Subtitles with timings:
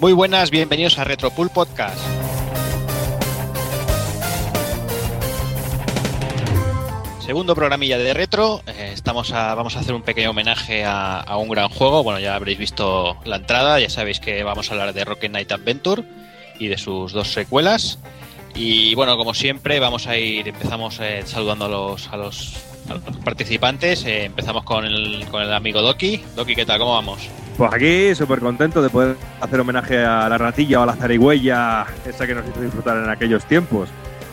[0.00, 2.00] Muy buenas, bienvenidos a Retropool Podcast.
[7.18, 11.68] Segundo programilla de retro, eh, estamos vamos a hacer un pequeño homenaje a, un gran
[11.68, 12.02] juego.
[12.02, 15.52] Bueno, ya habréis visto la entrada, ya sabéis que vamos a hablar de Rocket Knight
[15.52, 16.02] Adventure
[16.58, 17.98] y de sus dos secuelas.
[18.54, 22.69] Y bueno, como siempre, vamos a ir, empezamos eh, saludando a los, a los
[23.24, 24.04] participantes.
[24.04, 26.22] Eh, empezamos con el, con el amigo Doki.
[26.36, 26.78] Doki, ¿qué tal?
[26.78, 27.28] ¿Cómo vamos?
[27.56, 31.86] Pues aquí súper contento de poder hacer homenaje a la ratilla o a la zarigüeya,
[32.06, 33.88] esa que nos hizo disfrutar en aquellos tiempos.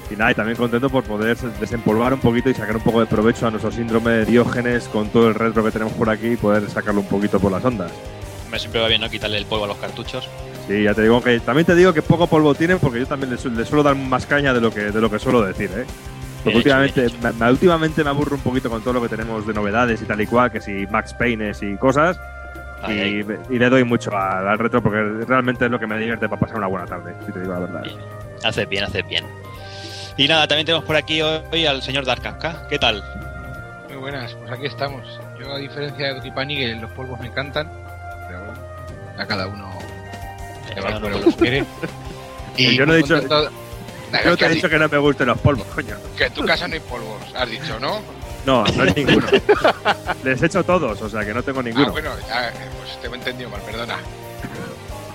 [0.09, 3.05] Y nada, y también contento por poder desempolvar un poquito y sacar un poco de
[3.05, 6.37] provecho a nuestro síndrome de Diógenes con todo el retro que tenemos por aquí y
[6.37, 7.91] poder sacarlo un poquito por las ondas.
[8.49, 10.29] Me siempre va bien no quitarle el polvo a los cartuchos.
[10.67, 13.31] Sí, ya te digo que también te digo que poco polvo tienen porque yo también
[13.31, 15.85] le, suelo dar más caña de lo que de lo que suelo decir, ¿eh?
[16.47, 17.07] Porque últimamente,
[17.39, 20.21] me, últimamente me aburro un poquito con todo lo que tenemos de novedades y tal
[20.21, 22.19] y cual, que si Max Payne y cosas.
[22.81, 23.39] Ay, y, ay.
[23.49, 26.39] y, le doy mucho al, al, retro porque realmente es lo que me divierte para
[26.39, 27.83] pasar una buena tarde, si te digo la verdad.
[27.83, 27.97] Bien.
[28.43, 29.25] Haces bien, haces bien.
[30.15, 32.67] Y nada, también tenemos por aquí hoy al señor Darkafka.
[32.69, 33.03] ¿Qué tal?
[33.87, 35.19] Muy buenas, pues aquí estamos.
[35.39, 37.69] Yo, a diferencia de Dokipani, que los polvos me encantan,
[38.27, 38.59] pero bueno,
[39.17, 39.69] a cada uno
[40.73, 41.65] se va por lo que quiere.
[42.57, 43.21] Y yo no he dicho.
[44.23, 45.95] Yo te he dicho que no me gusten los polvos, coño.
[46.17, 48.01] Que en tu casa no hay polvos, has dicho, ¿no?
[48.45, 49.27] No, no hay ninguno.
[50.23, 51.87] Les he hecho todos, o sea que no tengo ninguno.
[51.87, 53.97] Ah, bueno, ya, pues te he entendido mal, perdona.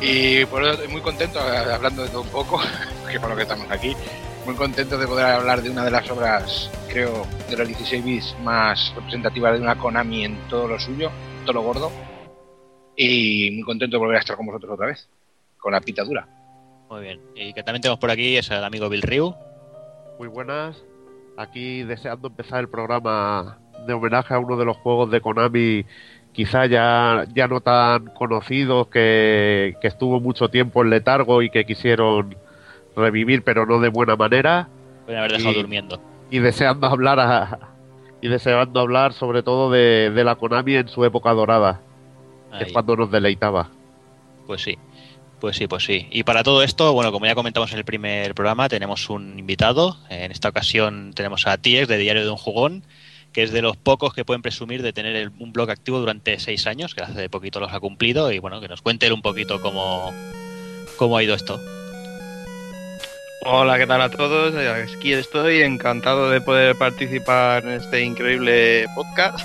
[0.00, 2.60] Y por eso estoy muy contento, hablando de todo un poco,
[3.10, 3.96] que por lo que estamos aquí,
[4.44, 8.36] muy contento de poder hablar de una de las obras, creo, de los 16 bits
[8.42, 11.10] más representativas de una Konami en todo lo suyo,
[11.44, 11.92] todo lo gordo.
[12.96, 15.08] Y muy contento de volver a estar con vosotros otra vez,
[15.58, 16.26] con la pitadura.
[16.92, 17.20] Muy bien.
[17.34, 19.34] Y que también tenemos por aquí es el amigo Bill Ryu.
[20.18, 20.84] Muy buenas.
[21.38, 25.86] Aquí deseando empezar el programa de homenaje a uno de los juegos de Konami
[26.32, 31.64] quizá ya, ya no tan conocidos, que, que estuvo mucho tiempo en letargo y que
[31.64, 32.36] quisieron
[32.94, 34.68] revivir, pero no de buena manera.
[35.06, 35.98] Pueden haber dejado y, durmiendo.
[36.30, 37.70] Y deseando hablar a,
[38.20, 41.80] y deseando hablar sobre todo de, de, la Konami en su época dorada,
[42.50, 42.58] Ahí.
[42.58, 43.70] que es cuando nos deleitaba.
[44.46, 44.76] Pues sí.
[45.42, 46.06] Pues sí, pues sí.
[46.12, 49.98] Y para todo esto, bueno, como ya comentamos en el primer programa, tenemos un invitado.
[50.08, 52.84] En esta ocasión tenemos a Tiex de Diario de un Jugón,
[53.32, 56.38] que es de los pocos que pueden presumir de tener el, un blog activo durante
[56.38, 59.20] seis años, que hace poquito los ha cumplido, y bueno, que nos cuente él un
[59.20, 60.14] poquito cómo,
[60.96, 61.60] cómo ha ido esto.
[63.44, 64.54] Hola, ¿qué tal a todos?
[64.54, 69.44] Aquí estoy, encantado de poder participar en este increíble podcast.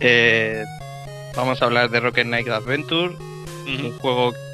[0.00, 0.66] Eh,
[1.34, 3.84] vamos a hablar de Rocket Knight Adventure, uh -huh.
[3.86, 4.53] un juego que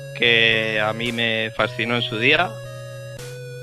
[0.83, 2.51] a mí me fascinó en su día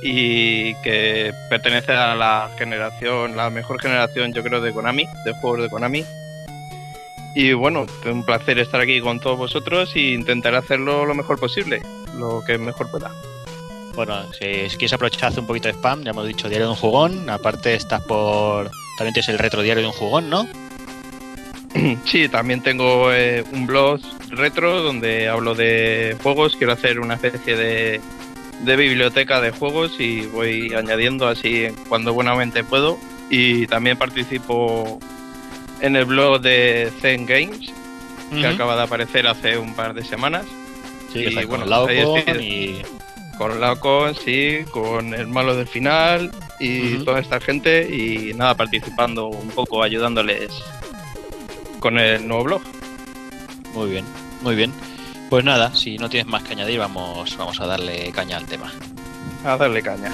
[0.02, 5.62] y que pertenece a la generación, la mejor generación yo creo de Konami, de juegos
[5.62, 6.06] de Konami.
[7.36, 11.82] Y bueno, un placer estar aquí con todos vosotros e intentar hacerlo lo mejor posible,
[12.16, 13.12] lo que mejor pueda.
[13.94, 14.46] Bueno, si
[14.78, 17.74] quieres aprovechar hace un poquito de spam, ya hemos dicho Diario de un Jugón, aparte
[17.74, 18.70] estás por...
[18.98, 20.48] También tienes el retro Diario de un Jugón, ¿no?
[22.06, 24.00] Sí, también tengo eh, un blog
[24.30, 28.02] retro donde hablo de juegos, quiero hacer una especie de,
[28.62, 32.98] de biblioteca de juegos y voy añadiendo así cuando buenamente puedo.
[33.30, 35.00] Y también participo
[35.82, 37.72] en el blog de Zen Games,
[38.30, 38.56] que uh -huh.
[38.56, 40.46] acaba de aparecer hace un par de semanas.
[41.12, 42.82] Sí, y bueno, con Laucon y...
[43.38, 43.52] Con
[44.26, 47.06] sí, con el malo del final y uh -huh.
[47.06, 47.88] toda esta gente.
[47.88, 50.50] Y nada, participando un poco, ayudándoles
[51.80, 52.62] con el nuevo blog.
[53.74, 54.06] Muy bien,
[54.42, 54.72] muy bien.
[55.30, 58.72] Pues nada, si no tienes más que añadir, vamos, vamos a darle caña al tema.
[59.44, 60.12] A darle caña.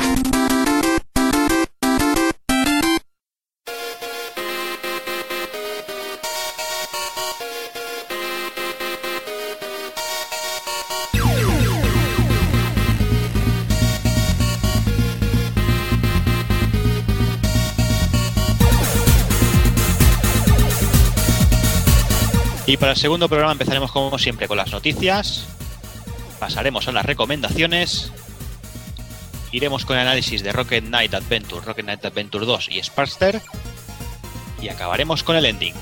[22.83, 25.45] Para el segundo programa empezaremos como siempre con las noticias,
[26.37, 28.11] pasaremos a las recomendaciones,
[29.53, 33.41] iremos con el análisis de Rocket Knight Adventure, Rocket Knight Adventure 2 y Sparkster.
[34.61, 35.73] Y acabaremos con el ending.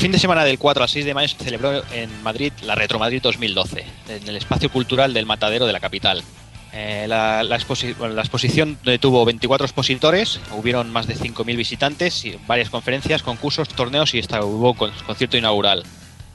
[0.00, 2.98] Fin de semana del 4 al 6 de mayo se celebró en Madrid la Retro
[2.98, 6.24] Madrid 2012, en el espacio cultural del Matadero de la capital.
[6.72, 13.22] Eh, la, la, exposición tuvo 24 expositores, hubieron más de 5.000 visitantes, y varias conferencias,
[13.22, 15.84] concursos, torneos y hasta hubo concierto inaugural.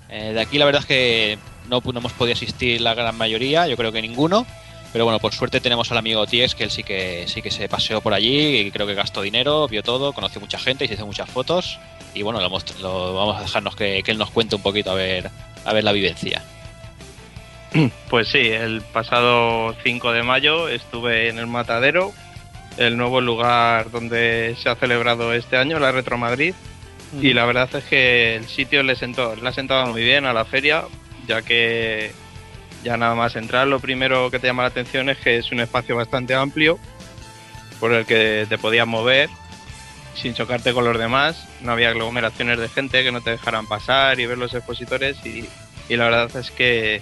[0.10, 3.68] Eh, de aquí la verdad es que no, no, hemos podido asistir la gran mayoría,
[3.68, 4.46] yo creo que ninguno,
[4.96, 7.68] pero bueno, por suerte tenemos al amigo Ties que él sí que sí que se
[7.68, 10.94] paseó por allí y creo que gastó dinero, vio todo, conoció mucha gente y se
[10.94, 11.78] hizo muchas fotos
[12.14, 12.50] y bueno, lo,
[12.80, 15.30] lo vamos a dejarnos que, que, él nos cuente un poquito a ver,
[15.66, 16.42] a ver la vivencia.
[18.10, 22.14] Pues sí, el pasado 5 de mayo estuve en el Matadero,
[22.78, 26.54] el nuevo lugar donde se ha celebrado este año la Retro Madrid.
[27.22, 30.32] Y la verdad es que el sitio le, sentó, le ha sentado muy bien a
[30.32, 30.86] la feria,
[31.28, 32.14] ya que
[32.86, 35.60] ya nada más entrar, lo primero que te llama la atención es que es un
[35.60, 36.80] espacio bastante amplio
[37.80, 39.28] por el que te podías mover
[40.14, 41.48] sin chocarte con los demás.
[41.62, 45.50] No había aglomeraciones de gente que no te dejaran pasar y ver los expositores y,
[45.90, 47.02] y la verdad es que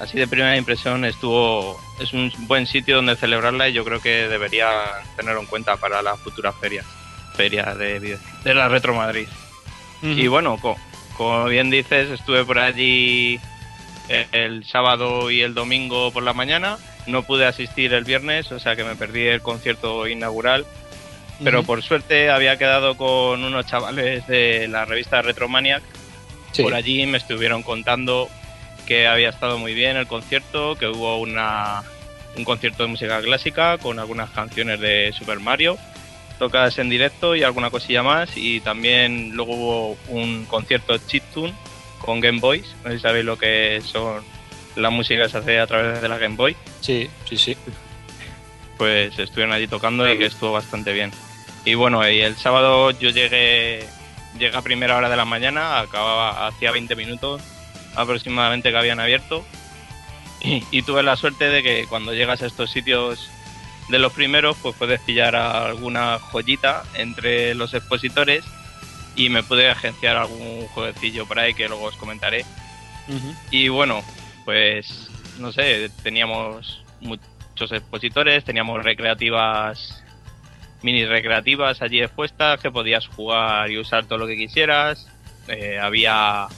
[0.00, 4.28] así de primera impresión estuvo es un buen sitio donde celebrarla y yo creo que
[4.28, 4.68] debería
[5.16, 6.84] tenerlo en cuenta para las futuras ferias
[7.36, 9.28] feria de, de la Retro Madrid
[10.02, 10.18] uh -huh.
[10.18, 10.76] y bueno co
[11.16, 13.38] como bien dices estuve por allí
[14.08, 18.76] el sábado y el domingo por la mañana no pude asistir el viernes o sea
[18.76, 20.66] que me perdí el concierto inaugural
[21.42, 21.66] pero uh -huh.
[21.66, 25.82] por suerte había quedado con unos chavales de la revista Retromaniac
[26.52, 26.62] sí.
[26.62, 28.28] por allí me estuvieron contando
[28.86, 31.82] que había estado muy bien el concierto, que hubo una,
[32.36, 35.78] un concierto de música clásica con algunas canciones de Super Mario
[36.38, 41.54] tocadas en directo y alguna cosilla más y también luego hubo un concierto chiptune
[42.02, 44.22] con Game Boys, no sé si sabéis lo que son
[44.76, 46.56] la música que se hace a través de la Game Boy.
[46.80, 47.56] Sí, sí, sí.
[48.78, 51.12] Pues estuvieron allí tocando y que estuvo bastante bien.
[51.64, 53.86] Y bueno, y el sábado yo llegué,
[54.38, 57.42] llegué a primera hora de la mañana, acababa hacía 20 minutos
[57.94, 59.44] aproximadamente que habían abierto
[60.40, 63.30] y, y, tuve la suerte de que cuando llegas a estos sitios
[63.90, 68.42] de los primeros pues puedes pillar alguna joyita entre los expositores
[69.16, 72.44] y me pude agenciar algún jueguecillo por ahí que luego os comentaré
[73.08, 73.36] uh -huh.
[73.50, 74.02] y bueno
[74.44, 80.02] pues no sé teníamos muchos expositores teníamos recreativas
[80.82, 85.06] mini recreativas allí expuestas que podías jugar y usar todo lo que quisieras
[85.48, 86.48] eh, había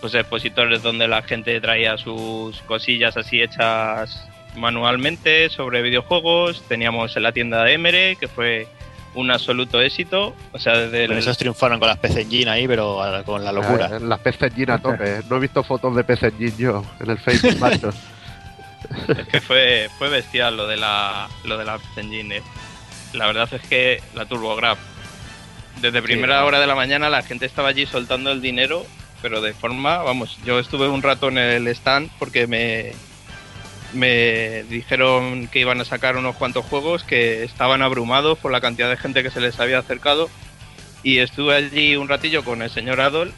[0.00, 6.62] pues expositores donde la gente traía sus cosillas así hechas manualmente sobre videojuegos.
[6.68, 8.68] Teníamos en la tienda de Emere, que fue
[9.16, 10.34] un absoluto éxito.
[10.52, 11.12] O sea, desde el...
[11.12, 13.90] esos triunfaron con las PC Engine ahí, pero con la locura.
[13.92, 15.22] Ah, las PC Engine a tope.
[15.28, 17.90] no he visto fotos de PC Engine yo en el Facebook, macho.
[19.08, 22.42] es que fue, fue bestial lo de la, lo de la PC Engine.
[23.12, 24.78] La verdad es que la TurboGraf.
[25.80, 28.86] Desde primera sí, hora de la mañana la gente estaba allí soltando el dinero
[29.22, 32.92] pero de forma, vamos, yo estuve un rato en el stand porque me,
[33.92, 38.90] me dijeron que iban a sacar unos cuantos juegos que estaban abrumados por la cantidad
[38.90, 40.28] de gente que se les había acercado
[41.02, 43.32] y estuve allí un ratillo con el señor Adol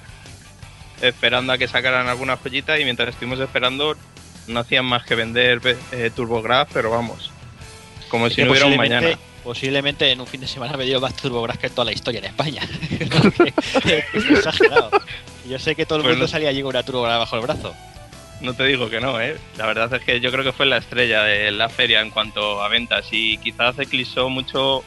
[1.03, 3.97] esperando a que sacaran alguna joyita y mientras estuvimos esperando
[4.47, 5.61] no hacían más que vender
[5.93, 7.31] eh, TurboGraph, pero vamos,
[8.09, 11.15] como si no hubiera un mañana posiblemente en un fin de semana me dio más
[11.15, 12.69] TurboGrafx que toda la historia en España.
[14.13, 14.91] es exagerado.
[15.49, 17.43] Yo sé que todo el mundo pues no, salía allí con una TurboGrafx bajo el
[17.43, 17.75] brazo.
[18.41, 19.37] No te digo que no, ¿eh?
[19.57, 22.63] La verdad es que yo creo que fue la estrella de la feria en cuanto
[22.63, 24.85] a ventas y quizás eclipsó mucho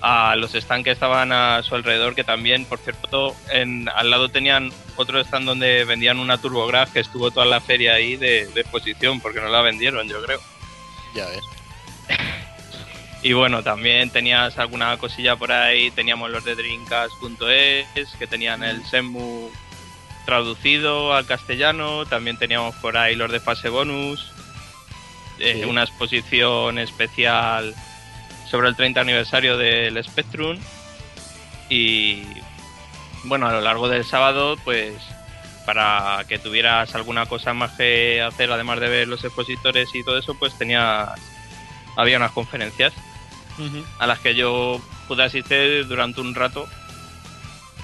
[0.00, 4.28] a los stands que estaban a su alrededor, que también, por cierto, en, al lado
[4.28, 8.60] tenían otro stand donde vendían una TurboGrafx que estuvo toda la feria ahí de, de
[8.60, 10.40] exposición, porque no la vendieron, yo creo.
[11.14, 11.44] Ya ves.
[13.24, 18.84] Y bueno, también tenías alguna cosilla por ahí, teníamos los de Drinkas.es, que tenían el
[18.84, 19.48] Senmu
[20.24, 24.32] traducido al castellano, también teníamos por ahí los de fase bonus,
[25.38, 25.64] eh, sí.
[25.64, 27.74] una exposición especial
[28.50, 30.58] sobre el 30 aniversario del Spectrum
[31.68, 32.22] y
[33.24, 34.94] bueno, a lo largo del sábado pues
[35.64, 40.18] para que tuvieras alguna cosa más que hacer además de ver los expositores y todo
[40.18, 41.14] eso pues tenía
[41.96, 42.92] había unas conferencias
[43.58, 43.84] uh -huh.
[43.98, 46.66] a las que yo pude asistir durante un rato,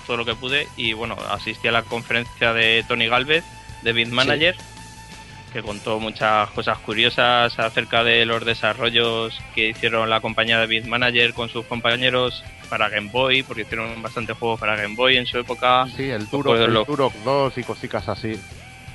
[0.08, 3.44] todo lo que pude, y bueno, asistí a la conferencia de Tony Galvez,
[3.82, 5.52] de Beat Manager, sí.
[5.52, 10.86] que contó muchas cosas curiosas acerca de los desarrollos que hicieron la compañía de Beat
[10.86, 15.26] Manager con sus compañeros para Game Boy, porque hicieron bastante juegos para Game Boy en
[15.26, 15.86] su época.
[15.94, 16.86] Sí, el Turok, el los...
[16.86, 18.32] Turok 2 y cositas así.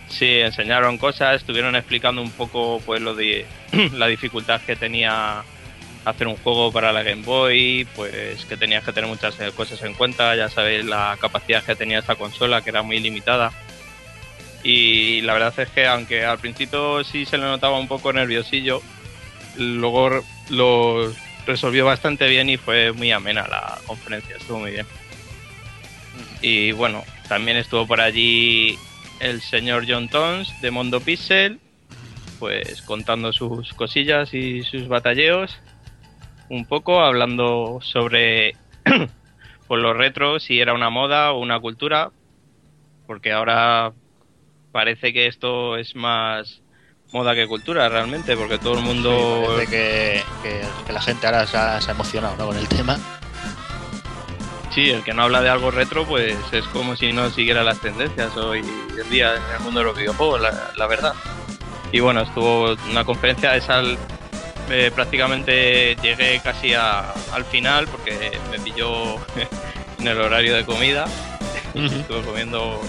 [0.10, 3.46] Sí, enseñaron cosas, estuvieron explicando un poco pues lo de
[3.94, 5.44] la dificultad que tenía
[6.06, 9.94] hacer un juego para la Game Boy, pues que tenías que tener muchas cosas en
[9.94, 13.52] cuenta, ya sabéis la capacidad que tenía esta consola, que era muy limitada.
[14.64, 18.82] Y la verdad es que aunque al principio sí se le notaba un poco nerviosillo,
[19.58, 21.14] luego lo
[21.46, 24.86] resolvió bastante bien y fue muy amena la conferencia, estuvo muy bien.
[26.42, 28.78] Y bueno, también estuvo por allí
[29.20, 31.60] el señor John Tons de Mondo Pixel,
[32.40, 35.58] pues contando sus cosillas y sus batalleos,
[36.50, 38.56] un poco hablando sobre
[39.68, 42.12] pues los retros, si era una moda o una cultura,
[43.08, 43.94] porque ahora
[44.72, 46.62] parece que esto es más
[47.12, 49.44] moda que cultura realmente, porque todo el mundo...
[49.48, 50.24] parece que,
[50.86, 52.48] que, la gente ahora se ha, emocionado ¿no?
[52.48, 52.98] con el tema.
[54.74, 57.80] Sí, el que no habla de algo retro, pues es como si no siguiera las
[57.80, 61.14] tendencias hoy en día en el mundo de los videojuegos, la, verdad.
[61.92, 63.84] Y bueno, estuvo una conferencia, esa
[64.70, 69.16] eh, prácticamente llegué casi al final porque me pilló
[70.00, 71.06] en el horario de comida.
[71.74, 72.80] Estuve comiendo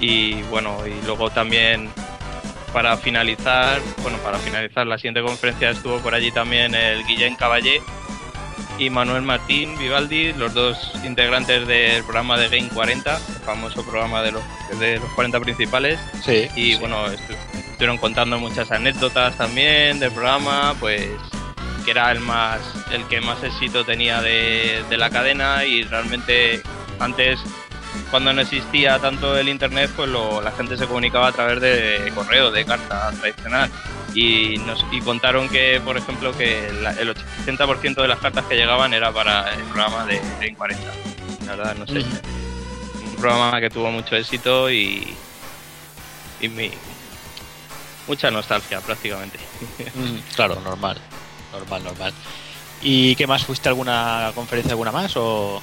[0.00, 1.90] y bueno, y luego también
[2.72, 7.80] para finalizar, bueno, para finalizar la siguiente conferencia estuvo por allí también el Guillén Caballé
[8.78, 14.22] y Manuel Martín Vivaldi, los dos integrantes del programa de Game 40, el famoso programa
[14.22, 14.42] de los,
[14.80, 16.00] de los 40 principales.
[16.24, 16.48] Sí.
[16.56, 17.06] Y bueno,
[17.84, 21.10] estuvieron contando muchas anécdotas también del programa, pues
[21.84, 22.60] que era el más
[22.90, 26.62] el que más éxito tenía de, de la cadena y realmente
[26.98, 27.38] antes
[28.10, 32.50] cuando no existía tanto el internet, pues la gente se comunicaba a través de correo,
[32.50, 33.70] de carta tradicional.
[34.14, 38.94] Y, nos, y contaron que, por ejemplo, que el 80% de las cartas que llegaban
[38.94, 40.82] era para el programa de Game 40.
[41.44, 41.98] La verdad, no sé.
[41.98, 45.14] Un programa que tuvo mucho éxito y,
[46.40, 46.48] y
[48.06, 49.38] mucha nostalgia prácticamente.
[50.34, 50.98] claro, normal.
[51.52, 52.12] Normal, normal.
[52.82, 53.44] ¿Y qué más?
[53.44, 55.62] ¿Fuiste a alguna conferencia alguna más o...?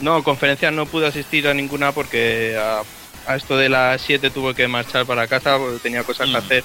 [0.00, 4.66] No, conferencias no pude asistir a ninguna porque a, esto de las 7 tuve que
[4.66, 6.36] marchar para casa porque tenía cosas que mm.
[6.36, 6.64] hacer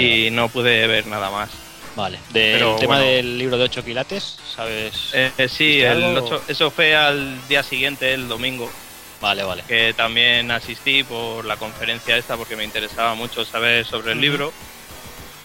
[0.00, 1.50] y no pude ver nada más.
[1.94, 2.18] Vale.
[2.30, 4.38] ¿Del tema del libro de 8 quilates?
[4.54, 5.10] ¿Sabes?
[5.14, 8.70] Eh, eh sí, el eso fue al día siguiente, el domingo.
[9.20, 9.62] Vale, vale.
[9.66, 14.52] Que también asistí por la conferencia esta porque me interesaba mucho saber sobre el libro.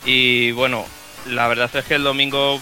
[0.06, 0.86] Y bueno,
[1.28, 2.62] la verdad es que el domingo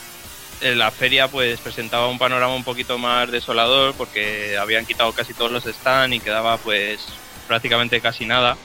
[0.62, 5.52] la feria pues presentaba un panorama un poquito más desolador porque habían quitado casi todos
[5.52, 7.06] los stands y quedaba pues
[7.48, 8.58] prácticamente casi nada.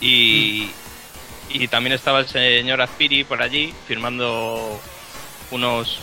[0.00, 0.70] Y,
[1.48, 4.80] y también estaba el señor Aspiri por allí firmando
[5.50, 5.98] unos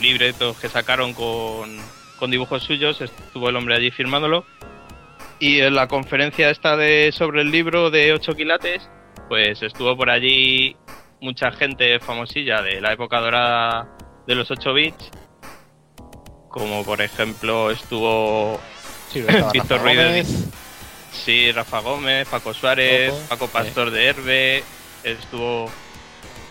[0.00, 1.78] libretos que sacaron con,
[2.18, 4.44] con dibujos suyos, estuvo el hombre allí firmándolo.
[5.40, 8.88] Y en la conferencia esta de sobre el libro de 8 quilates,
[9.28, 10.76] pues estuvo por allí
[11.20, 15.10] mucha gente famosilla de la época dorada de los 8 bits,
[16.48, 18.60] como por ejemplo estuvo
[19.12, 20.48] sí, Víctor Ruiz.
[21.12, 24.64] Sí, Rafa Gómez, Paco Suárez, Paco Pastor de Herbe,
[25.04, 25.70] estuvo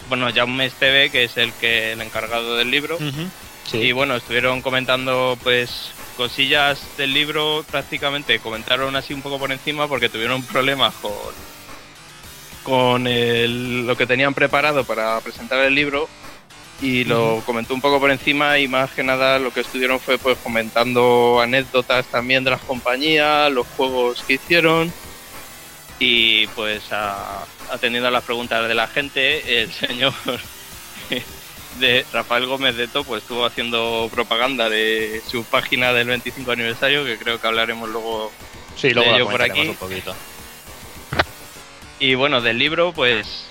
[0.09, 2.97] bueno, Jaume Esteve, que es el que el encargado del libro.
[3.73, 9.87] Y bueno, estuvieron comentando pues cosillas del libro, prácticamente comentaron así un poco por encima
[9.87, 11.13] porque tuvieron problemas con
[12.63, 16.09] con lo que tenían preparado para presentar el libro
[16.81, 20.17] y lo comentó un poco por encima y más que nada lo que estuvieron fue
[20.17, 24.91] pues comentando anécdotas también de las compañías, los juegos que hicieron
[25.97, 26.83] y pues
[27.71, 30.13] atendiendo a las preguntas de la gente, el señor
[31.79, 37.05] de Rafael Gómez de To pues estuvo haciendo propaganda de su página del 25 aniversario
[37.05, 38.31] que creo que hablaremos luego
[38.75, 39.67] sí, luego de ello por aquí.
[39.67, 40.15] Un poquito.
[41.99, 43.47] Y bueno, del libro pues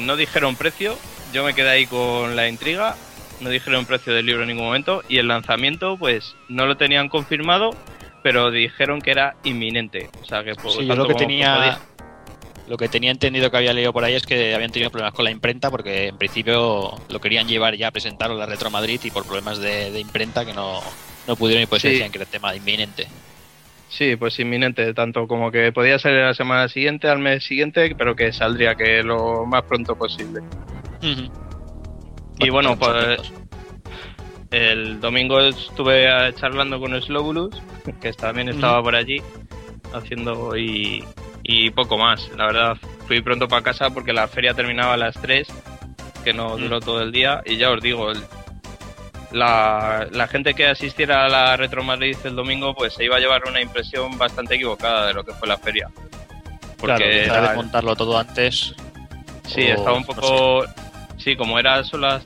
[0.00, 0.96] no dijeron precio,
[1.32, 2.96] yo me quedé ahí con la intriga.
[3.40, 5.02] No dijeron precio del libro en ningún momento.
[5.08, 7.76] Y el lanzamiento, pues no lo tenían confirmado,
[8.22, 10.08] pero dijeron que era inminente.
[10.22, 11.80] O sea que sí, yo lo que tenía.
[12.66, 15.24] Lo que tenía entendido que había leído por ahí es que habían tenido problemas con
[15.24, 19.00] la imprenta porque en principio lo querían llevar ya a presentarlo en la Retro Madrid
[19.04, 20.80] y por problemas de, imprenta que no,
[21.26, 23.06] no pudieron y pues decían que era tema inminente.
[23.90, 28.16] Sí, pues inminente, tanto como que podía salir la semana siguiente, al mes siguiente, pero
[28.16, 30.40] que saldría que lo más pronto posible.
[32.38, 33.20] Y bueno, pues
[34.50, 37.54] el domingo estuve charlando con Slobulus,
[38.00, 39.22] que también estaba por allí
[39.92, 41.04] haciendo y,
[41.70, 42.30] poco más.
[42.36, 45.46] La verdad, fui pronto para casa porque la feria terminaba a las 3,
[46.24, 47.42] que no duró todo el día.
[47.44, 48.12] Y ya os digo,
[49.32, 53.20] la, la, gente que asistiera a la Retro Madrid el domingo, pues se iba a
[53.20, 55.88] llevar una impresión bastante equivocada de lo que fue la feria.
[56.78, 58.74] Porque claro, de montarlo todo antes.
[59.46, 60.64] Sí, estaba un poco.
[61.16, 62.24] Sí, como era solo las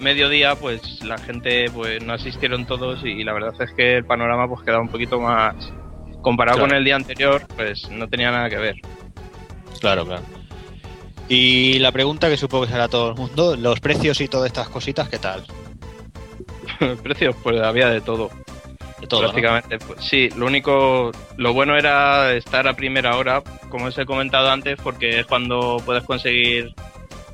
[0.00, 4.48] mediodía, pues la gente pues no asistieron todos y la verdad es que el panorama
[4.48, 5.54] pues quedaba un poquito más
[6.22, 6.68] comparado Claro.
[6.70, 8.76] con el día anterior, pues no tenía nada que ver.
[9.80, 10.22] Claro, claro.
[11.28, 14.68] Y la pregunta que supongo que será todo el mundo, los precios y todas estas
[14.68, 15.44] cositas, ¿qué tal?
[17.02, 18.30] Precios, pues había de todo.
[19.00, 19.28] De todo, ¿no?
[19.28, 19.78] prácticamente.
[19.78, 24.50] Pues, sí, lo único, lo bueno era estar a primera hora, como os he comentado
[24.50, 26.74] antes, porque es cuando puedes conseguir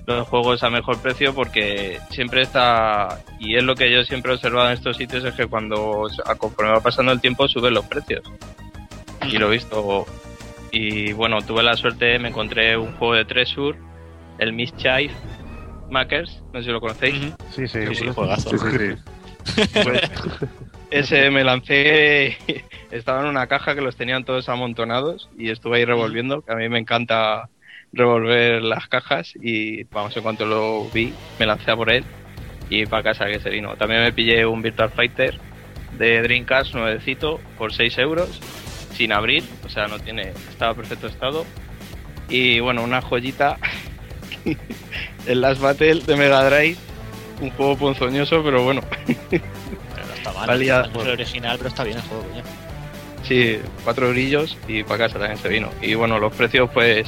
[0.06, 4.34] los juegos a mejor precio, porque siempre está, y es lo que yo siempre he
[4.36, 6.06] observado en estos sitios, es que cuando,
[6.38, 8.22] conforme va pasando el tiempo, suben los precios.
[9.22, 10.06] Y lo he visto.
[10.70, 13.78] Y bueno, tuve la suerte, me encontré un juego de Treasure,
[14.38, 15.12] el Mischief
[15.90, 17.34] Makers, no sé si lo conocéis.
[17.50, 18.50] Sí, sí, Sí, sí, juegazo.
[18.50, 19.64] Sí, sí, sí.
[19.82, 20.02] Pues
[20.90, 22.36] ese me lancé,
[22.90, 26.56] estaba en una caja que los tenían todos amontonados y estuve ahí revolviendo, que a
[26.56, 27.48] mí me encanta
[27.92, 32.04] revolver las cajas y vamos, en cuanto lo vi, me lancé a por él
[32.70, 33.76] y para casa que se vino.
[33.76, 35.38] También me pillé un Virtual Fighter
[35.96, 38.40] de Dreamcast nuevecito por 6 euros,
[38.98, 41.46] sin abrir, o sea, no tiene, estaba perfecto estado.
[42.28, 43.56] Y bueno, una joyita,
[45.26, 46.76] el Last Battle de Mega Drive,
[47.40, 48.80] un juego ponzoñoso, pero bueno,
[49.30, 50.48] Pero no está mal.
[50.48, 52.42] Valía- no el original, pero está bien el juego, coño.
[53.22, 55.70] Sí, cuatro brillos y para casa también se vino.
[55.80, 57.06] Y bueno, los precios pues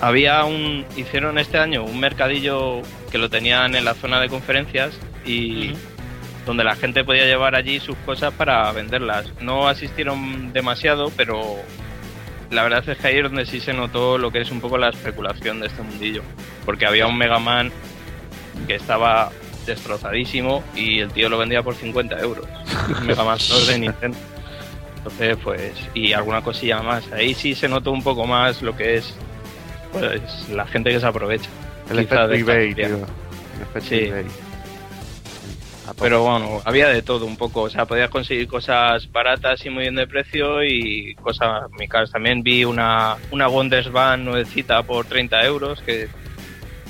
[0.00, 2.80] había un hicieron este año un mercadillo
[3.12, 4.92] que lo tenían en la zona de conferencias
[5.24, 5.74] y.
[6.46, 9.26] donde la gente podía llevar allí sus cosas para venderlas.
[9.40, 11.56] No asistieron demasiado, pero
[12.50, 14.78] la verdad es que ahí es donde sí se notó lo que es un poco
[14.78, 16.22] la especulación de este mundillo,
[16.64, 17.72] porque había un Mega Man
[18.66, 19.30] que estaba
[19.66, 22.46] destrozadísimo y el tío lo vendía por 50 euros.
[23.00, 24.18] Un Mega Man 2 de Nintendo.
[24.98, 27.10] Entonces, pues, y alguna cosilla más.
[27.12, 29.14] Ahí sí se notó un poco más lo que es
[29.92, 31.48] pues la gente que se aprovecha.
[31.90, 32.86] El efecto eBay, tío.
[32.86, 33.94] El efecto Sí.
[33.96, 34.24] eBay.
[35.98, 37.62] Pero bueno, había de todo un poco.
[37.62, 42.10] O sea, podías conseguir cosas baratas y muy bien de precio y cosas muy caras.
[42.10, 46.08] También vi una, una Wondersvan nuevecita por 30 euros, que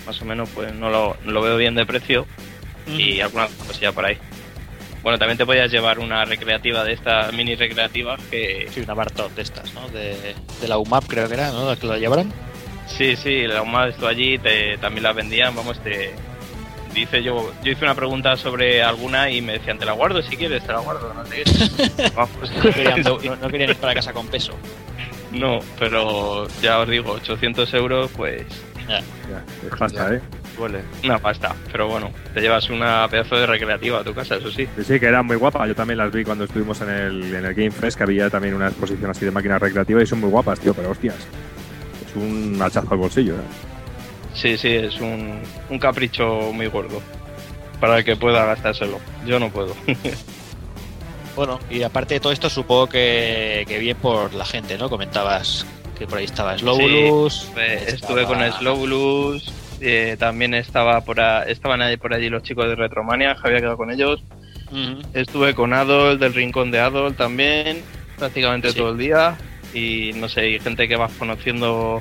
[0.07, 2.27] más o menos pues no lo, no lo veo bien de precio.
[2.87, 4.19] Y alguna cosilla por ahí.
[5.03, 9.33] Bueno, también te podías llevar una recreativa de estas mini recreativas que Sí, una Bartok
[9.35, 9.89] de estas, ¿no?
[9.89, 11.69] De, de la UMAP creo que era, ¿no?
[11.69, 12.33] La que lo llevaron.
[12.87, 16.15] Sí, sí, la UMA estuvo allí, te, también la vendían, vamos, te
[16.95, 20.37] dice yo, yo hice una pregunta sobre alguna y me decían, te la guardo si
[20.37, 21.43] quieres, te la guardo, no sé
[22.65, 24.53] No querían, no, no querían ir para casa con peso.
[25.33, 28.43] no, pero ya os digo, 800 euros, pues
[28.89, 29.01] Ya.
[29.01, 30.21] Ya, es pasta, ¿eh?
[30.57, 30.83] Duele.
[31.03, 34.69] una pasta, pero bueno, te llevas una pedazo de recreativa a tu casa, eso sí.
[34.77, 35.67] Sí, sí, que eran muy guapas.
[35.67, 38.55] Yo también las vi cuando estuvimos en el, en el Game Fest, que había también
[38.55, 41.17] una exposición así de máquinas recreativas y son muy guapas, tío, pero hostias.
[42.09, 43.74] Es un hachazo al bolsillo, ¿eh?
[44.35, 47.01] Sí, sí, es un, un capricho muy gordo
[47.81, 48.99] para el que pueda gastárselo.
[49.27, 49.75] Yo no puedo.
[51.37, 54.89] Bueno, y aparte de todo esto, supongo que, que bien por la gente, ¿no?
[54.89, 55.67] Comentabas
[55.99, 57.51] que por ahí estaba Slowlus.
[57.57, 62.69] Eh, Estuve con Slowlus, eh, también estaba por a- estaban ahí por allí los chicos
[62.69, 64.23] de Retromania, había quedado con ellos.
[65.13, 67.83] Estuve con Adol, del Rincón de Adol también,
[68.17, 68.79] prácticamente Sí.
[68.79, 69.37] todo el día.
[69.73, 72.01] Y no sé, y gente que vas conociendo,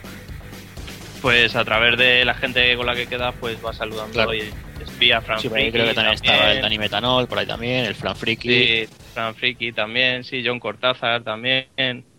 [1.23, 4.11] pues a través de la gente con la que quedas, pues vas saludando.
[4.11, 4.33] Claro.
[4.33, 4.43] Y
[4.83, 7.45] espía, Fran Sí, por ahí Friki creo que también estaba el Dani Metanol, por ahí
[7.45, 8.49] también, el Fran Friki.
[8.49, 11.65] Sí, Fran Friki también, sí, John Cortázar también.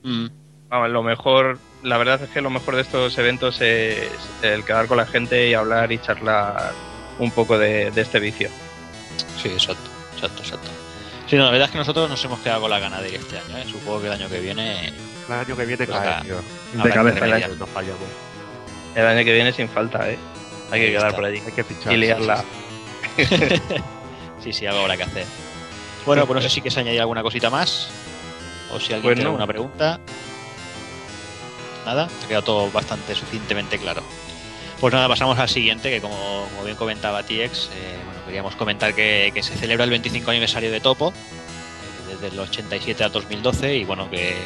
[0.02, 0.26] Mm.
[0.70, 4.08] Vamos, lo mejor, la verdad es que lo mejor de estos eventos es
[4.42, 6.72] el quedar con la gente y hablar y charlar
[7.18, 8.48] un poco de, de este vicio.
[9.42, 10.70] Sí, exacto, exacto, exacto.
[11.26, 13.16] Sí, no, la verdad es que nosotros nos hemos quedado con la gana de ir
[13.16, 13.64] este año, ¿eh?
[13.70, 14.88] Supongo que el año que viene
[15.28, 16.22] El año que viene Pues cae, acá.
[16.22, 16.36] tío.
[16.82, 17.20] De cabeza.
[17.20, 17.50] remediar.
[17.50, 18.33] No fallamos.
[18.94, 20.18] El año que viene sin falta, ¿eh?
[20.70, 21.16] Hay que Ahí quedar está.
[21.16, 21.92] por allí Hay que fichar.
[21.92, 22.44] y liarla.
[24.42, 25.24] Sí, sí, algo habrá que hacer.
[26.04, 27.88] Bueno, pues no sé si quieres añadir alguna cosita más.
[28.72, 29.28] O si alguien Pues tiene no.
[29.30, 29.98] alguna pregunta.
[31.86, 34.02] Nada, ha quedado todo bastante suficientemente claro.
[34.80, 38.94] Pues nada, pasamos al siguiente, que como, como bien comentaba TX, eh, bueno, queríamos comentar
[38.94, 43.76] que, que se celebra el 25 aniversario de Topo, eh, desde el 87 al 2012,
[43.76, 44.36] y bueno, que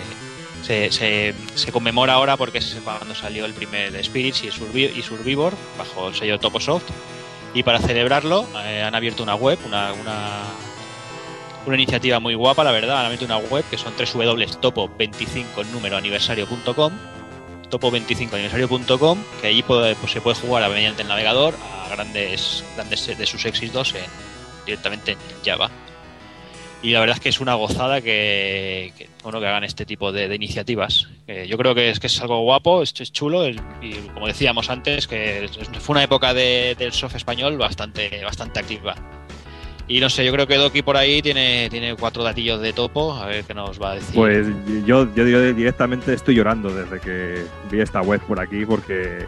[0.62, 1.34] se,
[1.72, 6.14] conmemora ahora porque es cuando salió el primer Spirits y, Survi- y Survivor, bajo el
[6.14, 6.84] sello Toposoft.
[7.54, 13.00] Y para celebrarlo eh, han abierto una web, una, una, iniciativa muy guapa, la verdad.
[13.00, 16.92] Han abierto una web que son www.topo25 número aniversario.com
[17.70, 23.26] topo25aniversario.com que allí puede- pues, se puede jugar mediante el navegador a grandes grandes de
[23.26, 24.04] sus éxitos en,
[24.64, 25.70] directamente en Java
[26.82, 30.32] y la verdad es que es una gozada que, bueno que hagan este tipo de,
[30.34, 31.08] iniciativas
[31.48, 33.56] yo creo que es que es algo guapo es, es chulo y
[34.14, 35.48] como decíamos antes que
[35.80, 38.94] fue una época de- del soft español bastante bastante activa
[39.88, 43.14] Y no sé, yo creo que Doki por ahí tiene, tiene cuatro datillos de topo,
[43.14, 44.14] a ver qué nos va a decir.
[44.14, 44.46] Pues
[44.84, 49.24] yo, yo directamente estoy llorando desde que vi esta web por aquí porque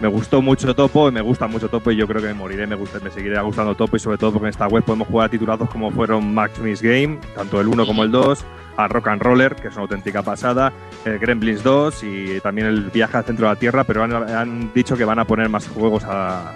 [0.00, 2.66] me gustó mucho Topo y me gusta mucho Topo y yo creo que me moriré,
[2.66, 5.26] me, gusta, me seguirá gustando Topo y sobre todo porque en esta web podemos jugar
[5.26, 8.44] a titulados como fueron Max Miss Game, tanto el 1 como el 2,
[8.76, 10.72] a Rock and Roller, que es una auténtica pasada,
[11.04, 14.72] el Gremlins 2 y también el Viaje al Centro de la Tierra, pero han, han
[14.72, 16.52] dicho que van a poner más juegos a,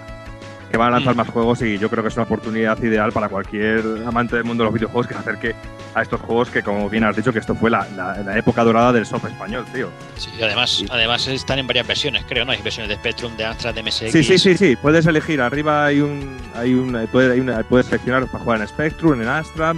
[0.75, 3.29] que van a lanzar más juegos y yo creo que es una oportunidad ideal para
[3.29, 5.55] cualquier amante del mundo de los videojuegos que se acerque
[5.93, 8.61] a estos juegos que, como bien has dicho, que esto fue la, la, la época
[8.61, 9.89] dorada del soft español, tío.
[10.17, 12.51] Sí, y además, además están en varias versiones, creo, ¿no?
[12.51, 14.11] Hay versiones de Spectrum, de Amstrad, de MSX.
[14.11, 14.75] Sí, sí, sí, sí.
[14.75, 15.39] Puedes elegir.
[15.39, 19.29] Arriba hay un, hay un, puedes, hay una, puedes seleccionar para jugar en Spectrum, en
[19.29, 19.77] Amstrad,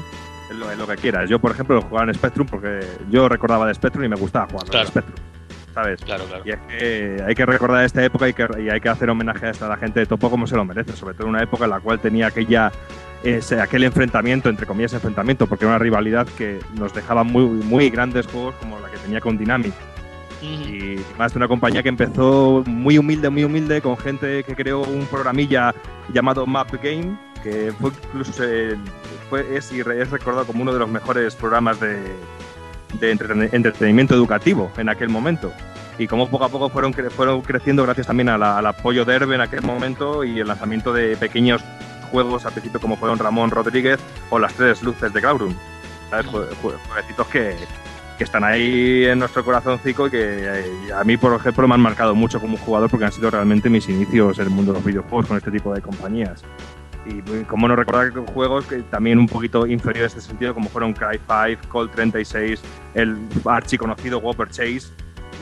[0.50, 1.30] en lo, en lo, que quieras.
[1.30, 2.80] Yo, por ejemplo, lo jugaba en Spectrum porque
[3.12, 4.86] yo recordaba de Spectrum y me gustaba jugar claro.
[4.86, 5.16] en Spectrum.
[5.78, 6.02] ¿Sabes?
[6.02, 6.44] Claro, claro.
[6.44, 9.46] Y es que hay que recordar esta época y, que, y hay que hacer homenaje
[9.46, 11.66] a esta la gente de Topo como se lo merece, sobre todo en una época
[11.66, 12.72] en la cual tenía aquella
[13.24, 17.92] ese, aquel enfrentamiento, entre comillas enfrentamiento, porque era una rivalidad que nos dejaba muy, muy
[17.92, 19.74] grandes juegos como la que tenía con Dynamic.
[20.42, 24.82] Y más de una compañía que empezó muy humilde, muy humilde, con gente que creó
[24.82, 25.76] un programilla
[26.12, 28.34] llamado Map Game, que fue incluso
[29.30, 32.00] fue, es, es recordado como uno de los mejores programas de,
[33.00, 35.52] de entretenimiento educativo en aquel momento.
[36.00, 39.04] Y como poco a poco fueron, cre fueron creciendo gracias también a la, al apoyo
[39.04, 41.64] de Herbe en aquel momento y el lanzamiento de pequeños
[42.12, 45.54] juegos al principio como fueron Ramón Rodríguez o las tres luces de Claurum.
[46.10, 46.28] ¿Sabes?
[46.28, 47.56] Jueguecitos que,
[48.18, 51.82] que están ahí en nuestro corazoncito y que eh, a mí, por ejemplo, me han
[51.82, 54.86] marcado mucho como jugador porque han sido realmente mis inicios en el mundo de los
[54.86, 56.44] videojuegos con este tipo de compañías.
[57.06, 60.94] Y como no recordar juegos que también un poquito inferiores en este sentido, como fueron
[60.94, 62.62] Cry 5, Colt 36,
[62.96, 64.90] el archiconocido Whopper Chase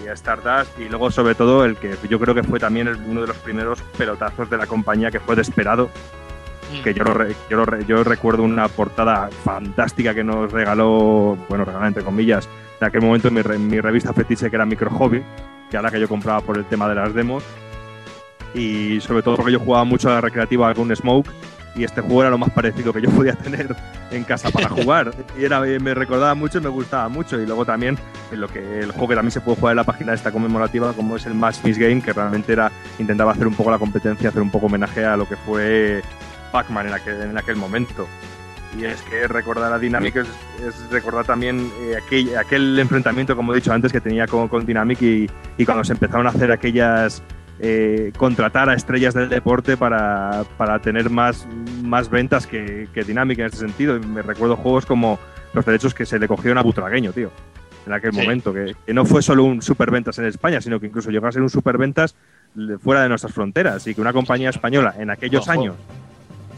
[0.05, 3.27] y Stardust, y luego sobre todo el que yo creo que fue también uno de
[3.27, 5.89] los primeros pelotazos de la compañía que fue Desperado,
[6.71, 6.83] mm.
[6.83, 11.87] que yo, lo, yo, lo, yo recuerdo una portada fantástica que nos regaló, bueno, regaló
[11.87, 12.47] entre comillas,
[12.79, 15.23] en aquel momento mi, mi revista fetiche que era Micro Hobby,
[15.69, 17.43] que ahora que yo compraba por el tema de las demos,
[18.53, 21.29] y sobre todo porque yo jugaba mucho a la recreativa con Smoke
[21.75, 23.75] y este juego era lo más parecido que yo podía tener
[24.11, 25.11] en casa para jugar.
[25.37, 27.39] Y era me recordaba mucho y me gustaba mucho.
[27.39, 27.97] Y luego también
[28.31, 30.93] en lo que el juego que también se puede jugar en la página esta conmemorativa
[30.93, 34.29] como es el Match Miss Game que realmente era intentaba hacer un poco la competencia
[34.29, 36.01] hacer un poco homenaje a lo que fue
[36.51, 38.07] Pac-Man en aquel, en aquel momento.
[38.77, 40.27] Y es que recordar a Dynamic es,
[40.65, 44.65] es recordar también eh, aquel, aquel, enfrentamiento como he dicho antes que tenía con, con
[44.65, 47.23] Dynamic y, y cuando se empezaron a hacer aquellas
[47.59, 51.47] eh, contratar a estrellas del deporte para, para tener más,
[51.83, 53.99] más ventas que, que Dynamic en este sentido.
[53.99, 55.19] Me recuerdo juegos como
[55.53, 57.31] los derechos que se le cogieron a Butragueño, tío,
[57.85, 58.21] en aquel sí.
[58.21, 61.31] momento, que, que, no fue solo un superventas en España, sino que incluso llegó a
[61.31, 62.15] ser un superventas
[62.81, 65.51] fuera de nuestras fronteras y que una compañía española en aquellos Ojo.
[65.51, 65.75] años,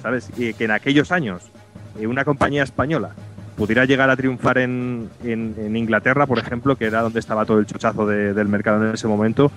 [0.02, 0.30] ¿sabes?
[0.38, 1.52] Y que en aquellos años
[2.00, 3.12] eh, una compañía española
[3.56, 7.58] pudiera llegar a triunfar en, en, en, Inglaterra, por ejemplo, que era donde estaba todo
[7.60, 9.52] el chuchazo de, del mercado en ese momento,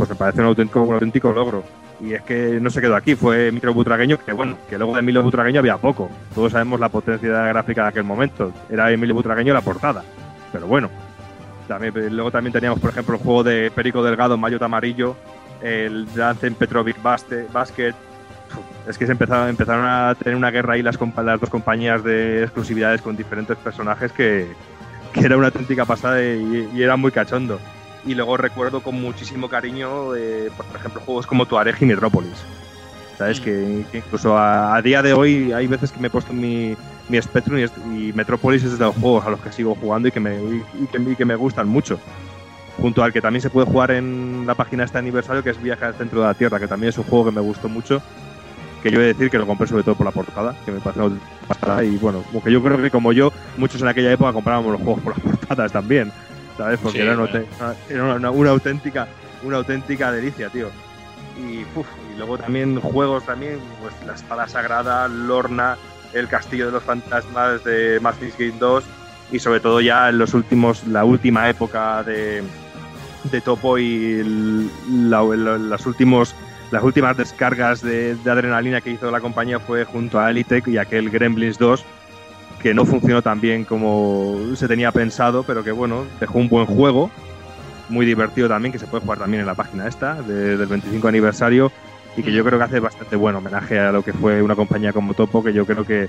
[0.00, 1.62] pues me parece un auténtico, auténtico logro.
[2.00, 5.00] Y es que no se quedó aquí, fue Micro Butragueño, que bueno, que luego de
[5.00, 6.10] Emilio Butragueño había poco.
[6.34, 8.50] Todos sabemos la potencia gráfica de aquel momento.
[8.70, 10.02] Era Emilio Butragueño la portada.
[10.52, 10.88] Pero bueno.
[11.68, 15.16] También, luego también teníamos, por ejemplo, el juego de Perico Delgado, Mayot Amarillo,
[15.60, 17.94] el Dance en Petrovic Basket.
[18.88, 22.42] Es que se empezaron, empezaron a tener una guerra ahí las, las dos compañías de
[22.42, 24.46] exclusividades con diferentes personajes que,
[25.12, 27.60] que era una auténtica pasada y era muy cachondo
[28.06, 32.44] y luego recuerdo con muchísimo cariño, eh, por ejemplo, juegos como Tuareg y Metrópolis.
[33.18, 33.40] ¿Sabes?
[33.40, 33.44] Mm.
[33.44, 36.74] Que, que, incluso a, a, día de hoy hay veces que me he puesto mi,
[37.08, 40.12] mi Spectrum y, y, Metrópolis es de los juegos a los que sigo jugando y
[40.12, 41.98] que, me, y, y que, y que me gustan mucho.
[42.78, 45.62] Junto al que también se puede jugar en la página de este aniversario, que es
[45.62, 48.00] Viaje al Centro de la Tierra, que también es un juego que me gustó mucho.
[48.82, 50.80] Que yo he de decir que lo compré sobre todo por la portada, que me
[50.80, 51.02] parece
[51.46, 51.84] pasada.
[51.84, 55.02] Y bueno, porque yo creo que como yo, muchos en aquella época comprábamos los juegos
[55.02, 56.10] por las portadas también.
[56.60, 56.78] ¿Sabes?
[56.82, 57.46] Porque sí, era, una, bueno.
[57.88, 59.08] era una, una, auténtica,
[59.42, 60.68] una auténtica delicia, tío.
[61.38, 65.78] Y, uf, y, luego también juegos también, pues la espada sagrada, Lorna,
[66.12, 68.84] el castillo de los fantasmas de Matrix Game 2
[69.32, 72.42] y sobre todo ya en los últimos, la última época de,
[73.24, 74.70] de Topo y el,
[75.10, 76.34] la, la, las últimos
[76.70, 80.78] las últimas descargas de, de, adrenalina que hizo la compañía fue junto a Elitec y
[80.78, 81.84] aquel Gremlins 2
[82.62, 86.66] que no funcionó tan bien como se tenía pensado, pero que bueno, dejó un buen
[86.66, 87.10] juego,
[87.88, 91.08] muy divertido también, que se puede jugar también en la página esta de, del 25
[91.08, 91.72] aniversario
[92.16, 94.92] y que yo creo que hace bastante buen homenaje a lo que fue una compañía
[94.92, 96.08] como Topo, que yo creo que,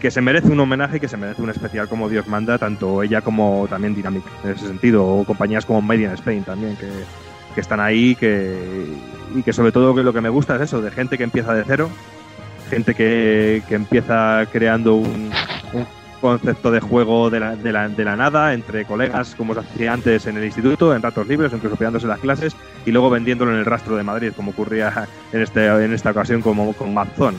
[0.00, 3.02] que se merece un homenaje y que se merece un especial como Dios manda, tanto
[3.02, 6.88] ella como también Dynamic en ese sentido, o compañías como Made in Spain también, que,
[7.54, 8.86] que están ahí que,
[9.34, 11.54] y que sobre todo que lo que me gusta es eso, de gente que empieza
[11.54, 11.90] de cero
[12.68, 15.30] gente que, que empieza creando un,
[16.20, 19.92] concepto de juego de la, de, la, de la nada entre colegas, como se hacía
[19.92, 23.58] antes en el instituto, en ratos libres, incluso pegándose las clases, y luego vendiéndolo en
[23.58, 27.36] el rastro de Madrid, como ocurría en, este, en esta ocasión como, con Mazón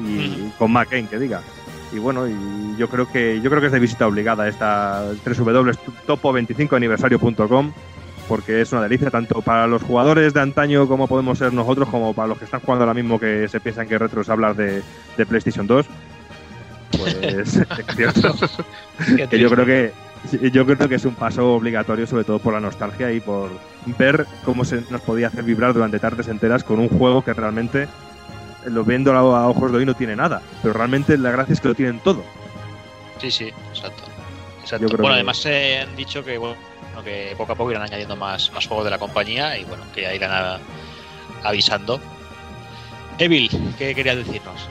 [0.00, 1.40] y con McCain, que diga.
[1.92, 7.72] Y bueno, y yo creo que yo creo que es de visita obligada esta www.topo25aniversario.com
[8.28, 12.12] porque es una delicia tanto para los jugadores de antaño como podemos ser nosotros, como
[12.12, 14.82] para los que están jugando ahora mismo que se piensan que retro es hablar de,
[15.16, 15.86] de PlayStation 2.
[16.98, 17.60] Pues es
[17.96, 18.34] cierto.
[19.30, 19.92] que yo creo que
[20.52, 23.50] yo creo que es un paso obligatorio, sobre todo por la nostalgia y por
[23.98, 27.88] ver cómo se nos podía hacer vibrar durante tardes enteras con un juego que realmente,
[28.66, 30.42] lo viendo a ojos de hoy, no tiene nada.
[30.62, 32.24] Pero realmente la gracia es que lo tienen todo.
[33.20, 34.02] Sí, sí, exacto.
[34.60, 34.96] exacto.
[34.96, 36.56] Bueno, además se han dicho que, bueno,
[37.04, 40.02] que poco a poco irán añadiendo más, más juegos de la compañía y bueno, que
[40.02, 40.58] ya irán a,
[41.44, 42.00] avisando.
[43.18, 44.68] Evil, ¿qué querías decirnos?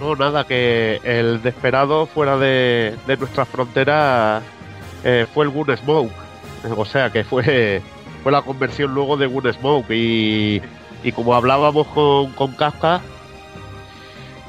[0.00, 4.42] No, nada, que el desesperado fuera de, de nuestra frontera
[5.04, 6.12] eh, fue el Gunsmoke.
[6.76, 7.80] O sea, que fue,
[8.22, 9.90] fue la conversión luego de Gunsmoke.
[9.90, 10.60] Y,
[11.02, 13.00] y como hablábamos con, con Kafka,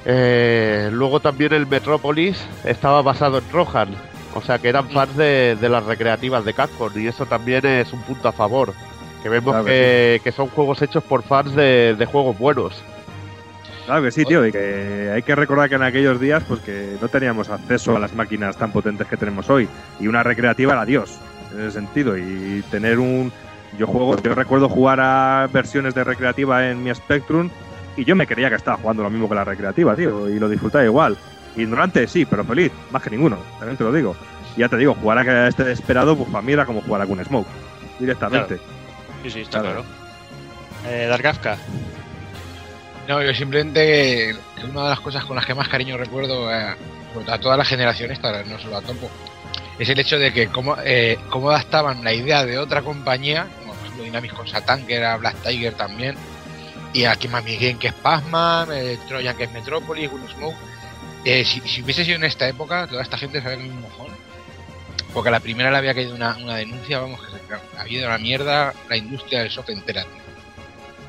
[0.06, 3.90] eh, luego también el Metropolis estaba basado en Rohan.
[4.36, 6.92] O sea, que eran fans de, de las recreativas de Capcom.
[6.96, 8.74] Y eso también es un punto a favor.
[9.24, 12.84] Que vemos que, que son juegos hechos por fans de, de juegos buenos.
[13.88, 16.98] Claro que sí, tío, y que hay que recordar que en aquellos días pues que
[17.02, 19.70] no teníamos acceso a las máquinas tan potentes que tenemos hoy
[20.02, 21.18] y una recreativa era Dios
[21.54, 23.32] en ese sentido y tener un
[23.80, 27.50] yo juego, yo recuerdo jugar a versiones de recreativa en mi Spectrum
[27.96, 30.50] y yo me creía que estaba jugando lo mismo que la recreativa, tío, y lo
[30.50, 31.16] disfrutaba igual.
[31.56, 34.18] Ignorante, sí, pero feliz, más que ninguno, también te lo digo.
[34.58, 37.06] Y ya te digo, jugar a este desesperado, pues para mí era como jugar a
[37.06, 37.48] Gun Smoke,
[38.00, 38.58] directamente.
[39.24, 39.84] Sí, sí, está Claro.
[40.84, 40.94] claro.
[40.94, 41.58] Eh, Dark Kafka.
[43.08, 44.36] No, yo simplemente
[44.70, 46.76] una de las cosas con las que más cariño recuerdo eh,
[47.14, 49.10] pues, a toda la generación esta, no solo a Topo,
[49.80, 53.74] es el hecho de que cómo, eh, cómo adaptaban la idea de otra compañía, como
[53.74, 56.16] por ejemplo Dynamics con Satan, que era Black Tiger también,
[56.94, 60.58] y aquí Mami Game, que es Pazman, eh, Trojan, que es Metropolis, Gunsmoke.
[61.24, 64.08] Eh, si, hubiese sido en esta época, toda esta gente se había un mojón.
[65.14, 68.08] Porque a la primera le había caído una, una denuncia, vamos, que se había ido
[68.08, 70.06] a la mierda la industria del software entera.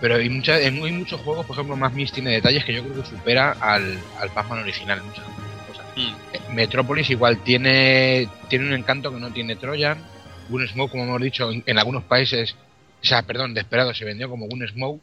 [0.00, 2.82] Pero hay, mucha- en muy muchos juegos, por ejemplo, más Mist tiene detalles que yo
[2.84, 5.02] creo que supera al, al Pac-Man original.
[5.02, 5.24] Muchas
[5.66, 5.86] cosas.
[5.96, 9.98] Eh, Metropolis igual tiene, tiene un encanto que no tiene Trojan.
[10.48, 12.54] Gunsmoke, como hemos dicho, en, en algunos países,
[13.02, 15.00] o sea, perdón, Desperado se vendió como Gunsmoke.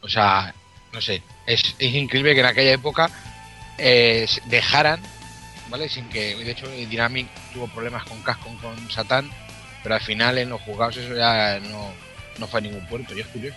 [0.00, 0.54] O sea,
[0.92, 3.10] no sé, es, es increíble que en aquella época
[3.78, 5.00] eh, dejaran,
[5.70, 5.88] ¿vale?
[5.88, 9.30] Sin que, de hecho, Dynamic tuvo problemas con Cascon, con Satan,
[9.82, 11.92] pero al final en los juzgados eso ya no,
[12.38, 13.56] no fue a ningún puerto, y es curioso.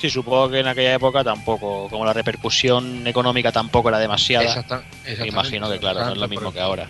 [0.00, 4.76] Sí, supongo que en aquella época tampoco, como la repercusión económica tampoco era demasiada, Exacta-
[4.78, 6.52] me exactamente, imagino que claro, no es lo mismo eso.
[6.54, 6.86] que ahora.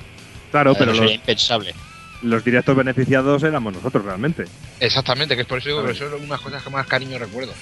[0.53, 1.75] Claro, pero sería los, impensable.
[2.23, 4.45] los directos beneficiados éramos nosotros realmente.
[4.79, 6.11] Exactamente, que es por eso digo que Claro.
[6.13, 7.53] son unas cosas que más cariño recuerdo.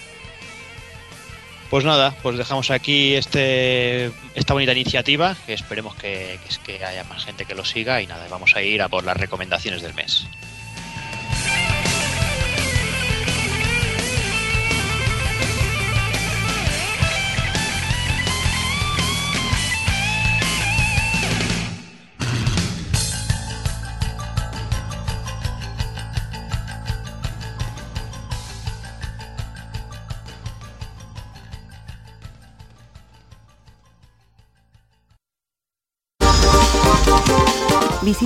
[1.71, 6.83] Pues nada, pues dejamos aquí este esta bonita iniciativa, que esperemos que, que, es que
[6.85, 9.83] haya más gente que lo siga y nada, vamos a ir a por las recomendaciones
[9.83, 10.27] del mes.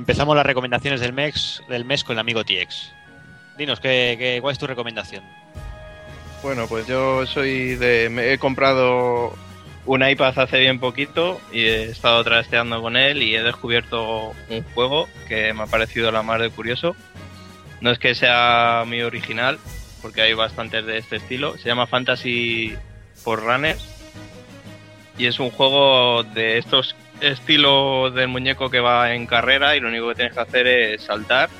[0.00, 2.90] Empezamos las recomendaciones del mes, del mes con el amigo TX.
[3.58, 5.22] Dinos, ¿qué, cuál es tu recomendación?
[6.42, 8.08] Bueno, pues yo soy de.
[8.08, 9.36] Me he comprado
[9.84, 14.62] un iPad hace bien poquito y he estado trasteando con él y he descubierto un
[14.74, 16.96] juego que me ha parecido la más de curioso.
[17.82, 19.58] No es que sea mi original,
[20.00, 21.58] porque hay bastantes de este estilo.
[21.58, 22.74] Se llama Fantasy
[23.14, 23.86] for Runners
[25.18, 29.88] y es un juego de estos estilos del muñeco que va en carrera y lo
[29.88, 31.50] único que tienes que hacer es saltar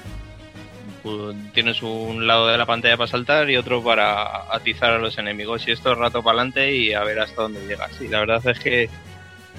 [1.52, 5.66] tienes un lado de la pantalla para saltar y otro para atizar a los enemigos.
[5.66, 8.00] Y esto es rato para adelante y a ver hasta dónde llegas.
[8.00, 8.88] Y la verdad es que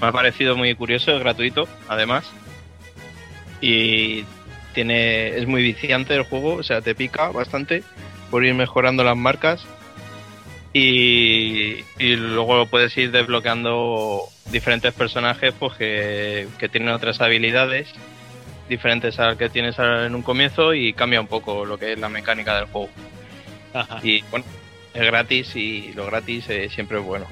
[0.00, 2.30] me ha parecido muy curioso, es gratuito, además.
[3.60, 4.24] Y
[4.74, 7.82] tiene es muy viciante el juego, o sea, te pica bastante
[8.30, 9.64] por ir mejorando las marcas.
[10.72, 17.88] Y, y luego puedes ir desbloqueando diferentes personajes pues que, que tienen otras habilidades
[18.68, 22.08] diferentes al que tienes en un comienzo y cambia un poco lo que es la
[22.08, 22.90] mecánica del juego.
[23.74, 24.00] Ajá.
[24.02, 24.44] Y bueno,
[24.94, 27.26] es gratis y lo gratis eh, siempre es bueno.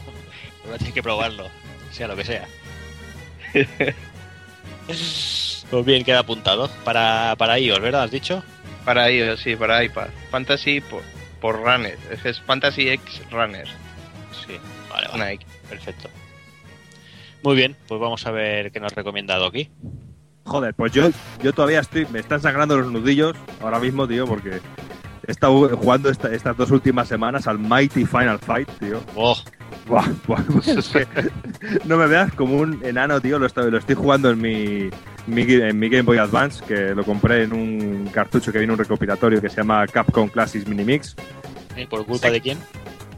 [0.62, 1.48] Pero tienes que probarlo,
[1.90, 2.46] sea lo que sea.
[4.86, 6.70] pues bien, queda apuntado.
[6.84, 8.04] Para, para iOS, ¿verdad?
[8.04, 8.42] ¿Has dicho?
[8.84, 10.08] Para iOS, sí, para iPad.
[10.30, 11.02] Fantasy por,
[11.40, 11.98] por Runner.
[12.24, 13.66] Es, Fantasy X Runner.
[14.46, 14.58] Sí.
[14.90, 15.16] Vale, vale.
[15.16, 15.46] Una X.
[15.68, 16.10] Perfecto.
[17.42, 19.70] Muy bien, pues vamos a ver qué nos recomienda aquí.
[20.44, 21.08] Joder, pues yo,
[21.42, 22.06] yo todavía estoy.
[22.12, 24.60] Me están sangrando los nudillos ahora mismo, tío, porque
[25.26, 29.00] he estado jugando esta- estas dos últimas semanas al Mighty Final Fight, tío.
[29.14, 29.36] Oh,
[29.86, 31.06] Buah, buah, es que
[31.84, 33.38] no me veas como un enano, tío.
[33.38, 34.90] Lo estoy, lo estoy jugando en mi,
[35.26, 38.78] mi- en mi Game Boy Advance, que lo compré en un cartucho que viene un
[38.78, 41.14] recopilatorio que se llama Capcom Classics Mini Mix.
[41.76, 41.86] ¿eh?
[41.88, 42.58] ¿por culpa de quién?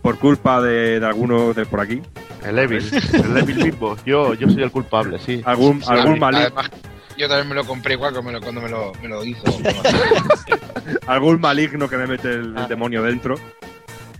[0.02, 2.02] Por culpa de, de alguno de por aquí.
[2.44, 3.96] El Evil, el Evil mismo.
[4.04, 5.40] Yo, yo soy el culpable, sí.
[5.44, 6.70] Algún, Sí, algún, además, mali-
[7.16, 9.44] yo también me lo compré igual cuando me lo, cuando me lo, me lo hizo.
[11.06, 12.66] algún maligno que me mete el Ah.
[12.68, 13.36] demonio dentro.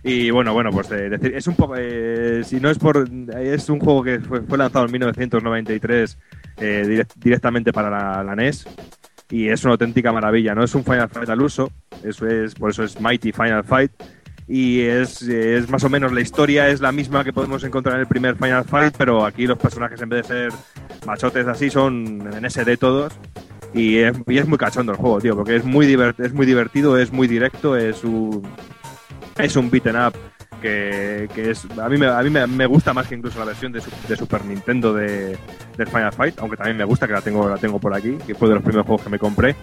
[0.04, 1.74] Y bueno, bueno, pues eh, decir, es un poco.
[1.78, 3.08] eh, si no es por.
[3.40, 6.18] Es un juego que fue, fue lanzado en 1993
[6.58, 8.66] eh, direct- directamente para la, la NES.
[9.30, 10.62] Y es una auténtica maravilla, ¿no?
[10.64, 11.70] Es un Final Fight al uso.
[12.04, 13.92] Eso es, por eso es Mighty Final Fight.
[14.48, 18.00] Y es, es más o menos la historia, es la misma que podemos encontrar en
[18.02, 20.52] el primer Final Fight, pero aquí los personajes en vez de ser
[21.06, 23.12] machotes así son en SD todos.
[23.74, 26.44] Y es, y es muy cachondo el juego, tío, porque es muy, divert- es muy
[26.44, 28.42] divertido, es muy directo, es un,
[29.38, 30.12] es un beaten up
[30.62, 33.44] que, que es a mí, me, a mí me, me gusta más que incluso la
[33.44, 35.36] versión de, de Super Nintendo de,
[35.76, 38.34] del Final Fight, aunque también me gusta que la tengo, la tengo por aquí, que
[38.34, 39.54] fue de los primeros juegos que me compré.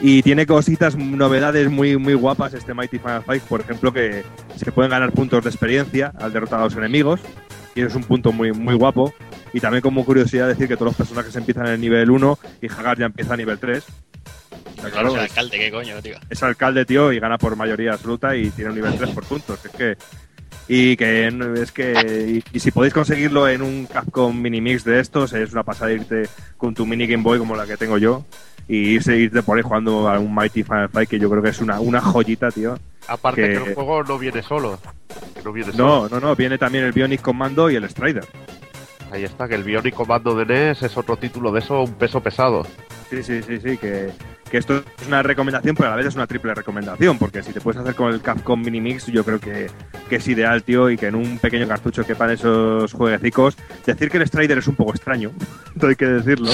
[0.00, 4.24] Y tiene cositas, novedades muy, muy guapas este Mighty Final Fight, por ejemplo, que
[4.56, 7.20] se pueden ganar puntos de experiencia al derrotar a los enemigos,
[7.74, 9.12] y eso es un punto muy, muy guapo.
[9.52, 12.66] Y también como curiosidad decir que todos los personajes empiezan en el nivel 1 y
[12.72, 13.84] Hagar ya empieza a nivel 3.
[14.76, 16.16] Está claro, es- alcalde, ¿qué coño, tío?
[16.28, 19.64] es alcalde, tío, y gana por mayoría absoluta y tiene un nivel 3 por puntos.
[19.64, 19.96] Es que.
[20.68, 22.42] Y que es que.
[22.52, 25.92] Y, y si podéis conseguirlo en un Capcom Mini Mix de estos, es una pasada
[25.92, 28.24] irte con tu mini Game Boy como la que tengo yo.
[28.66, 31.50] Y irse, irte por ahí jugando a un Mighty Final Fight, que yo creo que
[31.50, 32.78] es una, una joyita, tío.
[33.08, 33.68] Aparte que- que...
[33.70, 34.78] el juego no viene solo.
[35.34, 35.84] Que no viene solo.
[35.84, 38.24] No, no, no, viene también el Bionic Commando y el Strider.
[39.12, 42.22] Ahí está, que el Bionic Commando de NES es otro título de eso, un peso
[42.22, 42.66] pesado.
[43.10, 44.08] Sí, sí, sí, sí, que,
[44.54, 47.52] que esto es una recomendación, pero a la vez es una triple recomendación, porque si
[47.52, 49.66] te puedes hacer con el Capcom Mini Mix, yo creo que,
[50.08, 53.56] que es ideal, tío, y que en un pequeño cartucho quepan esos jueguecicos.
[53.84, 55.32] Decir que el Strider es un poco extraño,
[55.80, 56.52] todo hay que decirlo.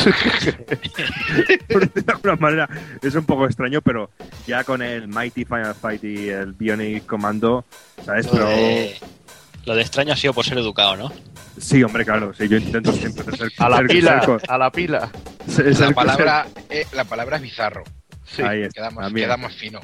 [1.69, 2.71] De alguna manera,
[3.03, 4.09] es un poco extraño, pero
[4.47, 7.67] ya con el Mighty Final Fight y el Bionic Commando,
[8.03, 8.27] ¿sabes?
[8.29, 8.97] Pero de,
[9.67, 11.13] lo de extraño ha sido por ser educado, ¿no?
[11.59, 14.71] sí, hombre, claro, sí, yo intento siempre ser, A la ser- pila, ser- a la
[14.73, 15.11] pila.
[15.47, 17.85] ser- ser- La palabra, eh, la palabra es bizarro.
[18.25, 18.43] Sí.
[18.43, 19.27] Ahí está, Queda más, también.
[19.27, 19.81] queda más fino.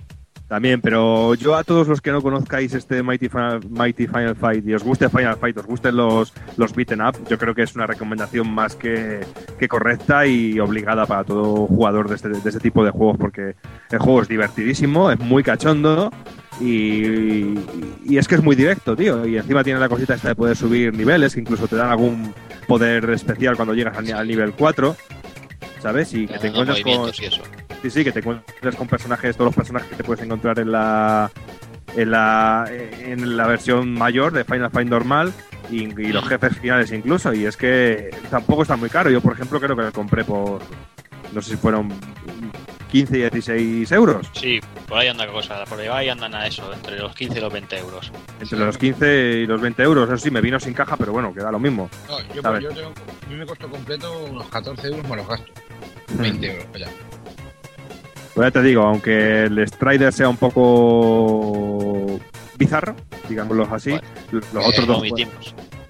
[0.48, 4.64] También, pero yo a todos los que no conozcáis este Mighty Final, Mighty Final Fight
[4.66, 7.74] y os guste Final Fight, os gusten los, los beaten up, yo creo que es
[7.74, 9.26] una recomendación más que,
[9.58, 13.57] que correcta y obligada para todo jugador de este, de este tipo de juegos, porque
[13.90, 16.12] el juego es divertidísimo, es muy cachondo
[16.61, 17.54] y,
[18.04, 19.26] y es que es muy directo, tío.
[19.26, 22.32] Y encima tiene la cosita esta de poder subir niveles, que incluso te dan algún
[22.66, 24.96] poder especial cuando llegas al, ni- al nivel 4,
[25.82, 26.12] ¿sabes?
[26.14, 27.09] Y que te encuentras con.
[27.82, 30.72] Sí, sí, que te encuentres con personajes, todos los personajes que te puedes encontrar en
[30.72, 31.30] la
[31.94, 35.32] en la en la versión mayor de Final Fight normal
[35.70, 39.11] y, y los jefes finales incluso y es que tampoco está muy caro.
[39.11, 40.61] Yo, por ejemplo, creo que lo compré por
[41.33, 41.93] no sé si fueron
[42.91, 44.27] 15 y 16 euros.
[44.33, 47.53] Sí, por ahí anda cosa, por ahí andan a eso, entre los 15 y los
[47.53, 48.12] 20 euros.
[48.41, 50.09] Entre los 15 y los 20 euros.
[50.09, 51.91] Eso sí, me vino sin caja, pero bueno, queda lo mismo.
[52.09, 52.62] No, yo, A ver.
[52.62, 55.51] yo tengo, a mí me costó completo unos 14 euros más los gastos.
[56.18, 56.87] 20 euros, ya.
[58.35, 62.20] Pues ya te digo, aunque el Strider sea un poco
[62.59, 62.95] bizarro,
[63.29, 64.07] digámoslo así, Bueno,
[64.53, 65.03] los eh, otros dos.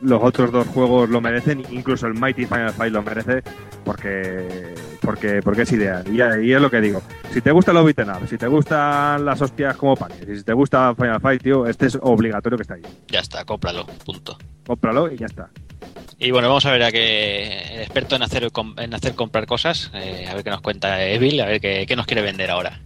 [0.03, 3.43] Los otros dos juegos lo merecen, incluso el Mighty Final Fight lo merece
[3.85, 6.05] porque porque porque es ideal.
[6.09, 6.17] Y,
[6.47, 7.03] y es lo que digo.
[7.33, 10.43] Si te gusta los beaten up, si te gustan las hostias como panes, y si
[10.45, 12.83] te gusta Final Fight, tío, este es obligatorio que está ahí.
[13.09, 14.37] Ya está, cómpralo, punto.
[14.67, 15.49] Cómpralo y ya está.
[16.19, 19.91] Y bueno, vamos a ver a que el experto en hacer, en hacer comprar cosas,
[19.95, 22.81] eh, a ver qué nos cuenta Evil, a ver qué, qué nos quiere vender ahora.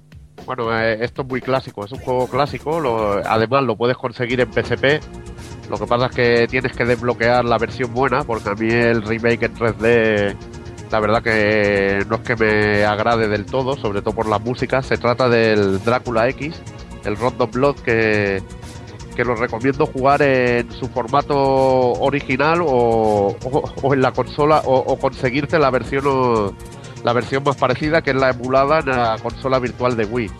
[0.46, 4.40] Bueno, eh, esto es muy clásico, es un juego clásico, lo- además lo puedes conseguir
[4.40, 5.00] en PSP.
[5.70, 9.02] Lo que pasa es que tienes que desbloquear la versión buena, porque a mí el
[9.02, 10.36] remake en 3D,
[10.90, 14.82] la verdad que no es que me agrade del todo, sobre todo por la música.
[14.82, 16.60] Se trata del Drácula X,
[17.04, 18.42] el Rondo Blood, que,
[19.14, 24.74] que lo recomiendo jugar en su formato original o, o- o en la consola, o,
[24.74, 26.54] o conseguirte la versión
[27.04, 30.30] la versión más parecida, que es la emulada en la consola virtual de Wii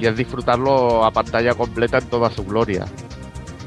[0.00, 2.84] y es disfrutarlo a pantalla completa en toda su gloria.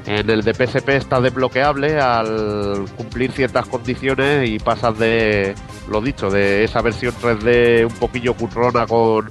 [0.05, 5.53] En el de PSP está desbloqueable al cumplir ciertas condiciones y pasas de,
[5.89, 9.29] lo dicho, de esa versión 3D un poquillo currona con,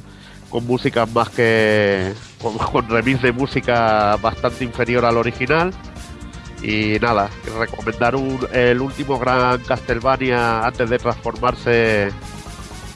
[0.51, 2.13] con música más que.
[2.41, 5.73] con, con remix de música bastante inferior al original.
[6.63, 12.09] Y nada, recomendar un- el último gran Castlevania antes de transformarse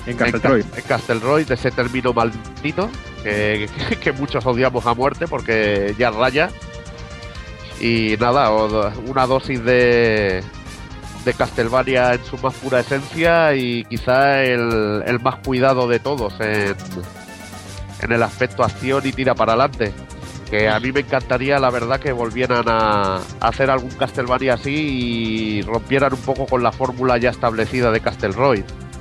[0.06, 0.60] En Casteltroy.
[0.76, 2.90] en Castelroy, de ese término maldito
[3.22, 6.50] que, que- que muchos odiamos a muerte porque ya raya.
[7.82, 8.50] Y nada,
[9.06, 10.42] una dosis de,
[11.24, 16.32] de Castlevania en su más pura esencia y quizá el, el más cuidado de todos
[16.40, 16.76] en,
[18.02, 19.92] en el aspecto acción y tira para adelante.
[20.48, 25.62] Que a mí me encantaría, la verdad, que volvieran a, hacer algún Castlevania así y
[25.62, 28.58] rompieran un poco con la fórmula ya establecida de Castelroy.
[28.58, 28.91] Me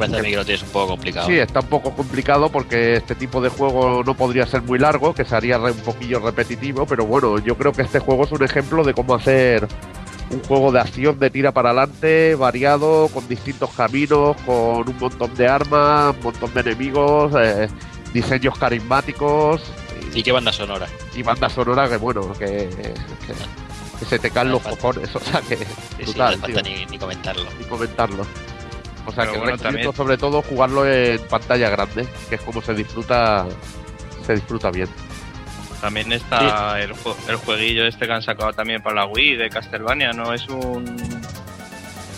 [0.00, 1.28] parece a mí que lo tienes un poco complicado.
[1.28, 5.14] Sí, está un poco complicado porque este tipo de juego no podría ser muy largo,
[5.14, 8.82] que sería un poquillo repetitivo, pero bueno, yo creo que este juego es un ejemplo
[8.82, 9.68] de cómo hacer
[10.30, 15.34] un juego de acción de tira para adelante, variado, con distintos caminos, con un montón
[15.34, 17.68] de armas, un montón de enemigos, eh,
[18.12, 19.60] diseños carismáticos
[20.14, 20.86] ¿Y qué banda sonora?
[21.14, 22.94] y banda sonora que bueno, que, que-
[23.98, 25.64] que se te caen los cojones, o sea que Sí,
[25.98, 27.44] sí, brutal, no falta ni, ni comentarlo.
[27.60, 28.24] y comentarlo.
[29.10, 32.62] O sea Pero que bueno, también- sobre todo jugarlo en pantalla grande, que es como
[32.62, 33.46] se disfruta
[34.26, 34.88] se disfruta bien.
[35.80, 39.48] También está el, jue- el jueguillo este que han sacado también para la Wii de
[39.50, 40.96] Castlevania, no es un...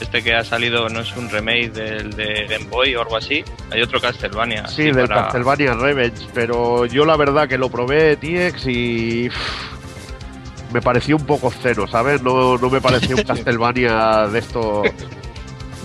[0.01, 3.45] Este que ha salido no es un remake del de Game Boy o algo así.
[3.71, 4.67] Hay otro Castlevania.
[4.67, 9.29] Sí, del para- Castlevania Revenge, pero yo la verdad que lo probé TX y
[10.73, 12.21] me pareció un poco cero, ¿sabes?
[12.21, 14.83] No, no me pareció un Castlevania de esto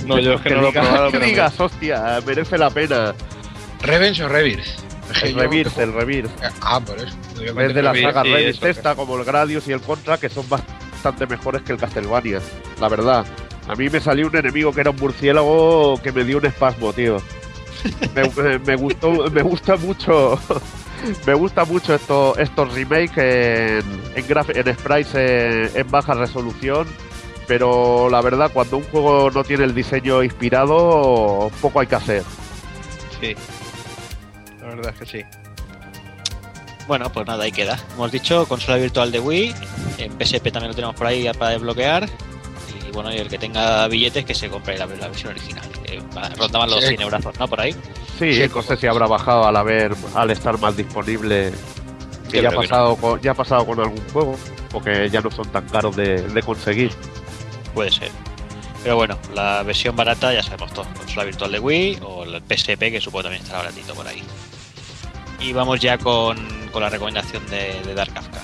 [0.07, 3.13] No, yo es que no lo he probado, que pero digas, hostia, merece la pena.
[3.81, 4.65] ¿Revenge o Rebirth?
[5.19, 6.31] Que El Rebirth, el Rebirth.
[6.61, 7.15] Ah, por eso.
[7.61, 10.47] Es de la saga sí, Rebirth esta, como el Gradius y el Contra, que son
[10.49, 12.39] bastante mejores que el Castlevania,
[12.81, 13.25] la verdad.
[13.69, 16.91] A mí me salió un enemigo que era un murciélago que me dio un espasmo,
[16.93, 17.17] tío.
[18.15, 20.39] Me, me- me gustó, me gusta mucho,
[21.27, 23.83] me gusta mucho estos estos remakes en,
[24.15, 24.25] en,
[24.67, 26.87] en sprites en, en baja resolución,
[27.47, 32.23] pero la verdad cuando un juego no tiene el diseño inspirado, poco hay que hacer.
[33.21, 33.35] Sí.
[34.61, 35.25] La verdad es que sí.
[36.87, 37.77] Bueno, pues nada, ahí queda.
[37.95, 39.55] Hemos dicho consola virtual de Wii.
[39.97, 42.07] En PSP también lo tenemos por ahí para desbloquear.
[42.87, 45.65] Y bueno, y el que tenga billetes que se compre la, la versión original.
[45.83, 46.01] Que
[46.37, 46.87] rondaban los Sí.
[46.89, 47.47] 100 euros, ¿no?
[47.47, 47.73] Por ahí.
[48.17, 51.51] Sí, Sí, no sé si habrá bajado al haber al estar más disponible.
[52.31, 54.35] Que ya ha pasado con, ya ha pasado con algún juego,
[54.71, 56.91] porque ya no son tan caros de, de conseguir.
[57.78, 58.09] Puede ser.
[58.82, 60.88] Pero bueno, la versión barata ya sabemos todos.
[60.97, 64.23] Consola virtual de Wii o el PSP que supongo también estará baratito por ahí.
[65.39, 66.38] Y vamos ya con,
[66.71, 68.41] con la recomendación de, de Dark Kafka.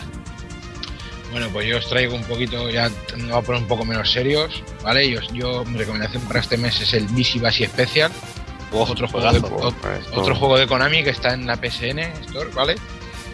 [1.32, 4.12] Bueno, pues yo os traigo un poquito, ya me voy a poner un poco menos
[4.12, 5.10] serios, ¿vale?
[5.10, 8.12] Yo, yo mi recomendación para este mes es el Missy Bashi Special,
[8.72, 9.68] otro juego, de, juegazo.
[9.72, 12.76] ot- Esto- otro juego de Konami que está en la PSN Store, ¿vale?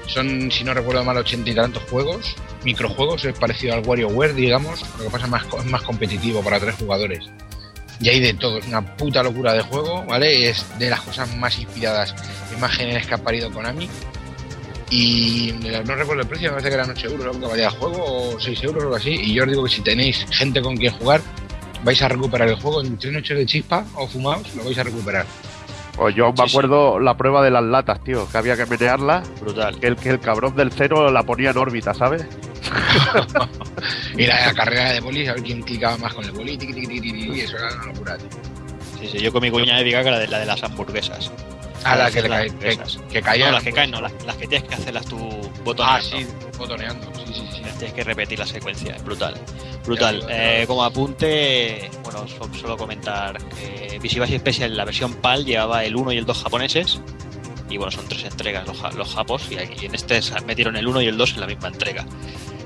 [0.10, 4.84] Son, si no recuerdo mal, ochenta y tantos juegos, microjuegos, es parecido al WarioWare, digamos,
[4.98, 7.26] lo que pasa es más, más competitivo para tres jugadores.
[8.02, 10.50] Y hay de todo, es una puta locura de juego, ¿vale?
[10.50, 12.16] Es de las cosas más inspiradas,
[12.56, 13.88] imágenes que ha parido Konami.
[14.90, 18.32] Y no recuerdo el precio, me parece que eran 8 euros que valía el juego,
[18.34, 19.12] o 6 euros o algo así.
[19.12, 21.22] Y yo os digo que si tenéis gente con quien jugar,
[21.84, 24.84] vais a recuperar el juego en tres noches de chispa o fumados, lo vais a
[24.84, 25.26] recuperar.
[26.00, 26.56] Pues yo aún me Sí, sí.
[26.58, 29.78] acuerdo la prueba de las latas, tío, que había que menearla, Brutal.
[29.80, 32.26] que el, que el cabrón del cero la ponía en órbita, ¿sabes?
[34.18, 36.74] Y la, la carrera de bolis, a ver quién clicaba más con el boli, tiqui,
[36.74, 38.18] tiqui, y eso era una locura.
[38.18, 38.28] tío.
[39.00, 41.32] Sí, sí, yo con mi cuñada diga que la de, la de las hamburguesas.
[41.86, 42.78] A la Las que, cae- que,
[43.10, 43.50] que caían.
[43.50, 45.18] No, las que caen, no, las, las que tienes que hacerlas tú
[45.64, 46.00] botoneando.
[46.00, 46.28] Ah, sí,
[46.58, 47.08] botoneando.
[47.16, 47.62] Sí, sí, sí.
[47.78, 49.36] Tienes que repetir la secuencia, es brutal.
[49.86, 50.20] Brutal.
[50.22, 50.60] Ya, ya, ya.
[50.62, 55.96] Eh, como apunte, bueno, so- solo comentar que Visibashi Special, la versión PAL, llevaba el
[55.96, 57.00] 1 y el 2 japoneses.
[57.70, 59.48] Y bueno, son tres entregas los, los japos.
[59.52, 62.06] Y aquí en este metieron el 1 y el 2 en la misma entrega.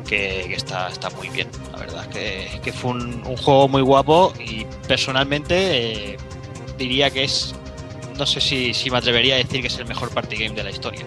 [0.07, 2.07] Que, está, está muy bien, la verdad.
[2.09, 4.33] Que, que fue un, un juego muy guapo.
[4.39, 6.17] Y personalmente eh,
[6.77, 7.53] diría que es
[8.17, 10.63] no sé si, si me atrevería a decir que es el mejor party game de
[10.63, 11.03] la historia.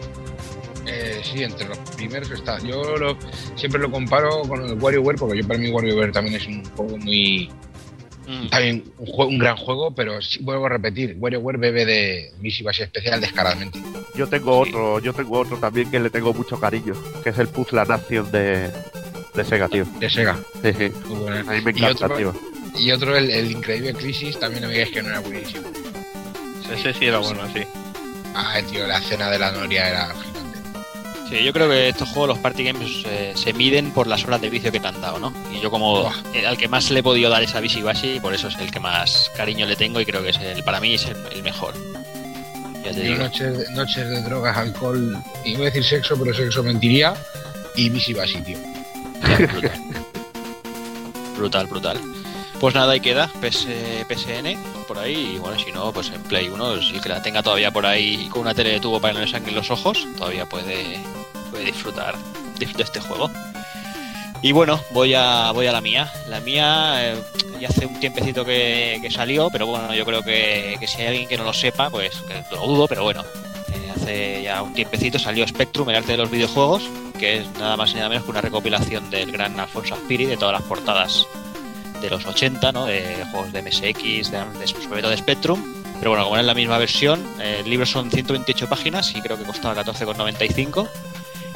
[0.88, 2.58] Eh, sí, entre los primeros está.
[2.58, 3.16] Yo lo-
[3.54, 6.98] siempre lo comparo con el WarioWare, porque yo para mí WarioWare también es un juego
[6.98, 7.48] muy.
[8.26, 8.48] Mm.
[8.48, 12.62] También un, jue- un gran juego, pero sí, vuelvo a repetir: WarioWare bebe de Missy
[12.64, 13.80] Base especial descaradamente.
[14.16, 14.70] Yo tengo Sí.
[14.70, 18.30] otro, yo tengo otro también que le tengo mucho cariño, que es el Puzzle Nation
[18.32, 18.70] de,
[19.34, 19.84] de Sega, tío.
[20.00, 20.36] De Sega.
[20.62, 20.92] Sí, sí.
[21.08, 21.50] Muy bueno.
[21.50, 22.34] A mí me Y encanta, otro- tío.
[22.78, 25.62] Y otro, el, el increíble Crisis, también no me que no era buenísimo.
[26.74, 27.62] Ese sí era bueno, sí.
[28.34, 30.14] Ah, tío, la cena de la Noria era.
[31.28, 34.40] Sí, yo creo que estos juegos, los party games, eh, se miden por las horas
[34.40, 35.32] de vicio que te han dado, ¿no?
[35.52, 36.08] Y yo como
[36.46, 37.82] al que más le he podido dar esa Bishi
[38.20, 40.80] por eso es el que más cariño le tengo y creo que es el, para
[40.80, 41.74] mí es el, el mejor.
[42.84, 43.16] Ya te Yo digo.
[43.24, 47.14] noches, de- noches de drogas, alcohol, iba a decir sexo, pero sexo mentiría.
[47.74, 48.56] Y Missy Base, tío.
[49.52, 49.72] brutal.
[51.36, 52.00] brutal, brutal.
[52.60, 53.66] Pues nada, ahí queda, PS,
[54.08, 54.56] PSN,
[54.88, 57.70] por ahí, y bueno, si no, pues en Play 1, el que la tenga todavía
[57.70, 60.98] por ahí con una tele de tubo para no le sangren los ojos, todavía puede,
[61.62, 62.14] disfrutar
[62.58, 63.30] de, este juego.
[64.40, 66.10] Y bueno, voy a, voy a la mía.
[66.28, 67.22] La mía eh,
[67.60, 71.08] ya hace un tiempecito que, que salió, pero bueno, yo creo que, que si hay
[71.08, 73.22] alguien que no lo sepa, pues que lo dudo, pero bueno,
[73.74, 76.88] eh, hace ya un tiempecito salió Spectrum, el arte de los videojuegos,
[77.18, 80.38] que es nada más y nada menos que una recopilación del gran Alfonso Aspiri de
[80.38, 81.26] todas las portadas
[82.00, 82.86] de los 80, ¿no?
[82.86, 85.62] De juegos de MSX, de, de sobre todo de Spectrum.
[85.98, 89.38] Pero bueno, como es la misma versión, eh, el libro son 128 páginas y creo
[89.38, 90.88] que costaba 14,95.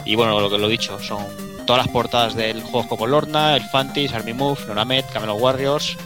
[0.05, 1.24] Y bueno, lo que lo he dicho, son
[1.66, 5.97] todas las portadas del juegos como Lorna, el Fantis, Army Move, Nonamet, Camelot Warriors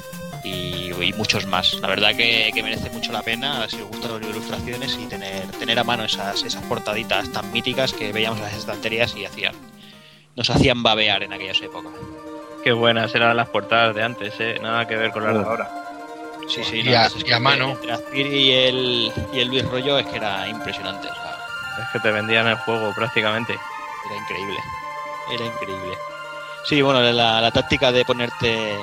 [0.43, 1.75] y, y muchos más.
[1.81, 5.47] La verdad que, que merece mucho la pena si os gustan los ilustraciones y tener,
[5.53, 9.55] tener a mano esas, esas portaditas tan míticas que veíamos en las estanterías y hacían
[10.37, 11.93] nos hacían babear en aquellas épocas.
[12.65, 14.59] Qué buenas eran las portadas de antes, ¿eh?
[14.61, 15.71] Nada que ver con las de ahora.
[16.49, 17.71] Sí, sí, Y no, a- es y a mano.
[17.71, 21.09] Entre Aspiri y el, y el Luis Rollo es que era impresionante.
[21.09, 21.37] o sea,
[21.83, 23.53] Es que te vendían el juego prácticamente.
[23.53, 24.59] era increíble.
[25.33, 25.95] Era increíble.
[26.65, 28.79] Sí, bueno, la, la táctica de ponerte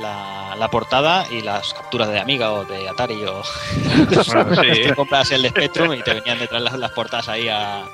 [0.00, 3.42] la, la portada y las capturas de Amiga o de Atari o
[4.26, 4.92] Bueno, sí.
[4.96, 7.84] compras el de Spectrum y te venían detrás las, las portadas ahí a,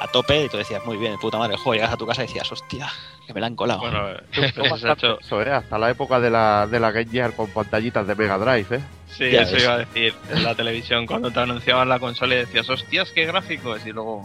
[0.00, 2.22] a tope y tú decías, muy bien, puta madre el juego, llegas a tu casa
[2.24, 2.88] y decías, hostia,
[3.26, 3.80] que me la han colado.
[3.80, 4.08] Bueno,
[4.56, 5.20] No eso hecho.
[5.20, 5.50] eso, ¿eh?
[5.52, 8.80] Hasta la época de la, de la Game Gear con pantallitas de Mega Drive, ¿eh?
[9.16, 9.62] Sí, Ya eso ves.
[9.64, 10.14] iba a decir.
[10.30, 13.84] En la televisión, cuando te anunciaban la consola y decías, hostias, qué gráficos.
[13.86, 14.22] Y luego.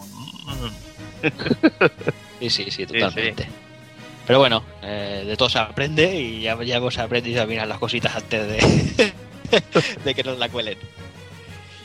[2.40, 3.48] Sí, sí, sí, totalmente.
[4.26, 7.78] Pero bueno, eh, de todo se aprende y ya, ya hemos aprendido a mirar las
[7.78, 9.14] cositas antes de,
[10.04, 10.78] de que nos la cuelen.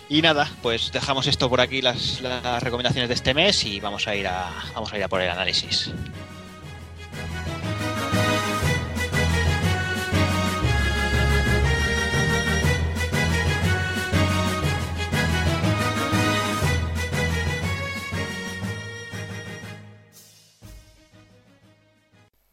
[0.08, 2.22] Y nada, pues dejamos esto por aquí, las,
[2.60, 5.28] recomendaciones de este mes y vamos a ir a, vamos a ir a por el
[5.28, 5.92] análisis.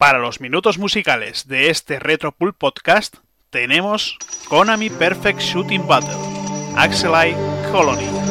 [0.04, 3.16] Para los minutos musicales de este Retro Pool Podcast
[3.52, 4.18] tenemos
[4.50, 6.43] Konami Perfect Shooting Battle,
[6.76, 7.38] Axelite
[7.72, 8.23] Colony.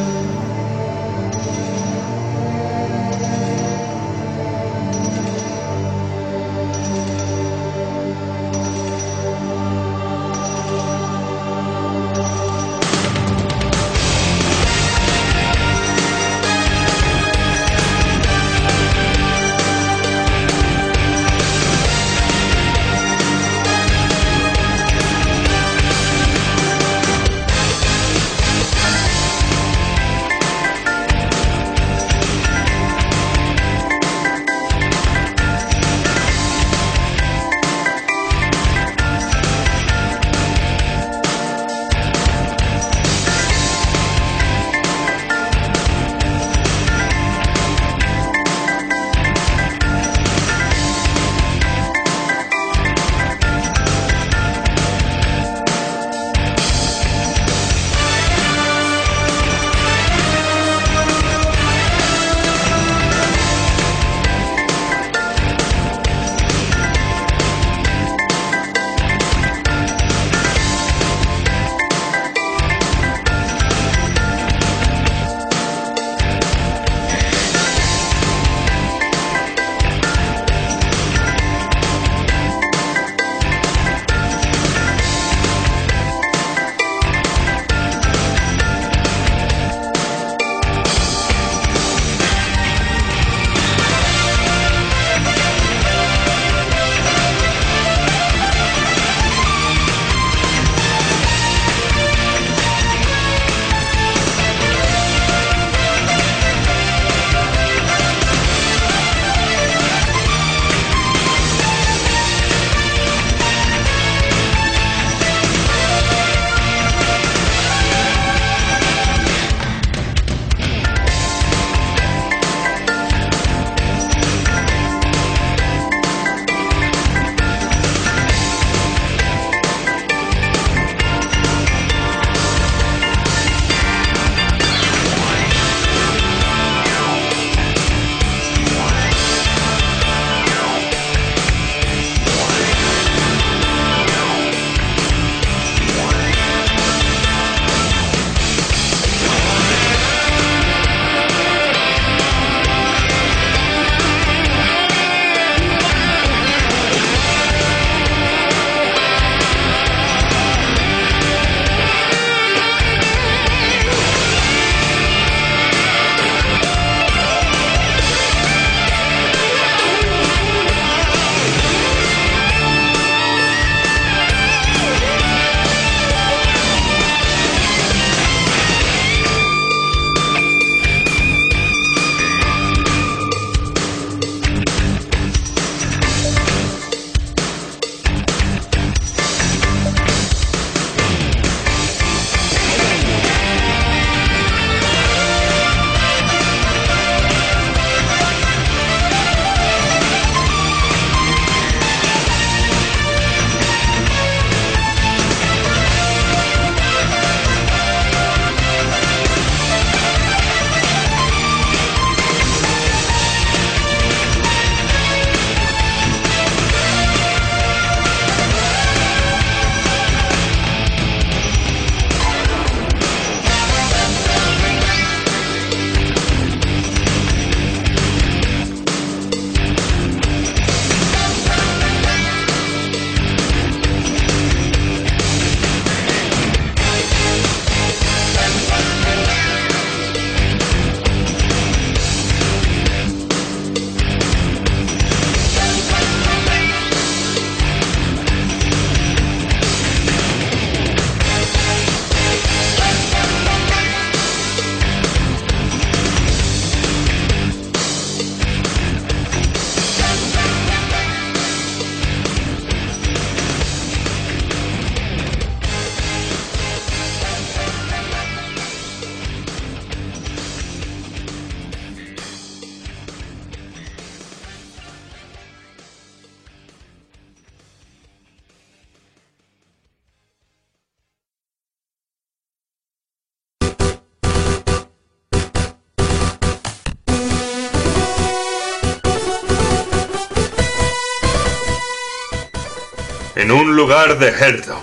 [293.83, 294.81] Lugar de Herdon,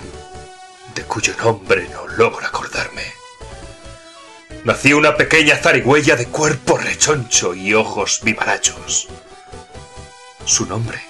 [0.93, 3.01] de cuyo nombre no logro acordarme.
[4.63, 9.07] Nació una pequeña zarigüeya de cuerpo rechoncho y ojos vivarachos.
[10.45, 11.01] Su nombre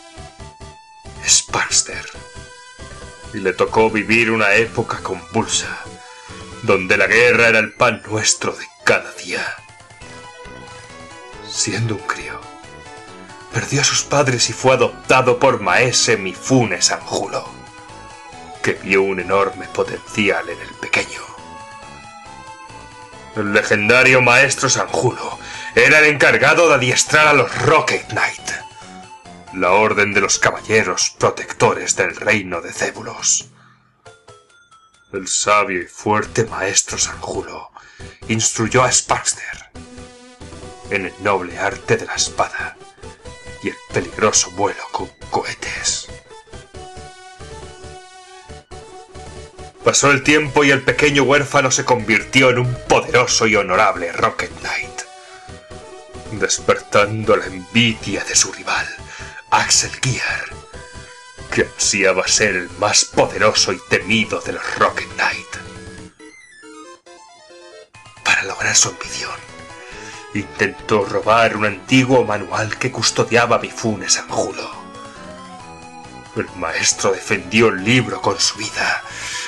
[1.26, 2.06] es Parster.
[3.34, 5.84] Y le tocó vivir una época convulsa,
[6.64, 9.46] donde la guerra era el pan nuestro de cada día.
[11.46, 12.40] Siendo un crío,
[13.54, 17.61] perdió a sus padres y fue adoptado por Maese Mifune Sanjulo,
[18.62, 21.22] que vio un enorme potencial en el pequeño.
[23.36, 25.40] El legendario maestro Sanjulo
[25.76, 28.52] era el encargado de adiestrar a los Rocket Knight,
[29.54, 33.48] la orden de los caballeros protectores del reino de Cébulos.
[35.14, 37.72] El sabio y fuerte maestro Sanjulo
[38.28, 39.72] instruyó a Sparkster
[40.90, 42.76] en el noble arte de la espada
[43.64, 46.10] y el peligroso vuelo con cohetes.
[49.84, 54.52] Pasó el tiempo y el pequeño huérfano se convirtió en un poderoso y honorable Rocket
[54.60, 55.02] Knight,
[56.34, 58.88] despertando la envidia de su rival,
[59.50, 60.46] Axel Gear,
[61.52, 65.48] que ansiaba ser el más poderoso y temido de los Rocket Knight.
[68.24, 69.36] Para lograr su ambición,
[70.36, 74.81] intentó robar un antiguo manual que custodiaba Mifune Sanjulo.
[76.36, 79.04] El maestro defendió el libro con su vida,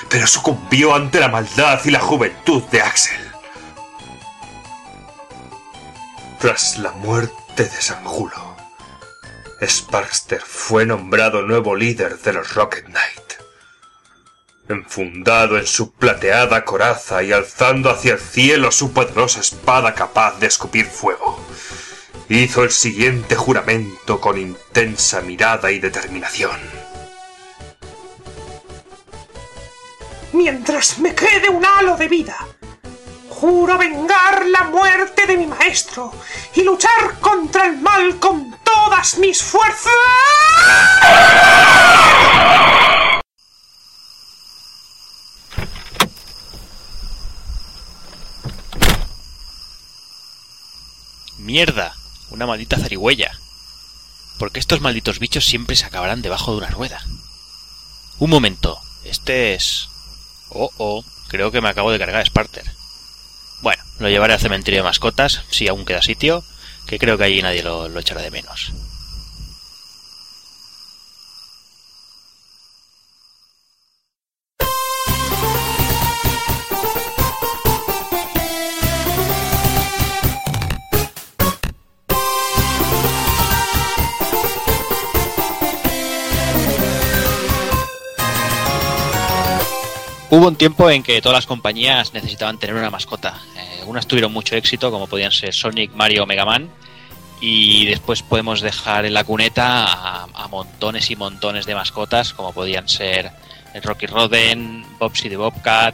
[0.10, 3.32] pero sucumbió ante la maldad y la juventud de Axel.
[6.40, 8.58] Tras la muerte de Sanjulo,
[9.62, 13.34] Sparkster fue nombrado nuevo líder de los Rocket Knight.
[14.68, 20.48] Enfundado en su plateada coraza y alzando hacia el cielo su poderosa espada capaz de
[20.48, 21.40] escupir fuego,
[22.30, 26.60] hizo el siguiente juramento con intensa mirada y determinación.
[30.32, 32.38] Mientras me quede un halo de vida,
[33.30, 36.12] juro vengar la muerte de mi maestro
[36.56, 39.94] y luchar contra el mal con todas mis fuerzas.
[51.38, 51.94] ¡Mierda!
[52.34, 53.32] Una maldita zarigüeya.
[54.40, 57.00] Porque estos malditos bichos siempre se acabarán debajo de una rueda.
[58.18, 58.82] Un momento.
[59.06, 59.88] Este es...
[60.50, 61.06] Oh, oh.
[61.28, 62.66] Creo que me acabo de cargar a Sparter.
[63.62, 66.44] Bueno, lo llevaré al cementerio de mascotas, si aún queda sitio,
[66.88, 68.74] que creo que allí nadie lo, lo echará de menos.
[90.34, 93.40] Hubo un tiempo en que todas las compañías necesitaban tener una mascota.
[93.56, 96.72] Eh, unas tuvieron mucho éxito, como podían ser Sonic, Mario o Mega Man.
[97.40, 102.90] Y después podemos dejar en la cuneta a, montones y montones de mascotas, como podían
[102.90, 103.30] ser
[103.76, 105.94] el Rocky Roden, Bobsy the Bobcat.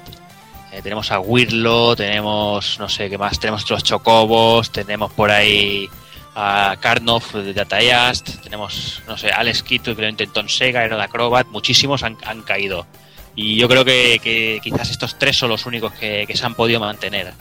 [0.71, 5.89] eh, tenemos a Wirlo, tenemos no sé qué más, tenemos los Chocobos, tenemos por ahí
[6.33, 10.85] a Karnov de Data East, tenemos, no sé, Alex Kidd que lo intentó en Sega,
[10.85, 12.87] era de Acrobat, muchísimos han caído.
[13.35, 16.79] Y yo creo que, quizás estos tres son los únicos que, que se han podido
[16.79, 17.33] mantener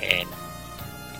[0.00, 0.26] en,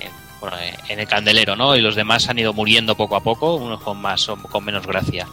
[0.00, 0.56] en, bueno,
[0.88, 1.76] en el candelero, ¿no?
[1.76, 5.26] Y los demás han ido muriendo poco a poco, unos con más con menos gracia.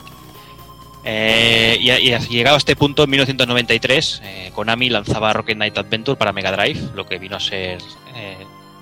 [1.08, 6.18] Eh, y, y llegado a este punto, en 1993, eh, Konami lanzaba Rocket Knight Adventure
[6.18, 7.78] para Mega Drive, lo que vino a ser
[8.16, 8.38] eh,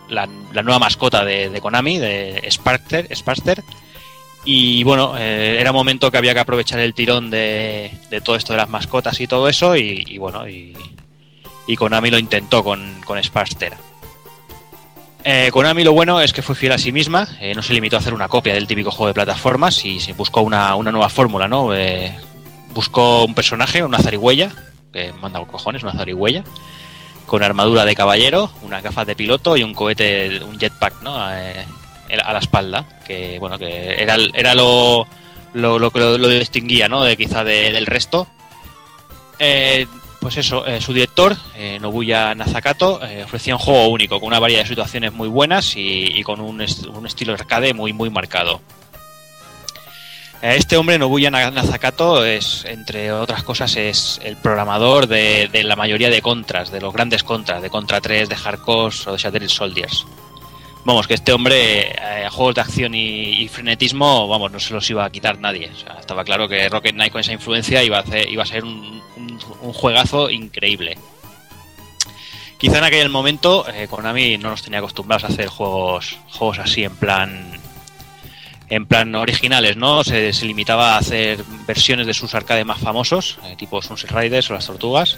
[0.08, 3.64] la, nueva mascota de, de Konami, de Sparkster, Sparkster.
[4.46, 8.54] Y bueno, eh, era momento que había que aprovechar el tirón de, de, todo esto
[8.54, 9.76] de las mascotas y todo eso.
[9.76, 10.76] Y, bueno, y,
[11.66, 13.74] y, Konami lo intentó con, con Sparkster.
[15.26, 17.96] Eh, Konami lo bueno es que fue fiel a sí misma, eh, no se limitó
[17.96, 21.08] a hacer una copia del típico juego de plataformas y se buscó una, una nueva
[21.08, 21.74] fórmula, ¿no?
[21.74, 22.14] Eh,
[22.74, 24.52] buscó un personaje, una zarigüeya,
[24.92, 26.44] que manda cojones, una zarigüeya,
[27.26, 31.16] con armadura de caballero, unas gafas de piloto y un cohete, un jetpack, ¿no?
[32.22, 35.08] A la espalda, que bueno, que era, era lo,
[35.54, 37.04] lo, lo que lo, distinguía, ¿no?
[37.04, 38.28] De, quizá de, del resto.
[39.40, 39.88] Eh,
[40.20, 44.62] pues eso, eh, su director, eh, Nobuya Nazakato, ofrecía un juego único, con una variedad
[44.62, 48.62] de situaciones muy buenas y, con un, un, estilo arcade muy, muy marcado.
[50.42, 56.10] Este hombre, Nobuya Nazakato, es, entre otras cosas, es el programador de, de, la mayoría
[56.10, 60.06] de contras, de los grandes contras, de Contra 3, de Hardcore o de Shattered Soldiers.
[60.86, 64.90] Vamos, que este hombre eh, juegos de acción y, y frenetismo, vamos, no se los
[64.90, 65.72] iba a quitar nadie.
[65.74, 68.46] O sea, estaba claro que Rocket Knight con esa influencia iba a, hacer, iba a
[68.46, 69.02] ser un,
[69.74, 70.98] juegazo increíble.
[72.58, 76.84] Quizá en aquel momento eh, Konami no nos tenía acostumbrados a hacer juegos, juegos así
[76.84, 77.62] en plan
[78.70, 80.04] en plan originales, ¿no?
[80.04, 84.54] Se, limitaba a hacer versiones de sus arcades más famosos, eh, tipo Sunset Riders o
[84.54, 85.18] las Tortugas,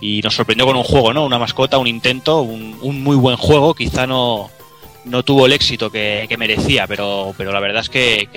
[0.00, 1.24] y nos sorprendió con un juego, ¿no?
[1.24, 4.50] Una mascota, un intento, un muy buen juego, quizá no,
[5.04, 8.28] no tuvo el éxito que, que merecía, pero, pero la verdad es que,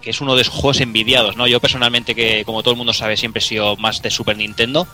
[0.00, 1.46] que es uno de esos juegos envidiados, ¿no?
[1.46, 4.86] Yo personalmente, que como todo el mundo sabe, siempre he sido más de Super Nintendo,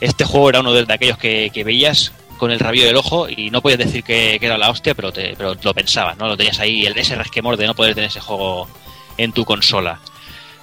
[0.00, 3.50] este juego era uno de, aquellos que, que veías con el rabillo del ojo y
[3.50, 6.28] no podías decir que, que era la hostia, pero, te, pero lo pensabas, ¿no?
[6.28, 8.68] Lo tenías ahí, el, ese resquemor de no poder tener ese juego
[9.16, 10.00] en tu consola.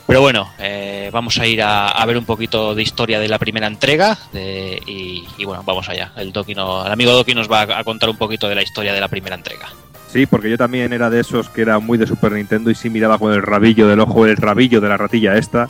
[0.08, 3.68] Pero bueno, eh, vamos a ir a, ver un poquito de historia de la primera
[3.68, 6.12] entrega y, bueno, vamos allá.
[6.18, 8.93] El, Doki no- el amigo Doki nos va a, contar un poquito de la historia
[8.93, 9.70] de la primera entrega.
[10.10, 12.89] Sí, porque yo también era de esos que era muy de Super Nintendo y sí
[12.89, 15.70] miraba con el rabillo del ojo, el rabillo de la ratilla esta.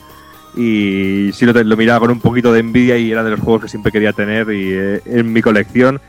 [0.56, 3.70] Y sí lo, miraba con un poquito de envidia y era de los juegos que
[3.70, 6.02] siempre quería tener y, eh, en mi colección.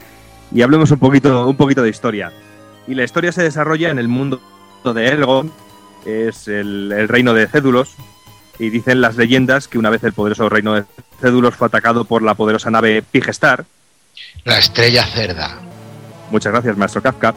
[0.50, 2.32] Y hablemos un poquito, un poquito de historia.
[2.88, 4.40] Y la historia se desarrolla en el mundo
[4.82, 5.52] de Elgon,
[6.06, 7.94] es el reino de Cédulos.
[8.62, 10.84] Y dicen las leyendas que una vez el poderoso reino de
[11.20, 13.64] Cédulos fue atacado por la poderosa nave Pigestar,
[14.44, 15.56] La estrella cerda.
[16.30, 17.34] Muchas gracias, maestro Kafka.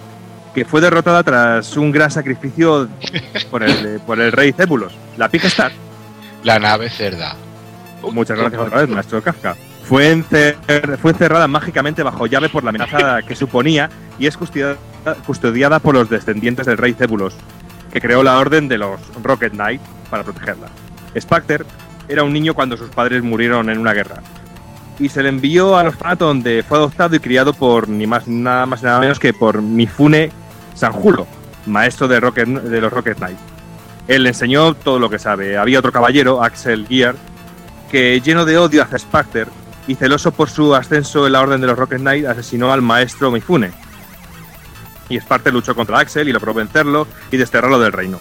[0.54, 2.88] Que fue derrotada tras un gran sacrificio
[3.50, 5.72] por el, por el rey Cébulos, la Pigestar.
[6.44, 7.36] La nave cerda.
[8.04, 9.56] Muchas gracias otra vez, maestro Kafka.
[9.84, 14.76] Fue, encer- fue encerrada mágicamente bajo llave por la amenaza que suponía y es custodiada,
[15.26, 17.34] custodiada por los descendientes del rey Cébulos,
[17.92, 20.68] que creó la orden de los Rocket Knight para protegerla.
[21.20, 21.66] Specter
[22.08, 24.22] era un niño cuando sus padres murieron en una guerra
[25.00, 28.66] y se le envió al orfanato donde fue adoptado y criado por ni más nada
[28.66, 30.32] más nada menos que por Mifune
[30.74, 31.28] Sanjulo,
[31.66, 33.38] maestro de, de los Rocket Knight.
[34.08, 35.58] Él le enseñó todo lo que sabe.
[35.58, 37.16] Había otro caballero, Axel Gear,
[37.90, 39.48] que lleno de odio hacia Specter
[39.88, 43.32] y celoso por su ascenso en la orden de los Rocket Knight, asesinó al maestro
[43.32, 43.72] Mifune.
[45.10, 48.20] Y Specter luchó contra Axel y logró vencerlo y desterrarlo del reino.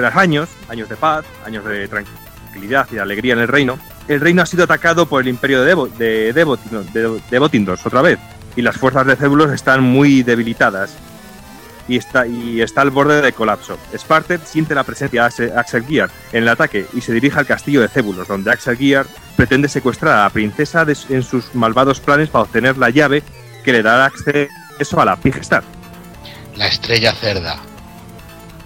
[0.00, 3.78] Tras años, años de paz, años de tranquilidad y de alegría en el reino,
[4.08, 8.18] el reino ha sido atacado por el imperio de, Devo, de, Devot- de, otra vez,
[8.56, 10.94] y las fuerzas de Cébulos están muy debilitadas
[11.86, 13.76] y está, y está al borde de colapso.
[13.94, 17.44] Sparter siente la presencia de Axe- Axel Gear en el ataque y se dirige al
[17.46, 19.04] castillo de Cébulos, donde Axel Gear
[19.36, 23.22] pretende secuestrar a la princesa de- en sus malvados planes para obtener la llave
[23.62, 25.62] que le dará acceso a la Pigestar.
[26.56, 27.60] La estrella cerda.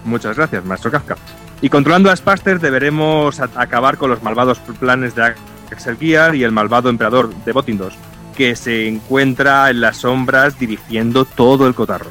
[0.05, 1.17] Muchas gracias, maestro Kafka.
[1.61, 5.35] Y controlando a Spaster deberemos acabar con los malvados planes de
[5.71, 7.95] Axel Gear y el malvado emperador de Botindos,
[8.37, 12.11] que se encuentra en las sombras dirigiendo todo el cotarro.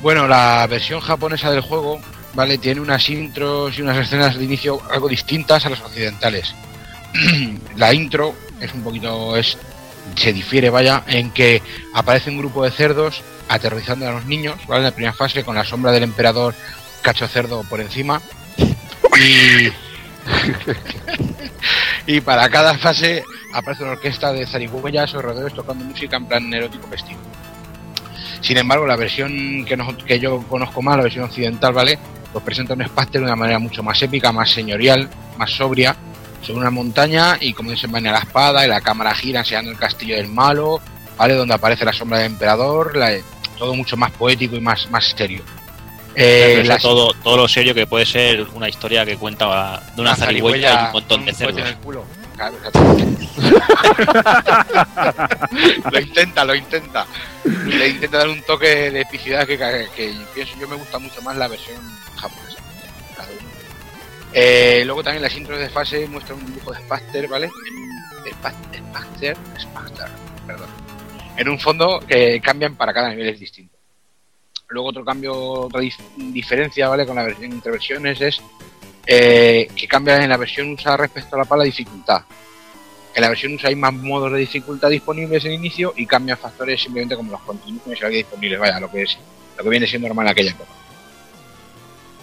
[0.00, 2.00] Bueno, la versión japonesa del juego,
[2.34, 2.58] ¿vale?
[2.58, 6.54] Tiene unas intros y unas escenas de inicio algo distintas a las occidentales.
[7.76, 9.36] la intro es un poquito.
[9.36, 9.58] es
[10.16, 11.62] se difiere, vaya, en que
[11.94, 14.78] aparece un grupo de cerdos aterrorizando a los niños, ¿vale?
[14.80, 16.54] En la primera fase, con la sombra del emperador
[17.02, 18.20] cacho cerdo por encima.
[19.20, 19.68] Y.
[22.06, 26.52] y para cada fase aparece una orquesta de zarigüeyas o rodeos tocando música en plan
[26.54, 27.18] erótico festivo.
[28.40, 31.98] Sin embargo, la versión que, nos- que yo conozco más, la versión occidental, ¿vale?
[32.32, 35.96] Pues presenta un Spectre de una manera mucho más épica, más señorial, más sobria,
[36.42, 40.16] sobre una montaña y como desenvaina la espada y la cámara gira enseñando el castillo
[40.16, 40.80] del malo,
[41.16, 41.34] ¿vale?
[41.34, 43.16] Donde aparece la sombra del emperador, la-
[43.58, 45.42] todo mucho más poético y más, más serio.
[46.14, 50.72] Eh, todo, todo lo serio que puede ser una historia que cuenta de una zarigüeya
[50.72, 51.56] y un montón de un cerdos.
[52.36, 52.56] Claro,
[55.90, 57.06] lo intenta, lo intenta.
[57.66, 61.36] Le intenta dar un toque de epicidad que, que pienso yo me gusta mucho más
[61.36, 61.76] la versión
[62.16, 62.47] japonesa.
[64.32, 67.46] Eh, luego también las intros de fase muestran un dibujo de Spectre, ¿vale?
[67.46, 70.04] En- de Spa- Spectre, Spectre,
[70.46, 70.68] perdón.
[71.36, 73.76] En un fondo que cambian para cada nivel es distinto.
[74.68, 77.06] Luego otro cambio, otra dif- diferencia, ¿vale?
[77.06, 78.40] Con la versión entre versiones es
[79.06, 82.22] eh, que cambia en la versión USA respecto a la para la dificultad.
[83.14, 86.82] En la versión USA hay más modos de dificultad disponibles en inicio y cambian factores
[86.82, 89.16] simplemente como los continuos había disponibles, vaya, lo que es
[89.56, 90.70] lo que viene siendo normal en aquella época.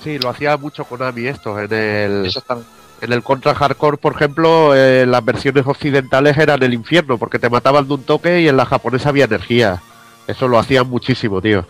[0.06, 1.60] Sí, lo hacía mucho Konami esto.
[1.60, 2.32] En el,
[3.02, 7.50] en el Contra Hardcore, por ejemplo, eh, las versiones occidentales eran el infierno, porque te
[7.50, 9.82] mataban de un toque y en la japonesa había energía.
[10.28, 11.66] Eso lo hacían muchísimo, tío.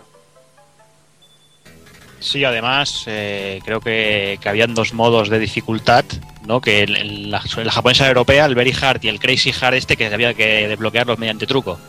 [2.20, 6.04] Sí, además eh, creo que, que habían dos modos de dificultad,
[6.46, 6.60] ¿no?
[6.60, 9.76] Que en, en la, en la japonesa europea, el Very Hard y el Crazy Hard
[9.76, 11.80] este, que había que desbloquearlos mediante truco.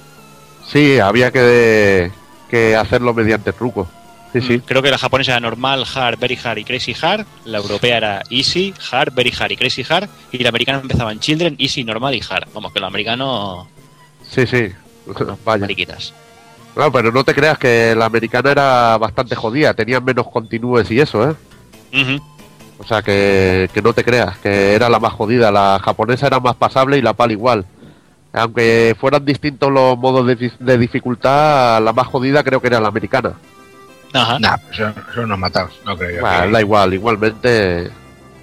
[0.64, 2.12] Sí, había que,
[2.48, 3.88] que hacerlo mediante truco.
[4.40, 4.60] Sí, sí.
[4.60, 7.26] Creo que la japonesa era normal, hard, very hard y crazy hard.
[7.44, 10.08] La europea era easy, hard, very hard y crazy hard.
[10.32, 12.48] Y la americana empezaba en children, easy, normal y hard.
[12.52, 13.68] Vamos, que lo americano.
[14.28, 14.68] Sí, sí.
[15.44, 15.60] Vaya.
[15.60, 16.12] Mariquitas.
[16.76, 21.00] No, pero no te creas que la americana era bastante jodida, tenían menos continúes y
[21.00, 21.34] eso, ¿eh?
[22.78, 25.50] O sea, que, que no te creas, que era la más jodida.
[25.50, 27.64] La japonesa era más pasable y la PAL igual.
[28.34, 32.88] Aunque fueran distintos los modos de, de dificultad, la más jodida creo que era la
[32.88, 33.32] americana.
[34.12, 34.38] Ajá.
[34.38, 36.20] Nah, pues son, son unos matados, no creo yo.
[36.22, 37.90] Bueno, que- da igual, igualmente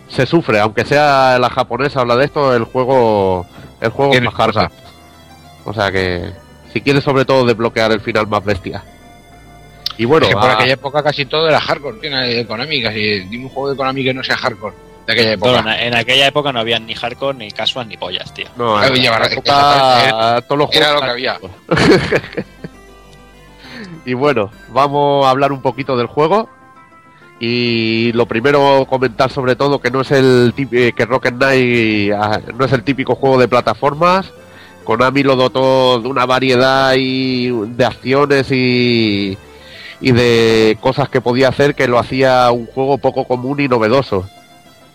[0.08, 3.46] se sufre, aunque sea la japonesa habla de esto, el juego
[3.82, 4.70] el juego es Tiene más hardcore.
[5.66, 6.32] O sea que
[6.72, 8.84] si quieres sobre todo desbloquear el final más bestia.
[9.98, 13.20] Y bueno, Es que por a- aquella época casi todo era hardcore, de Konami, casi
[13.22, 15.82] dime un juego de Konami que no sea hardcore de aquella época.
[15.82, 18.48] En, aquella época no había ni hardcore, ni casual, ni pollas, tío.
[18.56, 18.94] no, en
[20.48, 21.40] todos los era juegos lo que había.
[24.06, 26.50] Y bueno, vamos a hablar un poquito del juego.
[27.40, 32.40] Y lo primero comentar sobre todo que no es el eh, que Rocket Knight ah,
[32.58, 34.32] no es el típico juego de plataformas.
[34.84, 39.38] Konami lo dotó de una variedad de acciones y,
[40.02, 44.26] y de cosas que podía hacer que lo hacía un juego poco común y novedoso.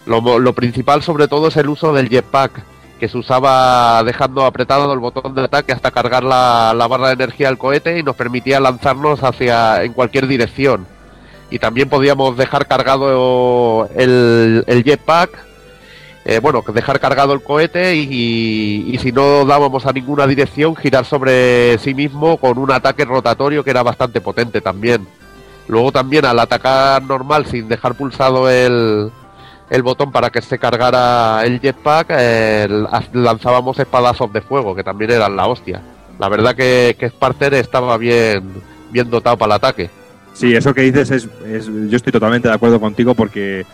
[0.06, 2.62] Lo, lo principal sobre todo es el uso del jetpack,
[2.98, 7.14] que se usaba dejando apretado el botón de ataque hasta cargar la, la barra de
[7.14, 10.86] energía del cohete y nos permitía lanzarnos hacia en cualquier dirección.
[11.50, 15.30] Y también podíamos dejar cargado el, el jetpack,
[16.26, 21.06] eh, bueno, dejar cargado el cohete y, y si no dábamos a ninguna dirección, girar
[21.06, 25.06] sobre sí mismo con un ataque rotatorio que era bastante potente también.
[25.68, 29.10] Luego también al atacar normal sin dejar pulsado el,
[29.70, 34.82] el botón para que se cargara el jetpack, eh, la- lanzábamos espadazos de fuego, que
[34.84, 35.80] también eran la hostia.
[36.18, 38.42] La verdad que, que Sparter estaba bien,
[38.90, 39.90] bien dotado para el ataque.
[40.32, 43.66] Sí, eso que dices es, es- yo estoy totalmente de acuerdo contigo porque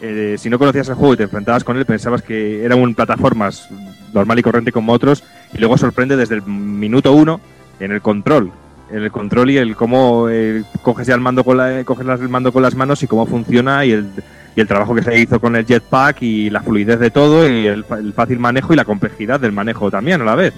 [0.00, 2.94] eh, si no conocías el juego y te enfrentabas con él pensabas que era un
[2.94, 3.68] plataformas
[4.12, 5.22] normal y corriente como otros
[5.54, 7.40] y luego sorprende desde el minuto uno
[7.78, 8.50] en el control,
[8.90, 12.28] en el control y el cómo eh, coges ya el mando con la, coges el
[12.28, 14.10] mando con las manos y cómo funciona y el,
[14.54, 17.66] y el trabajo que se hizo con el jetpack y la fluidez de todo y
[17.66, 17.84] el,
[18.14, 20.52] fácil manejo y la complejidad del manejo también a la vez.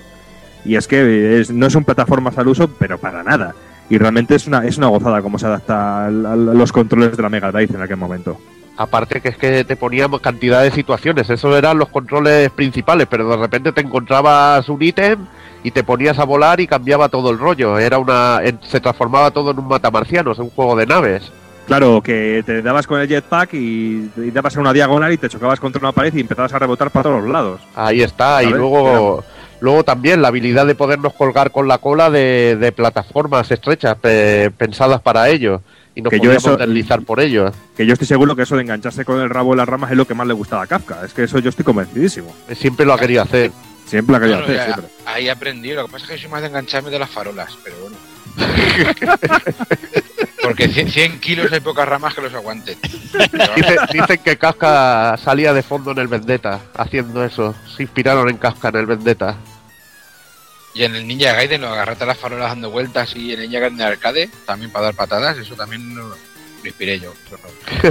[0.65, 3.55] Y es que es- no son plataformas al uso, pero para nada.
[3.91, 7.29] Y realmente es una, es una gozada cómo se adapta a los controles de la
[7.29, 8.41] Mega Drive en aquel momento.
[8.77, 13.29] Aparte que es que te poníamos cantidad de situaciones, esos eran los controles principales, pero
[13.29, 15.27] de repente te encontrabas un ítem
[15.63, 17.79] y te ponías a volar y cambiaba todo el rollo.
[17.79, 21.31] Era una, se transformaba todo en un matamarcianos, en un juego de naves.
[21.67, 25.29] Claro, que te dabas con el jetpack y, y dabas en una diagonal y te
[25.29, 27.61] chocabas contra una pared y empezabas a rebotar para todos los lados.
[27.75, 29.25] Ahí está, y luego,
[29.61, 34.51] luego también la habilidad de podernos colgar con la cola de, de plataformas estrechas pe-
[34.57, 35.63] pensadas para ello.
[35.97, 37.51] Y nos Que yo podíamos eso- deslizar por ello.
[37.77, 39.97] Que yo estoy seguro que eso de engancharse con el rabo en las ramas es
[39.97, 41.05] lo que más le gustaba a Kafka.
[41.05, 42.35] Es que eso yo estoy convencidísimo.
[42.55, 43.53] Siempre lo ha querido hacer.
[43.87, 44.87] Siempre lo ha querido hacer, ya- siempre.
[45.07, 47.77] ahí aprendí, lo que pasa es que soy más de engancharme de las farolas, pero
[47.83, 47.97] bueno.
[50.45, 52.79] Porque 100 100 kilos hay pocas ramas que los aguanten.
[52.83, 57.55] Dice- dicen que Kafka salía de fondo en el Vendetta haciendo eso.
[57.77, 59.37] Se inspiraron en Kafka en el Vendetta.
[60.75, 63.47] Y en el Ninja Gaiden lo agarrate a las farolas dando vueltas y en el
[63.47, 66.17] Ninja Gaiden de arcade también para dar patadas, eso también lo, lo
[66.65, 67.13] inspiré yo.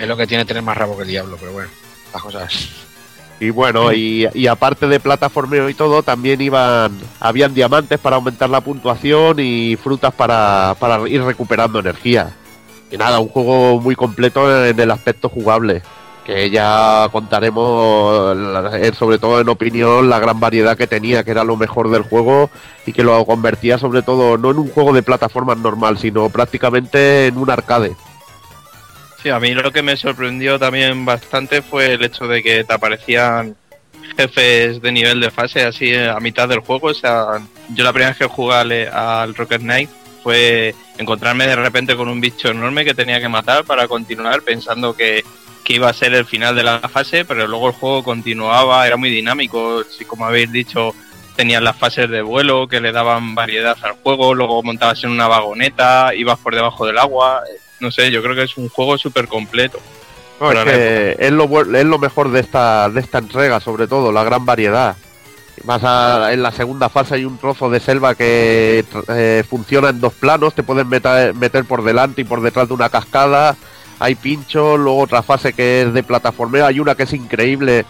[0.00, 1.70] es lo que tiene tener más rabo que el diablo, pero bueno,
[2.12, 2.68] las cosas.
[3.44, 8.48] Y bueno, y, y aparte de plataformeo y todo, también iban, habían diamantes para aumentar
[8.48, 12.34] la puntuación y frutas para, para ir recuperando energía.
[12.90, 15.82] Y nada, un juego muy completo en el aspecto jugable,
[16.24, 18.34] que ya contaremos,
[18.72, 22.02] eh, sobre todo en opinión, la gran variedad que tenía, que era lo mejor del
[22.02, 22.48] juego
[22.86, 27.26] y que lo convertía sobre todo no en un juego de plataformas normal, sino prácticamente
[27.26, 27.94] en un arcade.
[29.24, 32.74] Sí, a mí lo que me sorprendió también bastante fue el hecho de que te
[32.74, 33.56] aparecían
[34.18, 36.88] jefes de nivel de fase así a mitad del juego.
[36.88, 39.88] O sea, yo la primera vez que jugué al, al Rocket Knight
[40.22, 44.94] fue encontrarme de repente con un bicho enorme que tenía que matar para continuar pensando
[44.94, 45.24] que,
[45.64, 48.98] que iba a ser el final de la fase, pero luego el juego continuaba, era
[48.98, 49.84] muy dinámico.
[49.84, 50.94] Sí, como habéis dicho,
[51.34, 55.28] tenías las fases de vuelo que le daban variedad al juego, luego montabas en una
[55.28, 57.42] vagoneta, ibas por debajo del agua.
[57.84, 59.78] No sé, yo creo que es un juego súper completo.
[60.40, 64.10] No, es que es lo, es lo mejor de esta, de esta entrega, sobre todo,
[64.10, 64.96] la gran variedad.
[65.64, 70.00] Más a- en la segunda fase hay un trozo de selva que eh, funciona en
[70.00, 73.54] dos planos, te pueden meter, meter por delante y por detrás de una cascada,
[74.00, 77.84] hay pinchos, luego otra fase que es de plataformeo, hay una que es increíble,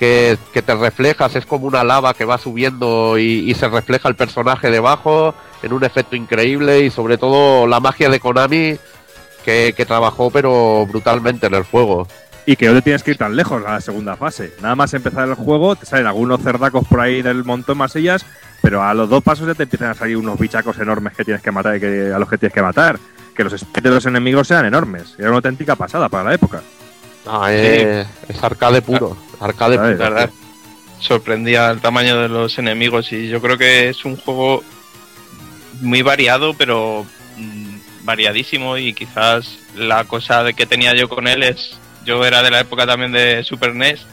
[0.00, 4.08] que, que te reflejas, es como una lava que va subiendo y, y se refleja
[4.08, 5.32] el personaje debajo
[5.62, 8.76] en un efecto increíble y sobre todo la magia de Konami
[9.46, 12.08] que, que trabajó pero brutalmente en el juego.
[12.44, 14.52] Y que no te tienes que ir tan lejos a la segunda fase.
[14.60, 18.26] Nada más empezar el juego, te salen algunos cerdacos por ahí del montón masillas,
[18.60, 21.42] pero a los dos pasos ya te empiezan a salir unos bichacos enormes que tienes
[21.42, 22.98] que matar y que, a los que tienes que matar.
[23.34, 25.14] Que los espíritus de los enemigos sean enormes.
[25.18, 26.62] Era una auténtica pasada para la época.
[27.26, 29.96] Ah, es, es arcade puro, arcade puro.
[29.96, 30.30] verdad.
[31.00, 34.62] Sorprendía el tamaño de los enemigos y yo creo que es un juego
[35.80, 37.04] muy variado, pero
[38.06, 41.76] variadísimo y quizás la cosa de que tenía yo con él es,
[42.06, 44.06] yo era de la época también de Super NES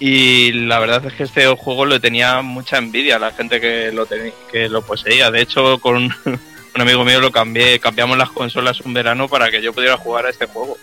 [0.00, 4.06] y la verdad es que este juego le tenía mucha envidia la gente que lo
[4.06, 5.30] que lo poseía.
[5.30, 5.96] De hecho, con
[6.74, 10.26] un amigo mío lo cambié, cambiamos las consolas un verano para que yo pudiera jugar
[10.26, 10.78] a este juego.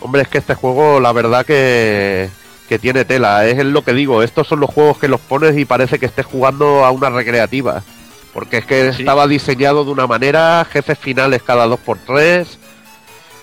[0.00, 2.28] Hombre, es que este juego, la verdad que,
[2.68, 3.46] que tiene tela.
[3.46, 6.26] Es lo que digo, estos son los juegos que los pones y parece que estés
[6.26, 7.84] jugando a una recreativa.
[8.32, 9.00] Porque es que Sí.
[9.02, 12.58] estaba diseñado de una manera, jefes finales cada dos por tres.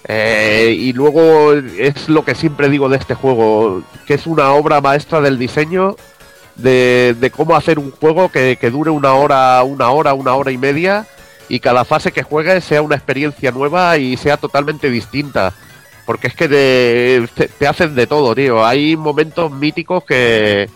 [0.08, 4.82] eh, y luego es lo que siempre digo de este juego, que es una obra
[4.82, 5.96] maestra del diseño,
[6.56, 10.52] de, de cómo hacer un juego que, que dure una hora, una hora, una hora
[10.52, 11.06] y media,
[11.50, 15.54] y cada fase que juegues sea una experiencia nueva y sea totalmente distinta.
[16.06, 18.66] Porque es que te, te- te hacen de todo, tío.
[18.66, 20.68] Hay momentos míticos que,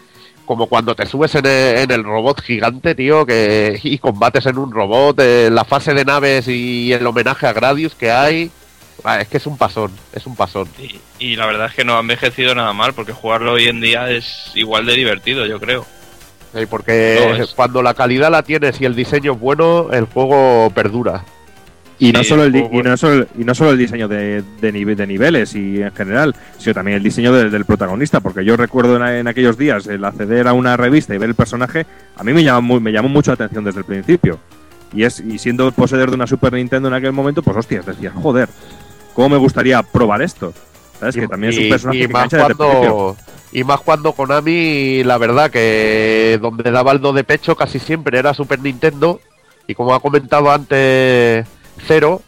[0.45, 4.57] como cuando te subes en el, en el robot gigante, tío, que y combates en
[4.57, 8.51] un robot, eh, la fase de naves y el homenaje a Gradius que hay.
[9.03, 10.67] Ah, es que es un pasón, es un pasón.
[10.79, 13.81] Y, y la verdad es que no ha envejecido nada mal, porque jugarlo hoy en
[13.81, 15.85] día es igual de divertido, yo creo.
[16.53, 20.05] Eh, Porque No, es- cuando la calidad la tienes y el diseño es bueno, el
[20.05, 21.25] juego perdura.
[21.99, 24.95] Y, no solo el, y, no solo, y no solo el diseño de, de, nive-
[24.95, 28.95] de niveles y en general, sino también el diseño de- del protagonista, porque yo recuerdo
[28.97, 31.85] en, en aquellos días el acceder a una revista y ver el personaje,
[32.17, 34.39] a mí me llamó, muy- me llamó mucho la atención desde el principio.
[34.93, 38.11] Y es y siendo poseedor de una Super Nintendo en aquel momento, pues hostias, decía,
[38.11, 38.49] joder,
[39.13, 40.53] ¿cómo me gustaría probar esto?
[40.99, 41.15] ¿Sabes?
[41.15, 43.17] que también es un personaje que más cuando
[43.51, 48.17] y más cuando Konami la verdad que donde daba el do de pecho casi siempre
[48.19, 49.19] era Super Nintendo
[49.67, 51.45] y como ha comentado antes
[51.85, 52.21] Cero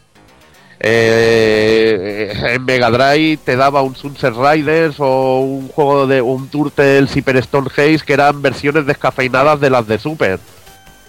[0.78, 7.16] eh, en Mega Drive te daba un Sunset Riders o un juego de un Turtles
[7.16, 10.38] Hyper Stone Haze que eran versiones descafeinadas de las de Super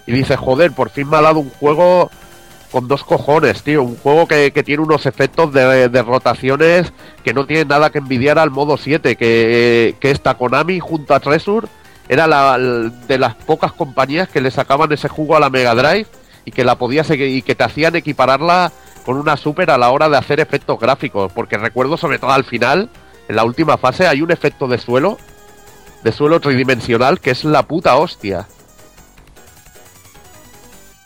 [0.06, 2.10] y dices joder por fin me ha dado un juego
[2.70, 3.82] con dos cojones, tío.
[3.82, 6.92] Un juego que, que tiene unos efectos de, rotaciones
[7.24, 11.20] que no tienen nada que envidiar al modo 7, que, que esta Konami junto a
[11.20, 11.66] Treasure
[12.08, 16.06] era la, de las pocas compañías que le sacaban ese jugo a la Mega Drive
[16.48, 18.72] y que la podías y que te hacían equipararla
[19.04, 21.30] con una Super a la hora de hacer efectos gráficos.
[21.30, 22.88] Porque recuerdo sobre todo al final,
[23.28, 25.18] en la última fase, hay un efecto de suelo,
[26.02, 28.48] de suelo tridimensional, que es la puta hostia.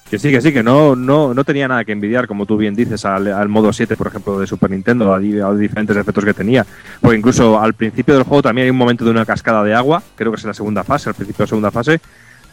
[0.09, 2.77] Que sí, que sí, que no, no, no tenía nada que envidiar, como tú bien
[2.77, 6.35] dices, al, al modo 7, por ejemplo, de Super Nintendo, a, a diferentes efectos que
[6.35, 6.65] tenía.
[7.01, 10.05] Porque incluso al principio del juego también hay un momento de una cascada de agua,
[10.15, 12.01] creo que es en la segunda fase, al principio de la segunda fase,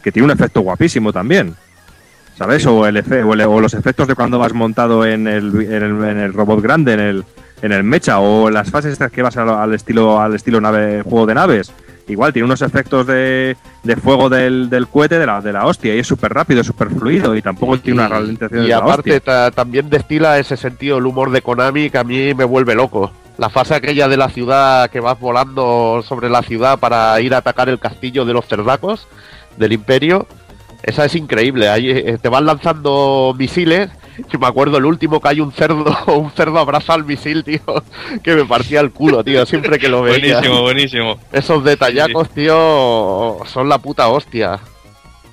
[0.02, 1.54] que tiene un efecto guapísimo también.
[2.40, 2.64] ¿Sabes?
[2.64, 5.82] O, el efe- o, el- o los efectos de cuando vas montado en el, en
[5.82, 7.24] el, en el robot grande, en el,
[7.60, 11.02] en el mecha, o las fases estas que vas al, al estilo, al estilo nave,
[11.02, 11.70] juego de naves.
[12.08, 15.94] Igual tiene unos efectos de, de fuego del, del cohete de la, de la hostia
[15.94, 19.20] y es súper rápido, súper fluido y tampoco tiene una ralentización Y de la aparte
[19.20, 23.12] ta- también destila ese sentido el humor de Konami que a mí me vuelve loco.
[23.36, 27.38] La fase aquella de la ciudad que vas volando sobre la ciudad para ir a
[27.38, 29.06] atacar el castillo de los cerdacos
[29.58, 30.26] del imperio,
[30.82, 31.68] esa es increíble.
[31.68, 33.90] Ahí eh, te van lanzando misiles.
[34.30, 37.60] Yo me acuerdo el último que hay un cerdo, un cerdo abraza al misil, tío,
[38.22, 40.34] que me partía el culo, tío, siempre que lo veía.
[40.36, 41.18] Buenísimo, buenísimo.
[41.32, 44.58] Esos detallacos, tío, son la puta hostia.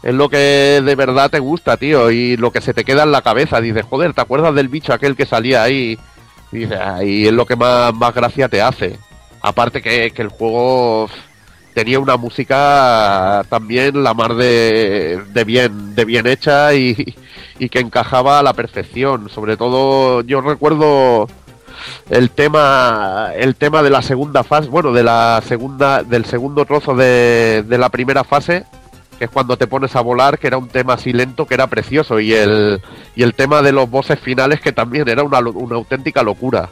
[0.03, 0.37] Es lo que
[0.83, 3.59] de verdad te gusta, tío, y lo que se te queda en la cabeza.
[3.59, 5.97] Dices, joder, ¿te acuerdas del bicho aquel que salía ahí?
[6.51, 8.97] Y dices, "Ah", y es lo que más, más gracia te hace.
[9.41, 11.09] Aparte que, que el juego
[11.77, 17.15] tenía una música también la mar de, de bien, de bien hecha y,
[17.59, 19.29] y que encajaba a la perfección.
[19.29, 21.27] Sobre todo, yo recuerdo
[22.09, 26.95] el tema el tema de la segunda fase bueno de la segunda del segundo trozo
[26.95, 28.65] de, de la primera fase
[29.19, 31.67] que es cuando te pones a volar que era un tema así lento que era
[31.67, 32.81] precioso y el
[33.15, 36.71] y el tema de los bosses finales que también era una, una auténtica locura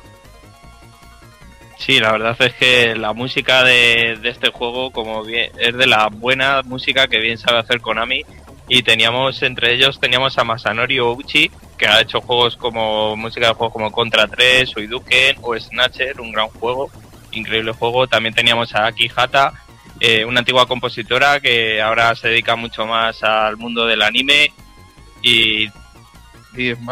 [1.77, 6.07] Sí, la verdad es que la música de, este juego como bien, es de la
[6.07, 8.23] buena música que bien sabe hacer Konami
[8.67, 13.53] y teníamos entre ellos teníamos a Masanori Ouchi que ha hecho juegos como música de
[13.53, 16.89] juegos como Contra 3 o Iduken o Snatcher, un gran juego,
[17.31, 18.07] increíble juego.
[18.07, 19.53] También teníamos a Aki Hata
[19.99, 24.51] eh, una antigua compositora que ahora se dedica mucho más al mundo del anime
[25.21, 25.67] y,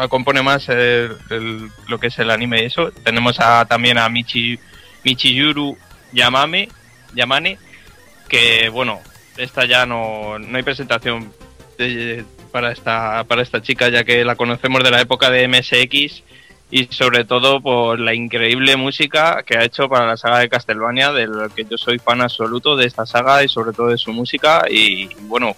[0.08, 2.90] compone más el- lo que es el anime y eso.
[2.92, 4.58] Tenemos a, también a Michi,
[5.04, 5.76] Michiyuru
[6.12, 6.68] Yamame,
[7.14, 7.58] Yamane,
[8.28, 9.00] que bueno,
[9.36, 11.32] esta ya no, no hay presentación
[11.78, 16.22] de- para esta para esta chica ya que la conocemos de la época de MSX
[16.70, 21.10] y sobre todo por la increíble música que ha hecho para la saga de Castlevania
[21.12, 24.66] del que yo soy fan absoluto de esta saga y sobre todo de su música.
[24.70, 25.56] Y bueno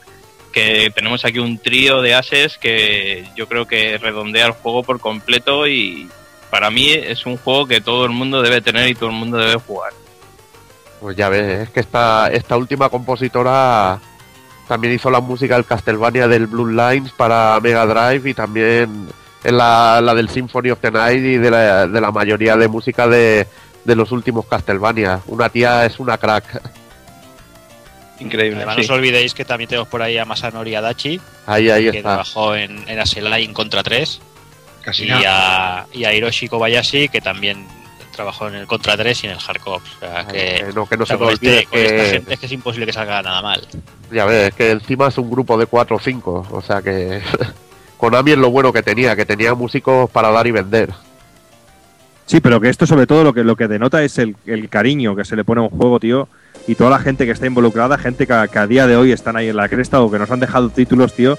[0.52, 4.98] que tenemos aquí un trío de ases que yo creo que redondea el juego por
[4.98, 6.08] completo y
[6.56, 9.36] para mí es un juego que todo el mundo debe tener y todo el mundo
[9.36, 9.92] debe jugar.
[11.02, 14.00] Pues ya ves, es que esta, esta última compositora
[14.66, 19.06] también hizo la música del Castlevania del Blue Lines para Mega Drive y también
[19.44, 22.68] es la, la del Symphony of the Night y de la, de la mayoría de
[22.68, 23.46] música de,
[23.84, 25.20] de los últimos Castlevania.
[25.26, 26.62] Una tía es una crack.
[28.18, 28.56] Increíble.
[28.56, 28.80] Además, sí.
[28.80, 32.08] no os olvidéis que también tenemos por ahí a Masanori Adachi, Ahí, ahí que está.
[32.12, 34.20] trabajó en, en Aselai en Contra 3,
[34.86, 35.80] Casi y nada.
[35.80, 37.66] a, y a Hiroshi Kobayashi, que también
[38.14, 39.82] trabajó en el Contra 3 y en el Hardcore.
[39.84, 40.32] O sea, que,
[40.64, 42.52] Que no, que no o sea, se con este- con esta gente es que es
[42.52, 43.60] imposible que salga nada mal.
[44.10, 47.20] ya ves, que encima es un grupo de cuatro o cinco, o sea que
[47.98, 50.90] Konami es lo bueno que tenía, que tenía músicos para dar y vender.
[52.26, 55.14] Sí, pero que esto sobre todo lo que, lo que denota es el, el cariño
[55.14, 56.28] que se le pone a un juego, tío.
[56.66, 59.12] Y toda la gente que está involucrada, gente que, a- que a día de hoy
[59.12, 61.38] están ahí en la cresta o que nos han dejado títulos, tío,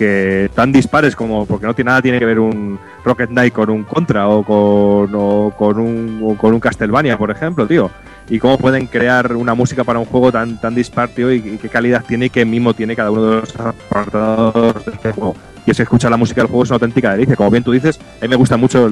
[0.00, 3.68] que tan dispares como, porque no tiene nada tiene que ver un Rocket Knight con
[3.68, 7.90] un Contra o con, o con, un, o con un Castlevania, por ejemplo, tío.
[8.30, 11.68] Y cómo pueden crear una música para un juego tan, tan dispar, tío, y, qué
[11.68, 15.34] calidad tiene y qué mimo tiene cada uno de los apartados de este juego.
[15.66, 17.36] Y es que escuchar la música del juego es una auténtica delicia.
[17.36, 18.90] Como bien tú dices, a mí me gusta mucho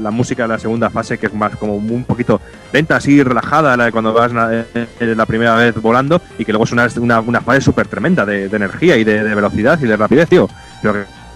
[0.00, 2.40] la música de la segunda fase, que es más como un poquito
[2.72, 6.52] lenta, así relajada, la de cuando vas na- eh, la primera vez volando, y que
[6.52, 9.78] luego es una, una, una fase súper tremenda de, de energía y de, de velocidad
[9.82, 10.48] y de rapidez, tío.
[10.80, 10.94] Pero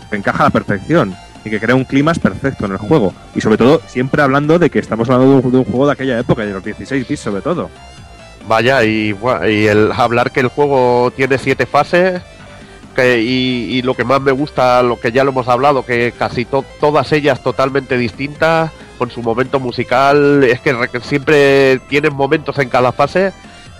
[0.08, 1.14] que encaja a la perfección
[1.44, 3.14] y que crea un clima perfecto en el juego.
[3.34, 5.92] Y sobre todo, siempre hablando de que estamos hablando de un, de un juego de
[5.92, 7.70] aquella época, de los 16 bits sobre todo.
[8.48, 9.14] Vaya, y,
[9.48, 12.20] y el hablar que el juego tiene siete fases,
[12.96, 16.44] que, y, lo que más me gusta, lo que ya lo hemos hablado, que casi
[16.44, 22.58] to- todas ellas totalmente distintas, con su momento musical, es que re- siempre tienen momentos
[22.58, 23.32] en cada fase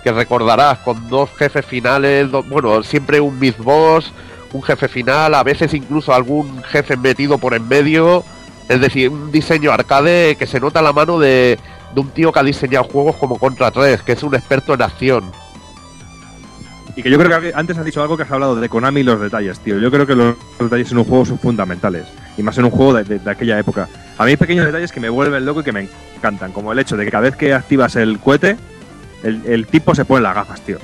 [0.03, 4.11] que recordarás, con dos jefes finales, do- bueno, siempre un mid boss,
[4.53, 8.23] un jefe final, a veces incluso algún jefe metido por en medio,
[8.67, 11.59] es decir, un diseño arcade que se nota la mano de,
[11.95, 15.31] un tío que ha diseñado juegos como Contra 3, que es un experto en acción.
[16.95, 19.03] Y que yo creo que antes has dicho algo que has hablado de Konami y
[19.03, 19.79] los detalles, tío.
[19.79, 22.05] Yo creo que los, detalles en un juego son fundamentales.
[22.37, 23.87] Y más en un juego de aquella época.
[24.17, 25.87] A mí hay pequeños detalles que me vuelven loco y que me
[26.17, 26.51] encantan.
[26.51, 28.57] Como el hecho de que cada vez que activas el cohete,
[29.23, 30.79] el, el tipo se pone las gafas, tío.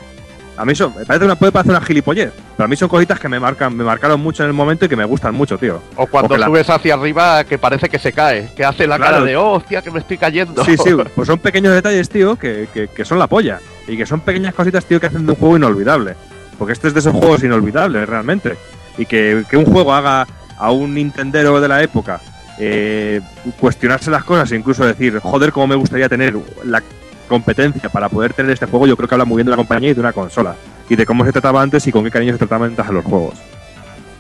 [0.58, 2.34] A mí me parece una, puede parecer una gilipollez.
[2.56, 4.90] Pero a mí son cositas que me marcan, me marcaron mucho en el momento y
[4.90, 5.82] que me gustan mucho, tío.
[5.96, 9.14] O cuando la- subes hacia arriba que parece que se cae, que hace la Claro.
[9.18, 10.66] cara de, oh, hostia, que me estoy cayendo.
[10.66, 13.60] Sí, sí, pues son pequeños detalles, tío, que, que- que son la polla.
[13.88, 16.16] Y que son pequeñas cositas, tío, que hacen de un juego inolvidable.
[16.58, 18.58] Porque este es de esos juegos inolvidables, realmente.
[18.98, 20.26] Y que, que un juego haga
[20.58, 22.20] a un Nintendero de la época
[22.58, 23.22] eh,
[23.60, 26.36] cuestionarse las cosas e incluso decir, joder, cómo me gustaría tener
[26.66, 26.82] la
[27.28, 29.92] competencia para poder tener este juego, yo creo que habla muy bien de la compañía
[29.92, 30.56] y de una consola.
[30.90, 33.04] Y de cómo se trataba antes y con qué cariño se trataban antes a los
[33.06, 33.36] juegos.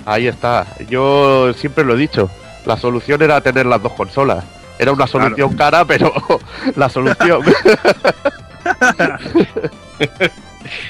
[0.05, 0.65] Ahí está.
[0.89, 2.29] Yo siempre lo he dicho.
[2.65, 4.43] La solución era tener las dos consolas.
[4.79, 6.11] Era una solución cara, pero
[6.75, 7.41] la solución.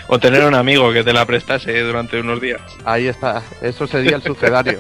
[0.08, 2.60] O tener un amigo que te la prestase durante unos días.
[2.84, 3.44] Ahí está.
[3.62, 4.80] Eso sería el sucedáneo.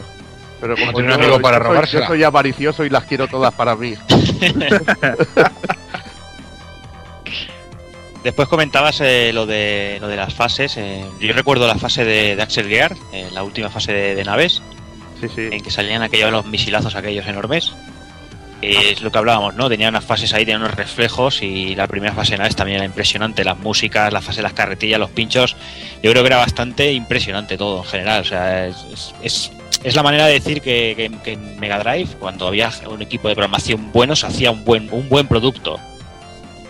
[0.59, 2.01] Pero como tener un amigo para soy- robársela.
[2.01, 3.93] Yo soy avaricioso y las quiero todas para mí.
[8.27, 10.75] Después comentabas eh, lo de lo de las fases.
[10.75, 14.23] eh, yo recuerdo la fase de, de Axel Gear, eh, la última fase de, de
[14.25, 14.61] naves,
[15.21, 15.47] Sí, sí.
[15.49, 17.71] en que salían aquellos los misilazos aquellos enormes.
[18.61, 19.69] Eh, es lo que hablábamos, ¿no?
[19.69, 22.85] Tenía unas fases ahí, tenía unos reflejos y la primera fase de naves también era
[22.85, 23.45] impresionante.
[23.45, 25.55] Las músicas, la fase de las carretillas, los pinchos.
[26.03, 28.21] Yo creo que era bastante impresionante todo en general.
[28.23, 29.51] O sea, es, es, es-
[29.85, 33.29] es la manera de decir que, que- que en Mega Drive, cuando había un equipo
[33.29, 35.79] de programación bueno, se hacía un buen, un buen producto.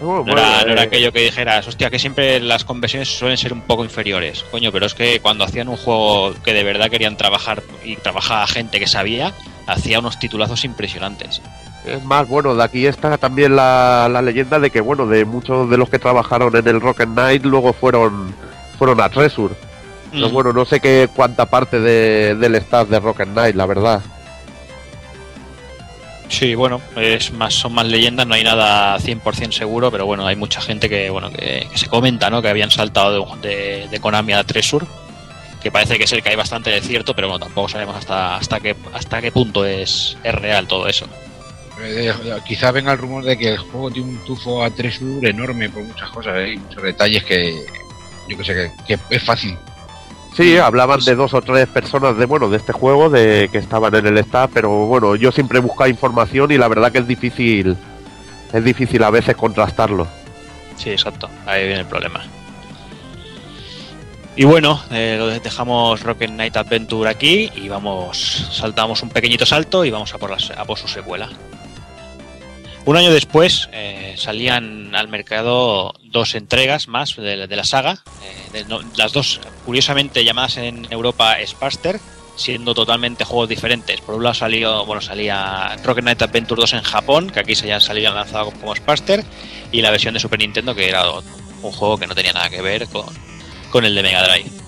[0.01, 3.37] Oh, No era, bueno, no era aquello que dijeras, hostia, que siempre las conversiones suelen
[3.37, 4.43] ser un poco inferiores.
[4.51, 8.45] Coño, pero es que cuando hacían un juego que de verdad querían trabajar y trabajaba
[8.47, 9.33] gente que sabía,
[9.65, 11.41] hacía unos titulazos impresionantes.
[11.85, 15.69] Es más, bueno, de aquí está también la, la leyenda de que, bueno, de muchos
[15.69, 18.35] de los que trabajaron en el Rocket Knight luego fueron
[18.77, 19.55] fueron a Treasure.
[20.11, 20.33] Pero Mm.
[20.33, 24.01] bueno, no sé qué cuánta parte de- del staff de Rocket Knight, la verdad.
[26.29, 30.35] Sí, bueno, es más, son más leyendas, no hay nada 100% seguro, pero bueno, hay
[30.35, 32.41] mucha gente que bueno que, se comenta, ¿no?
[32.41, 34.85] Que habían saltado de, de, de Konami a Tresur,
[35.61, 38.35] que parece que es el que hay bastante de cierto, pero bueno, tampoco sabemos hasta
[38.35, 41.07] hasta qué hasta qué punto es, es real todo eso.
[41.81, 42.13] Eh,
[42.45, 45.83] quizá venga el rumor de que el juego tiene un tufo a Tresur enorme por
[45.83, 46.57] muchas cosas, ¿eh?
[46.57, 47.65] muchos detalles que
[48.27, 49.57] yo que sé que es fácil
[50.35, 53.95] Sí, hablaban de dos o tres personas de bueno de este juego de que estaban
[53.95, 57.07] en el staff, pero bueno, yo siempre he buscado información y la verdad que es
[57.07, 57.75] difícil
[58.53, 60.07] es difícil a veces contrastarlo.
[60.77, 61.29] Sí, exacto.
[61.45, 62.23] Ahí viene el problema.
[64.35, 69.89] Y bueno, eh, dejamos Rocket Knight Adventure aquí y vamos, saltamos un pequeñito salto y
[69.89, 71.27] vamos a por, las, a por su secuela.
[72.87, 78.01] Un año después eh, salían al mercado dos entregas más de, la saga,
[78.53, 78.63] eh,
[78.95, 81.99] las dos curiosamente llamadas en Europa Spaster,
[82.37, 83.99] siendo totalmente juegos diferentes.
[83.99, 87.67] Por un lado salió, bueno, salía Rocket Knight Adventure 2 en Japón, que aquí se
[87.67, 89.25] ya salido lanzado como Spaster,
[89.73, 92.61] y la versión de Super Nintendo, que era un juego que no tenía nada que
[92.61, 93.07] ver con,
[93.69, 94.66] con el de Mega Drive.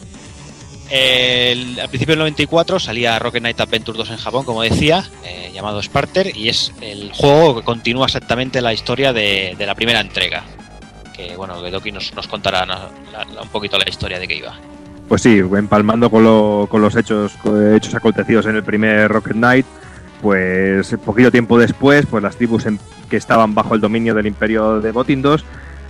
[0.91, 5.51] El, al principio del 94 salía Rocket Knight Adventure 2 en Japón, como decía, eh,
[5.53, 10.43] llamado Sparter, y es el juego que continúa exactamente la historia de, la primera entrega.
[11.15, 12.89] Que bueno, que Doki nos, nos contará la,
[13.41, 14.55] un poquito la historia de qué iba.
[15.07, 17.33] Pues sí, empalmando con, con los hechos,
[17.75, 19.65] hechos acontecidos en el primer Rocket Knight,
[20.21, 22.65] pues poquito tiempo después, pues las tribus
[23.09, 25.43] que estaban bajo el dominio del imperio de Botindos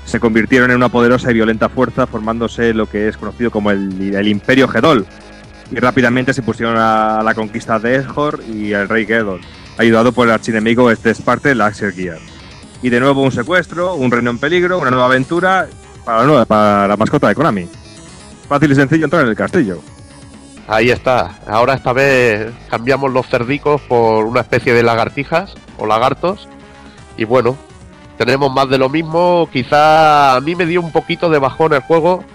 [0.05, 4.15] se convirtieron en una poderosa y violenta fuerza, formándose lo que es conocido como el,
[4.15, 5.05] el Imperio Gedol.
[5.71, 9.41] Y rápidamente se pusieron a la conquista de Ejor y el rey Gedol,
[9.77, 12.17] ayudado por el archienemigo este Sparte, la Axel Gear.
[12.81, 15.67] Y de nuevo un secuestro, un reino en peligro, una nueva aventura
[16.05, 17.67] para, la, para la mascota de Konami.
[18.47, 19.79] Fácil y sencillo entrar en el castillo.
[20.67, 21.39] Ahí está.
[21.47, 26.47] Ahora esta vez cambiamos los cerdicos por una especie de lagartijas o lagartos.
[27.17, 27.57] Y bueno,
[28.19, 29.47] tenemos más de lo mismo.
[29.51, 32.25] Quizá a mí me dio un poquito de bajón el juego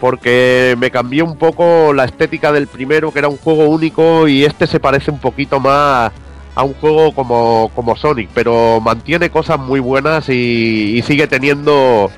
[0.00, 4.44] porque me cambió un poco la estética del primero, que era un juego único, y
[4.44, 6.12] este se parece un poquito más
[6.54, 12.10] a un juego como, como Sonic, pero mantiene cosas muy buenas y, sigue teniendo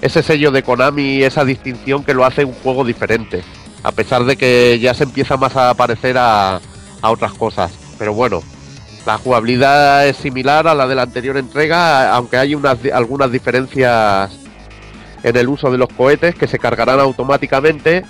[0.00, 3.42] ese sello de Konami, esa distinción que lo hace un juego diferente,
[3.82, 6.60] a pesar de que ya se empieza más a parecer a,
[7.00, 7.72] a otras cosas.
[7.98, 8.42] Pero bueno,
[9.06, 14.30] la jugabilidad es similar a la de la anterior entrega, aunque hay unas, algunas diferencias
[15.22, 18.04] en el uso de los cohetes que se cargarán automáticamente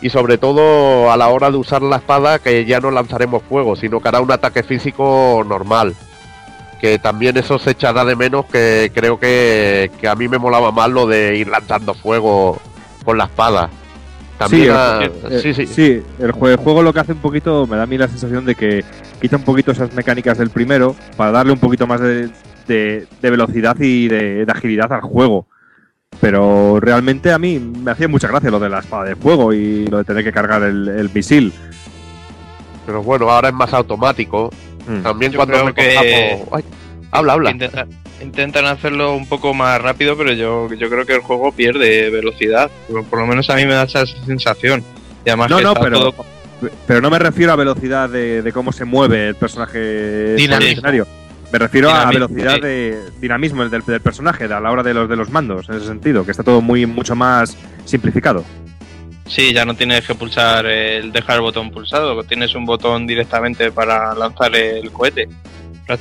[0.00, 3.76] y sobre todo a la hora de usar la espada que ya no lanzaremos fuego,
[3.76, 5.94] sino que hará un ataque físico normal.
[6.80, 10.70] Que también eso se echará de menos, que creo que, que a mí me molaba
[10.70, 12.60] más lo de ir lanzando fuego
[13.04, 13.68] con la espada.
[14.38, 15.00] También sí, a...
[15.02, 15.66] el, sí, sí.
[15.66, 18.06] sí el, juego, el, juego, lo que hace un poquito, me da a mí la
[18.06, 18.84] sensación de que
[19.20, 22.30] quita un poquito esas mecánicas del primero para darle un poquito más de,
[22.68, 25.48] de, de velocidad y de, de, agilidad al juego.
[26.20, 29.86] Pero realmente a mí me hacía mucha gracia lo de la espada de fuego y
[29.86, 31.52] lo de tener que cargar el, el misil.
[32.86, 34.50] Pero bueno, ahora es más automático.
[34.86, 35.02] Mm.
[35.02, 36.42] También yo cuando me que...
[36.52, 36.64] Ay,
[37.10, 37.50] habla, habla.
[37.50, 37.86] Intenta,
[38.22, 42.70] intentan hacerlo un poco más rápido, pero yo, yo creo que el juego pierde velocidad.
[42.88, 44.84] Por lo menos a mí me da esa sensación.
[45.24, 46.26] Y además no, que no, está pero, todo...
[46.86, 51.06] pero no me refiero a velocidad de, de cómo se mueve el personaje escenario.
[51.50, 52.60] Me refiero Dinamismo, a velocidad sí.
[52.60, 55.86] de dinamismo del, del, personaje a la hora de los de los mandos, en ese
[55.86, 58.44] sentido, que está todo muy mucho más simplificado.
[59.26, 63.70] Sí, ya no tienes que pulsar el dejar el botón pulsado, tienes un botón directamente
[63.72, 65.28] para lanzar el cohete.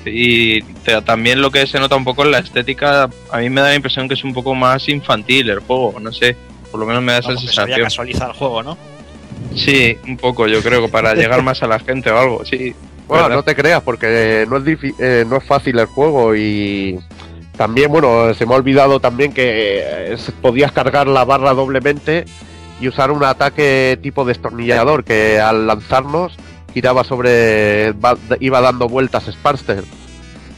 [0.06, 3.62] Y te, también lo que se nota un poco en la estética, a mí me
[3.62, 6.36] da la impresión que es un poco más infantil el juego, no sé,
[6.72, 7.84] por lo menos me da esa que se había sensación.
[7.86, 8.78] casualizado el juego, ¿no?
[9.56, 12.74] Sí, un poco, yo creo que para llegar más a la gente o algo, sí.
[13.08, 13.38] Bueno, ¿verdad?
[13.38, 17.00] no te creas, porque no es, difi- eh, no es fácil el juego y
[17.56, 22.26] también, bueno, se me ha olvidado también que eh, podías cargar la barra doblemente
[22.82, 26.36] y usar un ataque tipo destornillador que al lanzarnos
[26.74, 27.94] giraba sobre,
[28.40, 29.84] iba dando vueltas Sparster.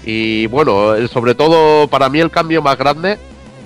[0.06, 3.18] Y bueno, eh, sobre todo para mí el cambio más grande,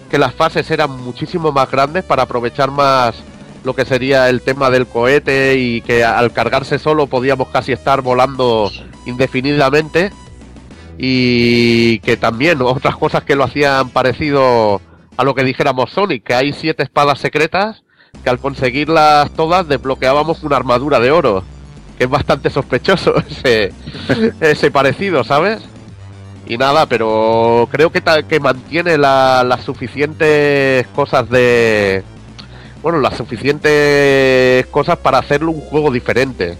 [0.09, 3.15] que las fases eran muchísimo más grandes para aprovechar más
[3.63, 8.01] lo que sería el tema del cohete y que al cargarse solo podíamos casi estar
[8.01, 8.69] volando
[9.05, 10.11] indefinidamente
[10.97, 14.81] y que también otras cosas que lo hacían parecido
[15.15, 17.83] a lo que dijéramos Sonic, que hay siete espadas secretas
[18.23, 21.43] que al conseguirlas todas desbloqueábamos una armadura de oro,
[22.03, 23.71] es bastante sospechoso ese,
[24.39, 25.59] ese parecido, ¿sabes?
[26.45, 32.03] Y nada, pero creo que, que mantiene la- las suficientes cosas de,
[32.81, 36.57] bueno, las suficientes cosas para hacerlo un juego diferente.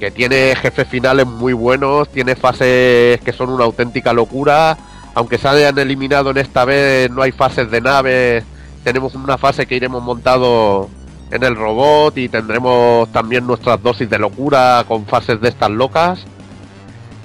[0.00, 4.76] que tiene jefes finales muy buenos, tiene fases que son una auténtica locura.
[5.14, 8.44] Aunque se hayan eliminado en esta vez, no hay fases de naves.
[8.82, 10.90] Tenemos una fase que iremos montado
[11.30, 16.24] en el robot y tendremos también nuestras dosis de locura con fases de estas locas.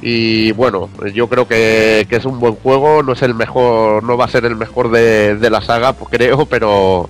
[0.02, 4.16] Y bueno, yo creo que, que es un buen juego, no es el mejor, no
[4.18, 7.10] va a ser el mejor de, de la saga, pues creo, pero,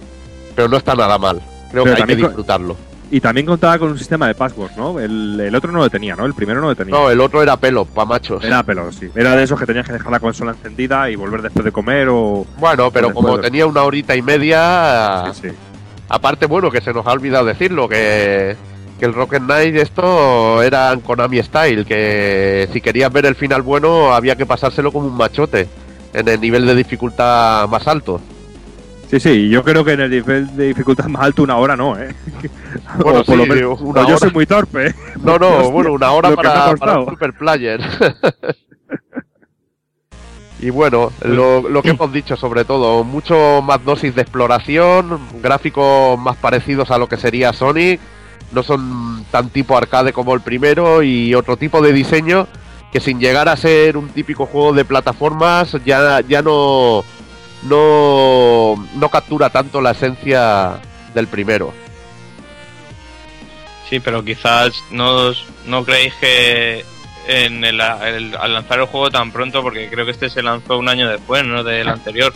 [0.56, 1.42] pero no está nada mal.
[1.72, 2.76] Creo Pero que hay que disfrutarlo.
[3.12, 5.00] Y también contaba con un sistema de password, ¿no?
[5.00, 6.26] El, el otro no lo tenía, ¿no?
[6.28, 6.94] El primero no lo tenía.
[6.94, 8.44] No, el otro era pelo, pa' machos.
[8.44, 9.10] Era pelo, sí.
[9.16, 12.08] Era de esos que tenías que dejar la consola encendida y volver después de comer
[12.10, 12.46] o.
[12.60, 15.56] Bueno, pero como de- tenía una horita y media, Sí, sí.
[16.10, 18.56] Aparte, bueno, que se nos ha olvidado decirlo, que,
[19.00, 23.62] que el Rocket Knight esto era en Konami Style, que si querías ver el final
[23.62, 25.68] bueno había que pasárselo como un machote,
[26.14, 28.20] en el nivel de dificultad más alto.
[29.10, 31.98] Sí, sí, yo creo que en el nivel de dificultad más alto una hora no,
[31.98, 32.14] ¿eh?
[33.00, 34.18] Bueno, O por lo menos- una yo hora.
[34.18, 34.88] soy muy torpe.
[34.88, 34.96] ¿eh?
[35.24, 36.76] No, no, bueno, una hora para,
[37.06, 37.80] super player.
[40.60, 46.20] y bueno, lo, lo que hemos dicho sobre todo, mucho más dosis de exploración, gráficos
[46.20, 48.00] más parecidos a lo que sería Sonic,
[48.52, 52.48] no son tan tipo arcade como el primero y otro tipo de diseño
[52.92, 57.04] que sin llegar a ser un típico juego de plataformas ya, ya no,
[57.64, 60.80] no, no captura tanto la esencia
[61.14, 61.72] del primero.
[63.90, 65.32] Sí, pero quizás no,
[65.66, 66.86] no creéis que
[67.30, 70.78] en el, el- al lanzar el juego tan pronto, porque creo que este se lanzó
[70.78, 71.64] un año después, ¿no?
[71.64, 72.34] Del anterior,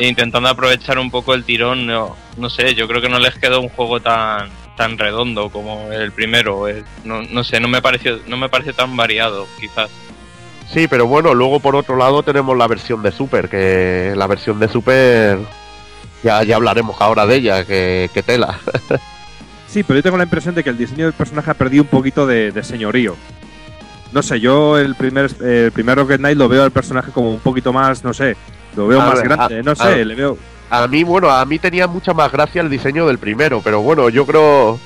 [0.00, 3.34] e intentando aprovechar un poco el tirón, no, no sé, yo creo que no les
[3.36, 6.66] quedó un juego tan tan redondo como el primero,
[7.04, 9.90] no, no sé, no me pareció no me pareció tan variado, quizás.
[10.72, 14.60] Sí, pero bueno, luego por otro lado tenemos la versión de Super, que la versión
[14.60, 15.38] de Super
[16.22, 18.58] ya, ya hablaremos ahora de ella, que, que tela.
[19.66, 21.90] Sí, pero yo tengo la impresión de que el diseño del personaje ha perdido un
[21.90, 23.16] poquito de, de señorío.
[24.12, 27.30] No sé, yo el primer, eh, el primer Rocket Knight lo veo al personaje como
[27.30, 28.36] un poquito más, no sé,
[28.76, 30.38] lo veo A más ver, grande, a- no a- sé, le veo...
[30.70, 34.10] A mí, bueno, a mí tenía mucha más gracia el diseño del primero, pero bueno,
[34.10, 34.78] yo creo.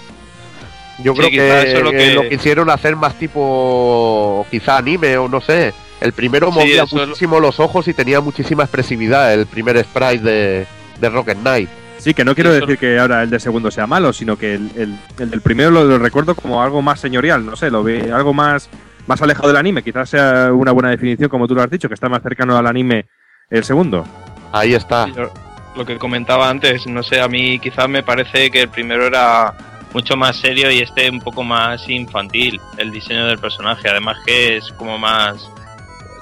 [1.02, 4.46] Yo Sí, creo que, eso es lo que que- lo quisieron hacer más tipo.
[4.50, 5.74] quizá anime o no sé.
[6.00, 10.22] El primero Sí, movía es muchísimo los ojos y tenía muchísima expresividad, el primer sprite
[10.22, 10.66] de,
[11.00, 11.68] de Rocket Knight.
[11.98, 14.54] Sí, que no quiero Eso- decir que ahora el de segundo sea malo, sino que
[14.54, 17.82] el, el- el del primero lo, lo recuerdo como algo más señorial, no sé, lo
[17.82, 18.68] ve algo más,
[19.06, 19.82] más alejado del anime.
[19.82, 22.66] Quizás sea una buena definición, como tú lo has dicho, que está más cercano al
[22.66, 23.06] anime
[23.50, 24.06] el segundo.
[24.52, 25.08] Ahí está.
[25.08, 25.32] Yo-
[25.74, 29.54] lo que comentaba antes, no sé, a mí quizás me parece que el primero era
[29.94, 33.88] mucho más serio y este un poco más infantil, el diseño del personaje.
[33.88, 35.50] Además que es como más,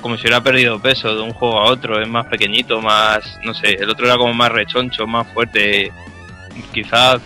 [0.01, 3.52] como si hubiera perdido peso de un juego a otro, es más pequeñito, más, no
[3.52, 5.93] sé, el otro era como más rechoncho, más fuerte.
[6.73, 7.20] Quizás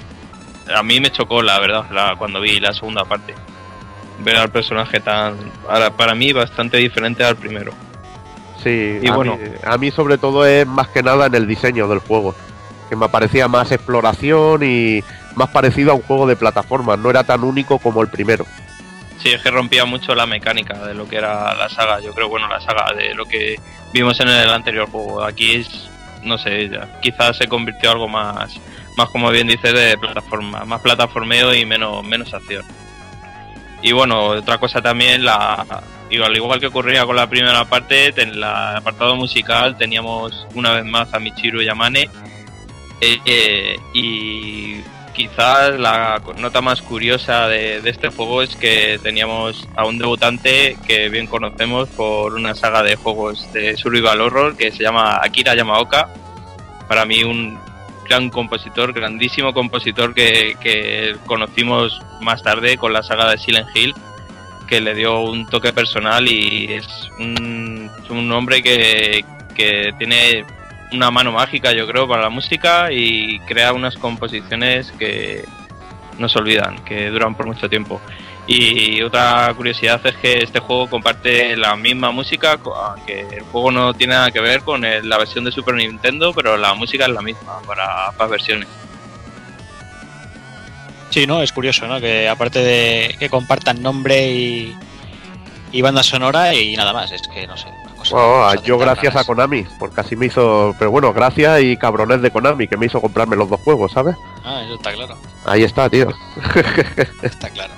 [0.75, 3.35] a mí me chocó, la verdad, la- cuando vi la segunda parte.
[4.25, 5.37] Ver al personaje tan,
[5.67, 7.73] para, para mí, bastante diferente al primero.
[8.63, 9.37] Sí, Y a, bueno.
[9.37, 12.35] mí, a mí sobre todo es más que nada en el diseño del juego.
[12.89, 15.03] Que me parecía más exploración y
[15.35, 16.99] más parecido a un juego de plataformas.
[16.99, 18.47] No era tan único como el primero.
[19.23, 22.01] Sí, es que rompía mucho la mecánica de lo que era la saga.
[22.01, 23.57] Yo creo, bueno, la saga de lo que
[23.93, 25.23] vimos en el anterior juego.
[25.23, 25.89] Aquí es,
[26.23, 28.55] no sé, ya, quizás se convirtió en algo más,
[28.97, 32.65] más como bien dice, de plataforma, más plataformeo y menos, menos acción.
[33.85, 38.15] Y bueno, otra cosa también, la, digo, al igual que ocurría con la primera parte,
[38.17, 42.09] en el apartado musical teníamos una vez más a Michiru Yamane.
[43.03, 44.81] eh, eh, y
[45.13, 51.11] quizás la nota más curiosa de este juego es que teníamos a un debutante que
[51.11, 56.09] bien conocemos por una saga de juegos de survival horror que se llama Akira Yamaoka.
[56.89, 57.59] Para mí un
[58.05, 63.95] gran compositor, grandísimo compositor que, conocimos más tarde con la saga de Silent Hill,
[64.67, 69.25] que le dio un toque personal y es un, es un hombre que,
[69.55, 70.45] que tiene
[70.93, 75.45] una mano mágica, yo creo, para la música y crea unas composiciones que
[76.19, 78.01] no se olvidan, que duran por mucho tiempo.
[78.47, 82.59] Y otra curiosidad es que este juego comparte la misma música,
[82.91, 86.33] aunque el juego no tiene nada que ver con el- la versión de Super Nintendo,
[86.35, 88.69] pero la música es la misma para ambas versiones.
[91.11, 91.43] Sí, ¿no?
[91.43, 92.01] Es curioso, ¿no?
[92.01, 94.77] Que aparte de que compartan nombre y,
[95.73, 97.69] y banda sonora y nada más, es que no sé.
[97.69, 99.25] una cosa- yo gracias a.
[99.25, 100.75] Konami, porque así me hizo...
[100.79, 104.17] Pero bueno, gracias y cabrones de Konami, que me hizo comprarme los dos juegos, ¿sabes?
[104.45, 105.17] Ah, eso está claro.
[105.47, 106.09] Ahí está, tío.
[107.23, 107.73] Está claro.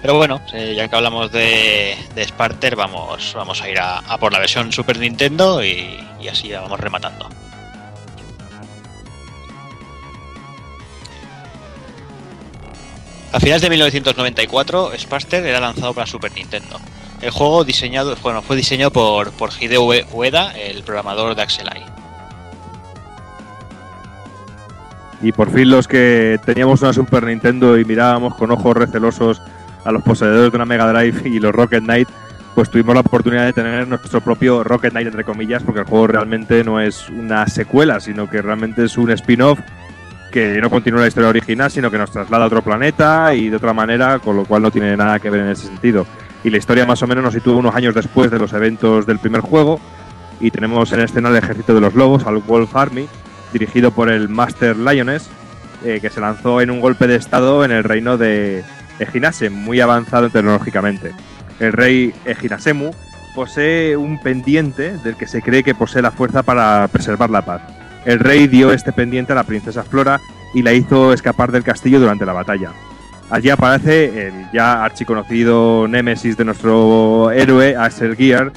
[0.00, 4.32] Pero bueno, eh, ya que hablamos de, de Sparter, vamos, vamos a ir a, por
[4.32, 5.98] la versión Super Nintendo y,
[6.30, 7.28] así ya vamos rematando.
[13.32, 16.80] A finales de 1994, Sparster era lanzado para Super Nintendo.
[17.20, 21.84] El juego diseñado, bueno, fue diseñado por, por Hideo Ueda, el programador de Axelai.
[25.22, 29.42] Y por fin los que teníamos una Super Nintendo y mirábamos con ojos recelosos
[29.84, 32.08] a los poseedores de una Mega Drive y los Rocket Knight,
[32.54, 36.08] pues tuvimos la oportunidad de tener nuestro propio Rocket Knight, entre comillas, porque el juego
[36.08, 39.60] realmente no es una secuela, sino que realmente es un spin-off
[40.30, 43.56] que no continúa la historia original, sino que nos traslada a otro planeta y de
[43.56, 46.06] otra manera, con lo cual no tiene nada que ver en ese sentido.
[46.44, 49.18] Y la historia más o menos nos sitúa unos años después de los eventos del
[49.18, 49.80] primer juego
[50.40, 53.06] y tenemos en escena el ejército de los lobos, al Wolf Army,
[53.52, 55.28] dirigido por el Master Lioness,
[55.84, 58.64] eh, que se lanzó en un golpe de estado en el reino de
[59.00, 61.12] Ejinase, muy avanzado tecnológicamente.
[61.58, 62.92] El rey Ejinasemu
[63.34, 67.62] posee un pendiente del que se cree que posee la fuerza para preservar la paz.
[68.04, 70.20] El rey dio este pendiente a la princesa Flora
[70.54, 72.70] y la hizo escapar del castillo durante la batalla.
[73.30, 78.52] Allí aparece el ya archiconocido némesis de nuestro héroe, Axel Gear,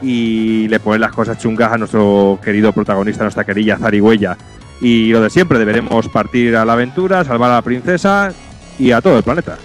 [0.00, 4.36] y le pone las cosas chungas a nuestro querido protagonista, nuestra querida Zarigüeya.
[4.80, 8.32] Y lo de siempre, deberemos partir a la aventura, salvar a la princesa
[8.78, 9.56] y a todo el planeta.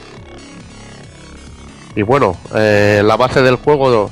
[1.95, 4.09] Y bueno, eh, la base del juego,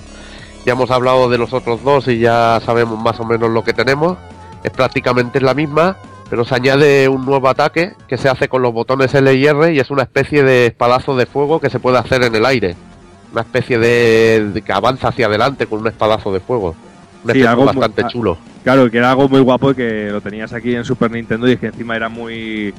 [0.66, 3.74] ya hemos hablado de los otros dos y ya sabemos más o menos lo que
[3.74, 4.18] tenemos.
[4.64, 5.98] Es prácticamente la misma,
[6.30, 9.74] pero se añade un nuevo ataque que se hace con los botones L y R
[9.74, 12.76] y es una especie de espadazo de fuego que se puede hacer en el aire.
[13.32, 16.76] Una especie de, de que avanza hacia adelante con un espadazo de fuego.
[17.24, 18.38] Un Sí, algo bastante ah, chulo.
[18.64, 21.58] Claro, que era algo muy guapo y que lo tenías aquí en Super Nintendo y
[21.58, 22.74] que encima era muy.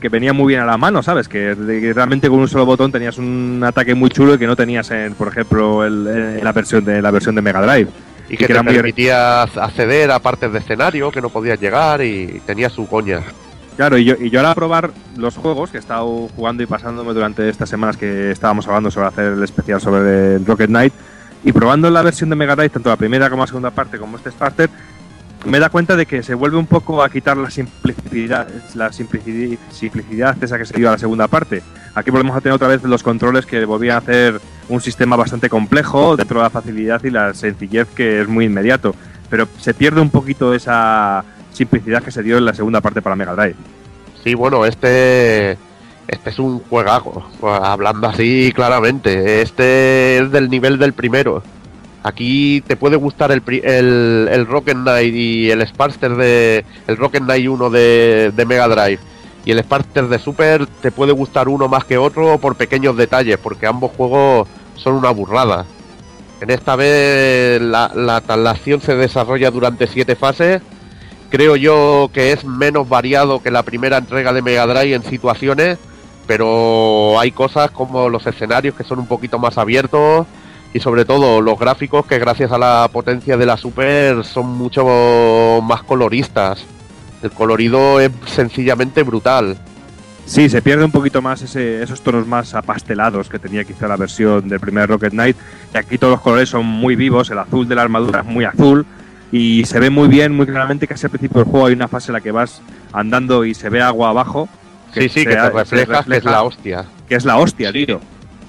[0.00, 1.28] Que venía muy bien a la mano, ¿sabes?
[1.28, 4.46] Que, de- que realmente con un solo botón tenías un ataque muy chulo y que
[4.46, 6.06] no tenías en, por ejemplo, el-
[6.38, 7.88] en la versión de la versión de Mega Drive.
[8.28, 12.40] Y que, te muy- permitía acceder a partes de escenario que no podías llegar y
[12.46, 13.20] tenía su coña.
[13.76, 16.66] Claro, y yo, y yo ahora a probar los juegos que he estado jugando y
[16.66, 20.94] pasándome durante estas semanas que estábamos hablando sobre hacer el especial sobre el Rocket Knight,
[21.44, 24.16] y probando la versión de Mega Drive, tanto la primera como la segunda parte, como
[24.16, 24.70] este starter,
[25.44, 29.58] me da cuenta de que se vuelve un poco a quitar la simplicidad, la simplicidad,
[29.70, 31.62] simplicidad esa que se dio a la segunda parte.
[31.94, 35.48] Aquí volvemos a tener otra vez los controles que volvían a hacer un sistema bastante
[35.48, 38.94] complejo dentro de la facilidad y la sencillez que es muy inmediato.
[39.30, 43.16] Pero se pierde un poquito esa simplicidad que se dio en la segunda parte para
[43.16, 43.56] Mega Drive.
[44.22, 45.58] Sí, bueno, este
[46.08, 49.42] este es un juegazo, hablando así claramente.
[49.42, 51.42] Este es del nivel del primero.
[52.06, 57.24] Aquí te puede gustar el, el, el Rocket Knight y el Sparster de el Rocket
[57.24, 59.00] Knight 1 de, de Mega Drive
[59.44, 63.38] y el Sparster de Super te puede gustar uno más que otro por pequeños detalles,
[63.38, 64.46] porque ambos juegos
[64.76, 65.66] son una burrada.
[66.40, 70.62] En esta vez la, la traslación se desarrolla durante siete fases
[71.28, 75.76] creo yo que es menos variado que la primera entrega de Mega Drive en situaciones,
[76.28, 80.24] pero hay cosas como los escenarios que son un poquito más abiertos
[80.74, 85.60] y sobre todo los gráficos que gracias a la potencia de la Super son mucho
[85.62, 86.64] más coloristas.
[87.22, 89.56] El colorido es sencillamente brutal.
[90.26, 93.96] Sí, se pierde un poquito más ese- esos tonos más apastelados que tenía quizá la
[93.96, 95.36] versión del primer Rocket Knight.
[95.72, 98.44] Y aquí todos los colores son muy vivos, el azul de la armadura es muy
[98.44, 98.84] azul
[99.32, 102.10] y se ve muy bien, muy claramente, casi al principio del juego hay una fase
[102.10, 102.60] en la que vas
[102.92, 104.48] andando y se ve agua abajo.
[104.92, 105.70] Sí, sí, se- que te reflejas
[106.06, 106.84] que es refleja- la hostia.
[107.08, 108.00] Que es la hostia, tío.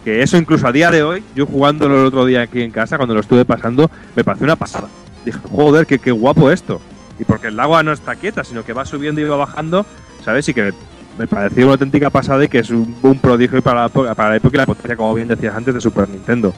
[0.08, 2.96] Que eso incluso a día de hoy, yo jugándolo el otro día aquí en casa,
[2.96, 4.88] cuando lo estuve pasando, me pareció una pasada.
[5.26, 6.80] Dije, joder, qué, qué guapo esto.
[7.20, 9.86] Y porque el agua no está quieta, sino que va subiendo y va bajando,
[10.24, 10.48] ¿sabes?
[10.48, 10.72] Y que
[11.20, 14.36] me pareció una auténtica pasada y que es un, un prodigio para la, para la
[14.38, 16.54] época y la potencia, como bien decías antes, de Super Nintendo.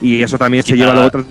[0.00, 1.10] Y eso también se lleva luego...
[1.10, 1.26] tras-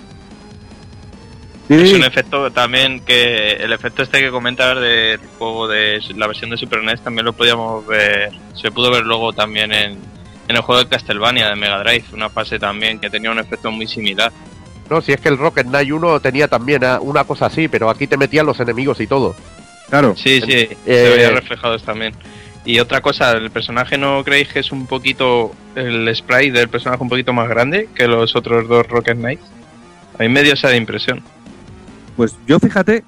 [1.66, 6.28] Sí, Es un efecto también que el efecto este que comentas del juego de la
[6.28, 9.98] versión de Super NES también lo podíamos ver, se pudo ver luego también en,
[10.48, 13.70] en el juego de Castlevania de Mega Drive, una fase también que tenía un efecto
[13.70, 14.32] muy similar.
[14.88, 17.90] No, si es que el Rocket Knight 1 tenía también ah, una cosa así, pero
[17.90, 19.36] aquí te metían los enemigos y todo.
[19.90, 20.14] Claro.
[20.16, 22.14] Sí, sí, Eh, se veía reflejados también.
[22.64, 27.02] Y otra cosa, el personaje no creéis que es un poquito el sprite del personaje
[27.02, 29.44] un poquito más grande que los otros dos Rocket Knights.
[30.18, 31.22] A mí me dio esa impresión.
[32.16, 33.04] Pues yo fíjate,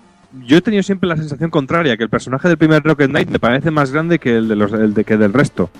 [0.46, 3.38] yo he tenido siempre la sensación contraria, que el personaje del primer Rocket Knight me
[3.38, 5.70] parece más grande que el, de los, el de, que del resto.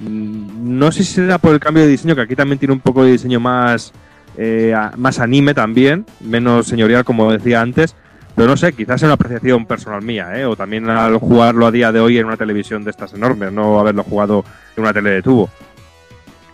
[0.00, 2.80] Mm, No sé si será por el cambio de diseño, que aquí también tiene un
[2.80, 3.92] poco de diseño más,
[4.36, 7.94] eh, más anime también, menos señorial como decía antes,
[8.34, 10.44] pero no sé, quizás es una apreciación personal mía, ¿eh?
[10.44, 13.78] o también al jugarlo a día de hoy en una televisión de estas enormes, no
[13.78, 14.44] haberlo jugado
[14.76, 15.48] en una tele de tubo.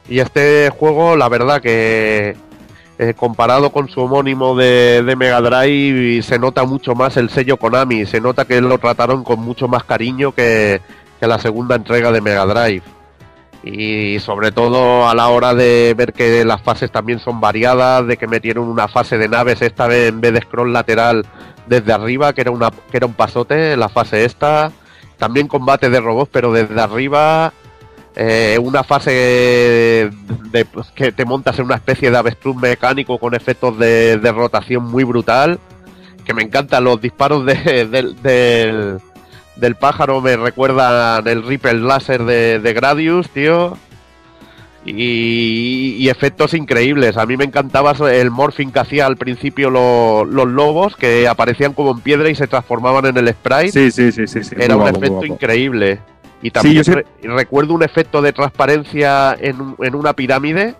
[0.09, 2.37] Y este juego, la verdad que
[2.99, 8.05] eh, comparado con su homónimo de, Mega Drive, se nota mucho más el sello Konami,
[8.05, 10.83] se nota que lo trataron con mucho más cariño que
[11.21, 12.83] la segunda entrega de Mega Drive.
[13.63, 18.17] Y sobre todo a la hora de ver que las fases también son variadas, de
[18.17, 21.27] que metieron una fase de naves esta vez en vez de scroll lateral
[21.67, 24.73] desde arriba, que era una que era un pasote, la fase esta.
[25.19, 27.53] También combate de robots, pero desde arriba.
[28.17, 29.11] eh, una fase
[30.51, 34.33] de, pues, que te montas en una especie de avestruz mecánico con efectos de, de
[34.33, 35.61] rotación muy brutal.
[36.25, 39.01] Que me encantan los disparos de- del-
[39.61, 43.77] del, pájaro, me recuerdan el Ripple Laser de, de Gradius, tío.
[44.85, 47.19] Y, y efectos increíbles.
[47.19, 51.75] A mí me encantaba el morphing que hacía al principio lo- los lobos, que aparecían
[51.75, 53.71] como en piedra y se transformaban en el sprite.
[53.73, 54.43] Sí, sí, sí, sí.
[54.43, 54.55] sí.
[54.59, 56.01] Era Muy un guapo, efecto increíble.
[56.43, 60.75] Y también sé- recuerdo un efecto de transparencia en, en una pirámide,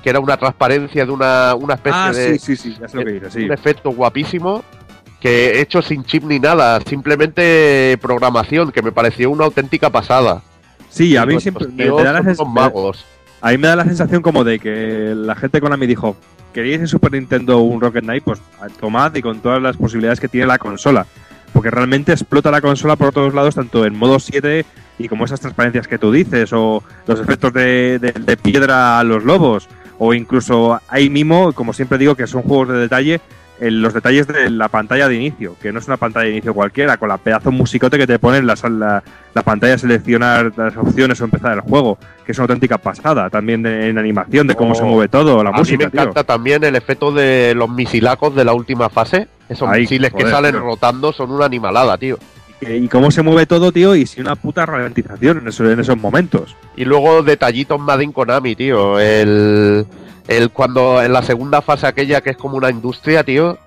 [0.00, 2.96] que era una transparencia de una, una especie Ah, de sí, sí, sí, ya sé
[2.96, 3.42] lo que dices, sí.
[3.44, 4.62] un efecto guapísimo,
[5.24, 10.42] que hecho sin chip ni nada, simplemente programación, que me pareció una auténtica pasada.
[10.90, 13.06] Sí, a mí siempre me, da la son sens- unos magos.
[13.40, 16.14] A mí me da la sensación como de que la gente con Konami dijo,
[16.52, 18.22] ¿queréis en Super Nintendo un Rocket Knight?
[18.22, 18.38] Pues
[18.78, 21.06] tomad y con todas las posibilidades que tiene la consola.
[21.54, 24.66] Porque realmente explota la consola por todos lados, tanto en modo 7
[24.98, 29.04] y como esas transparencias que tú dices, o los efectos de, de- de piedra a
[29.04, 29.68] los lobos,
[29.98, 33.20] o incluso ahí mismo, como siempre digo, que son juegos de detalle,
[33.60, 36.52] en los detalles de la pantalla de inicio, que no es una pantalla de inicio
[36.54, 39.02] cualquiera, con la pedazo musicote que te pone en la, la,
[39.32, 43.30] la pantalla a seleccionar las opciones o empezar el juego, que es una auténtica pasada,
[43.30, 45.90] también de- en animación, de cómo Oh, se mueve todo, la a mí música, me
[45.92, 46.00] tío.
[46.00, 49.28] encanta también el efecto de los misilacos de la última fase.
[49.48, 50.60] Esos Ay, misiles que salen tío.
[50.60, 52.18] rotando son una animalada, tío.
[52.60, 55.98] Y, cómo se mueve todo, tío, y sin una puta ralentización en esos, en esos
[55.98, 56.56] momentos.
[56.76, 58.98] Y luego detallitos Made in Konami, tío.
[58.98, 59.84] El,
[60.28, 63.58] el cuando en la segunda fase aquella que es como una industria, tío.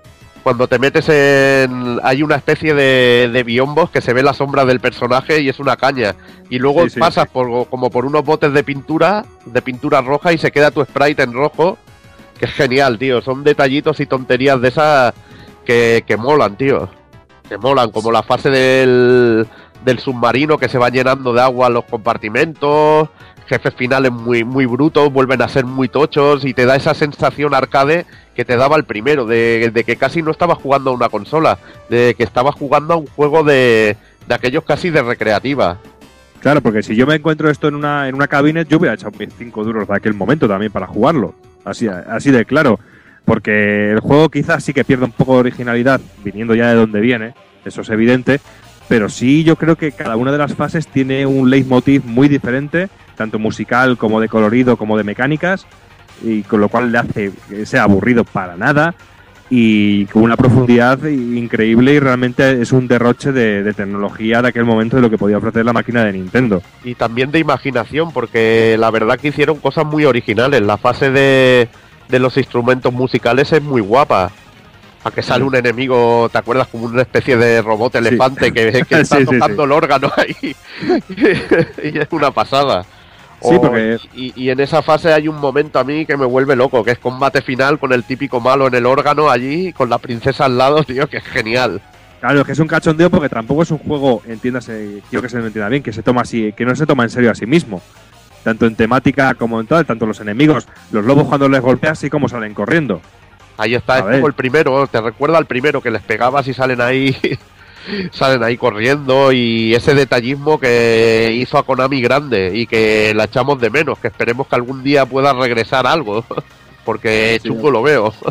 [0.42, 2.00] Cuando te metes en...
[2.02, 5.58] Hay una especie de, de biombos que se ve la sombra del personaje y es
[5.58, 6.14] una caña.
[6.48, 7.30] Y luego Sí, sí, pasas sí.
[7.32, 11.22] por como por unos botes de pintura, de pintura roja y se queda tu sprite
[11.22, 11.76] en rojo.
[12.38, 13.20] Que es genial, tío.
[13.20, 15.12] Son detallitos y tonterías de esas
[15.66, 16.88] que, que molan, tío.
[17.48, 19.46] Que molan, como la fase del,
[19.84, 23.08] del submarino que se va llenando de agua los compartimentos,
[23.48, 27.54] jefes finales muy, muy brutos, vuelven a ser muy tochos y te da esa sensación
[27.54, 28.06] arcade
[28.36, 31.58] que te daba el primero, de, de que casi no estabas jugando a una consola,
[31.88, 33.96] de que estabas jugando a un juego de,
[34.28, 35.78] de aquellos casi de recreativa.
[36.40, 39.12] Claro, porque si yo me encuentro esto en una, en una cabinet, yo hubiera echado
[39.18, 41.34] mis 5 duros de aquel momento también para jugarlo.
[41.64, 42.78] Así, así de claro.
[43.24, 47.00] Porque el juego quizás sí que pierde un poco de originalidad, viniendo ya de donde
[47.00, 47.34] viene,
[47.64, 48.40] eso es evidente.
[48.88, 52.88] Pero sí, yo creo que cada una de las fases tiene un leitmotiv muy diferente,
[53.18, 55.66] tanto musical como de colorido, como de mecánicas,
[56.22, 58.94] y con lo cual le hace que sea aburrido para nada
[59.50, 64.64] y con una profundidad increíble y realmente es un derroche de, de tecnología de aquel
[64.66, 66.62] momento de lo que podía ofrecer la máquina de Nintendo.
[66.84, 70.60] Y también de imaginación, porque la verdad que hicieron cosas muy originales.
[70.60, 71.68] La fase de,
[72.10, 74.30] de los instrumentos musicales es muy guapa.
[75.04, 76.66] A que sale un enemigo, ¿te acuerdas?
[76.66, 79.66] Como una especie de robot elefante que, que está Sí, sí, tocando sí.
[79.66, 80.54] el órgano ahí.
[81.84, 82.84] y es una pasada.
[83.40, 86.26] Sí, O- porque- y, y en esa fase hay un momento a mí que me
[86.26, 89.88] vuelve loco, que es combate final con el típico malo en el órgano allí, con
[89.88, 91.80] la princesa al lado, tío, que es genial.
[92.20, 95.46] Claro, que es un cachondeo porque tampoco es un juego, entiéndase, quiero que se me
[95.46, 97.80] entienda bien, que se toma así, que no se toma en serio a sí mismo.
[98.42, 102.10] Tanto en temática como en tal, tanto los enemigos, los lobos cuando les golpeas, así
[102.10, 103.00] como salen corriendo.
[103.56, 104.14] Ahí está, es ver.
[104.16, 107.16] como el primero, te recuerda al primero que les pegabas y salen ahí,
[108.12, 113.60] salen ahí corriendo y ese detallismo que hizo a Konami grande y que la echamos
[113.60, 116.24] de menos, que esperemos que algún día pueda regresar algo,
[116.84, 117.48] porque Sí.
[117.48, 118.12] chungo lo veo.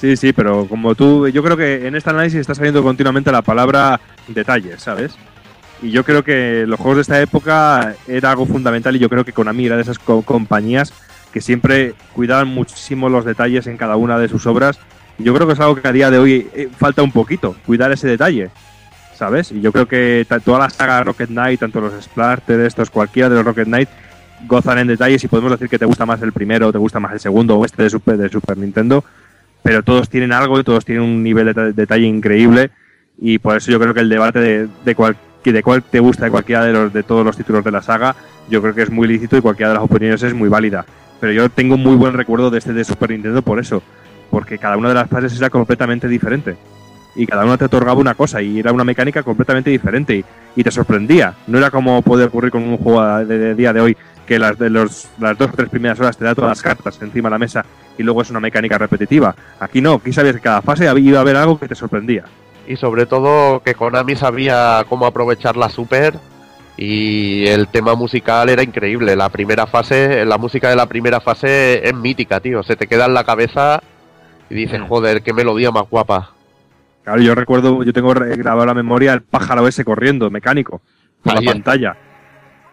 [0.00, 3.42] Sí, sí, pero como tú, yo creo que en este análisis está saliendo continuamente la
[3.42, 5.12] palabra detalles, ¿sabes?
[5.82, 9.26] Y yo creo que los juegos de esta época era algo fundamental y yo creo
[9.26, 10.94] que Konami era de esas co- compañías
[11.34, 14.78] que siempre cuidaban muchísimo los detalles en cada una de sus obras.
[15.18, 17.92] Yo creo que es algo que a día de hoy eh, falta un poquito, cuidar
[17.92, 18.48] ese detalle,
[19.20, 19.52] ¿sabes?
[19.52, 23.34] Y yo creo que toda la saga Rocket Knight, tanto los Splatter, estos, cualquiera de
[23.36, 23.88] los Rocket Knight,
[24.48, 27.12] gozan en detalles y podemos decir que te gusta más el primero, te gusta más
[27.12, 29.04] el segundo o este de Super, de Super Nintendo,
[29.62, 32.70] pero todos tienen algo y todos tienen un nivel de ta- detalle increíble.
[33.20, 36.24] Y por eso yo creo que el debate de, de cuál de cuál te gusta
[36.24, 38.14] de cualquiera de los de todos los títulos de la saga
[38.50, 40.86] yo creo que es muy lícito y cualquiera de las opiniones es muy válida.
[41.20, 43.82] Pero yo tengo un muy buen recuerdo de este de Super Nintendo por eso
[44.30, 46.56] porque cada una de las fases era completamente diferente
[47.14, 50.24] y cada una te otorgaba una cosa y era una mecánica completamente diferente y,
[50.56, 53.80] y te sorprendía no era como puede ocurrir con un juego de, de día de
[53.80, 53.96] hoy
[54.26, 56.98] que las de los, las dos o tres primeras horas te da todas las cartas
[57.02, 57.64] encima de la mesa
[57.98, 59.34] y luego es una mecánica repetitiva.
[59.58, 62.24] Aquí no, aquí sabías que cada fase había- iba a haber algo que te sorprendía.
[62.68, 66.14] Y sobre todo que Konami sabía cómo aprovechar la Super
[66.76, 69.16] Y el tema musical era increíble.
[69.16, 72.62] La primera fase, la música de la primera fase es mítica, tío.
[72.62, 73.82] Se te queda en la cabeza
[74.48, 76.30] y dices, joder, qué melodía más guapa.
[77.04, 80.82] Claro, yo recuerdo, yo tengo grabado en la memoria el pájaro ese corriendo, mecánico,
[81.22, 81.96] por la pantalla.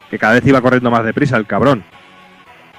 [0.09, 1.83] Que cada vez iba corriendo más deprisa el cabrón.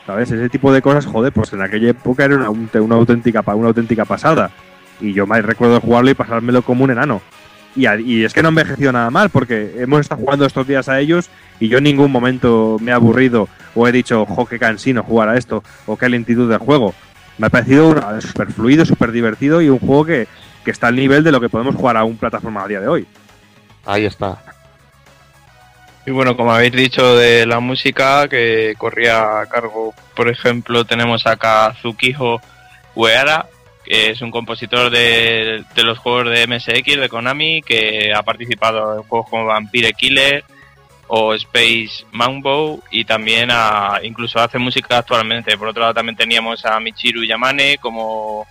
[0.07, 0.31] ¿Sabes?
[0.31, 3.69] Ese tipo de cosas, joder, pues en aquella época era una, un- una auténtica, una
[3.69, 4.51] auténtica pasada.
[5.01, 7.20] Y yo me recuerdo jugarlo y pasármelo como un enano.
[7.77, 10.99] Y, es que no ha envejecido nada mal, porque hemos estado jugando estos días a
[10.99, 11.31] ellos
[11.61, 15.29] y yo en ningún momento me he aburrido o he dicho, jo, qué cansino jugar
[15.29, 16.95] a esto, o qué lentitud del juego.
[17.37, 20.27] Me ha parecido súper fluido, súper divertido y un juego que,
[20.69, 22.89] que está al nivel de lo que podemos jugar a un plataforma a día de
[22.89, 23.07] hoy.
[23.86, 24.36] Ahí está.
[26.05, 31.27] Y bueno, como habéis dicho de la música que corría a cargo, por ejemplo, tenemos
[31.27, 32.43] a Kazukiho
[32.95, 33.47] Uehara,
[33.82, 38.99] que es un compositor de, de los juegos de MSX de Konami, que ha participado
[38.99, 40.45] en juegos como Vampire Killer
[41.07, 45.57] o Space Mambo y también a, incluso hace música actualmente.
[45.57, 48.47] Por otro lado también teníamos a Michiru Yamane como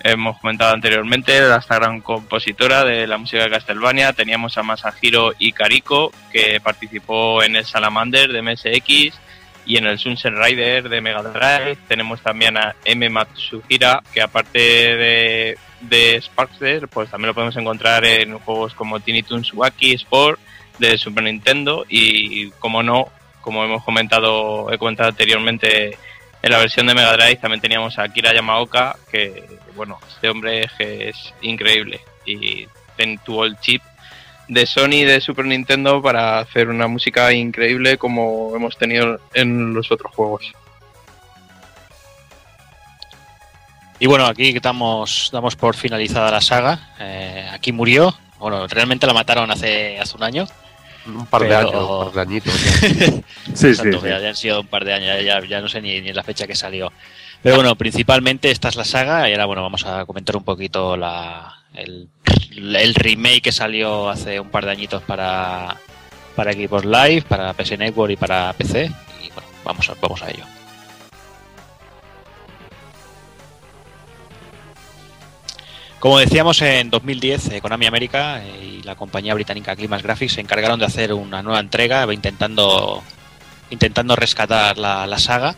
[0.00, 4.12] hemos comentado anteriormente, esta gran compositora de la música de Castlevania.
[4.12, 9.18] Teníamos a Masahiro Ikariko, que participó en el Salamander de MSX
[9.66, 11.78] y en el Sunset Rider de Mega Drive.
[11.88, 13.08] Tenemos también a M.
[13.10, 19.22] Matsuhira, que aparte de, de Sparkster, pues también lo podemos encontrar en juegos como Tiny
[19.22, 20.40] Toons Wacky Sport
[20.78, 23.08] de Super Nintendo y, como no,
[23.40, 25.98] como hemos comentado, he comentado anteriormente,
[26.42, 30.68] en la versión de Mega Drive también teníamos a Akira Yamaoka, que, bueno, este hombre
[30.78, 32.66] es, increíble y
[32.96, 33.82] ten- tuvo el chip
[34.48, 39.90] de Sony de Super Nintendo para hacer una música increíble como hemos tenido en los
[39.90, 40.52] otros juegos.
[44.00, 46.90] Y bueno, aquí damos, damos por finalizada la saga.
[47.00, 48.16] Eh, aquí murió.
[48.38, 50.46] Bueno, realmente la mataron hace, hace un año.
[51.08, 52.54] Un par de años, un par de añitos.
[53.54, 54.22] Sí, Exacto, sí, Ya, sí.
[54.22, 56.54] ya han sido un par de años, ya, no sé ni, ni la fecha que
[56.54, 56.92] salió.
[57.42, 60.96] Pero bueno, principalmente esta es la saga y ahora bueno, vamos a comentar un poquito
[60.96, 62.08] la, el,
[62.56, 65.76] el remake que salió hace un par de añitos para,
[66.36, 68.90] para Xbox Live, para PS Network y para PC.
[69.22, 70.44] Y bueno, vamos a, vamos a ello.
[75.98, 80.40] Como decíamos, en 2010 eh, Konami América eh, y la compañía británica Climax Graphics se
[80.40, 83.02] encargaron de hacer una nueva entrega intentando,
[83.70, 85.56] intentando rescatar la, la saga.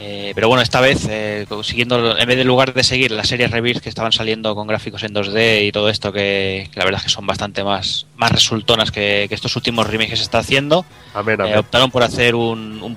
[0.00, 3.50] Eh, pero bueno, esta vez, eh, siguiendo, en vez de lugar de seguir las series
[3.50, 7.00] Rebirth que estaban saliendo con gráficos en 2D y todo esto, que, que la verdad
[7.00, 10.38] es que son bastante más, más resultonas que, que estos últimos remakes que se está
[10.38, 12.96] haciendo, Amén, eh, optaron por hacer un, un,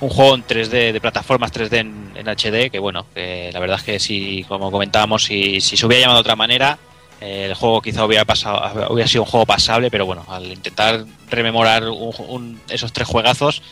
[0.00, 3.78] un juego en 3D, de plataformas 3D en, en HD, que bueno, que la verdad
[3.78, 6.78] es que si, como comentábamos, si, si se hubiera llamado de otra manera,
[7.20, 8.60] eh, el juego quizá hubiera pasado,
[8.92, 13.62] hubiera sido un juego pasable, pero bueno, al intentar rememorar un- un- esos tres juegazos,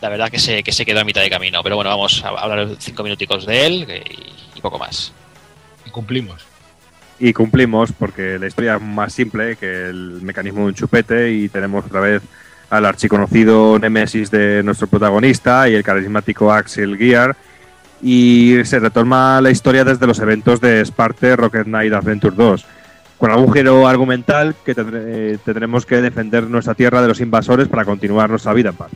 [0.00, 1.62] la verdad que se, que se quedó a mitad de camino.
[1.62, 3.86] Pero bueno, vamos a hablar cinco minuticos de él
[4.54, 5.12] y, y poco más.
[5.86, 6.42] Y cumplimos.
[7.20, 11.48] Y cumplimos porque la historia es más simple que el mecanismo de un chupete y
[11.48, 12.22] tenemos otra vez
[12.70, 17.36] al archiconocido Nemesis de nuestro protagonista y el carismático Axel Gear
[18.02, 22.64] y se retoma la historia desde los eventos de Sparte Rocket Knight Adventure 2
[23.18, 25.02] con algún giro argumental que tendré-
[25.34, 28.90] eh, tendremos que defender nuestra tierra de los invasores para continuar nuestra vida en paz.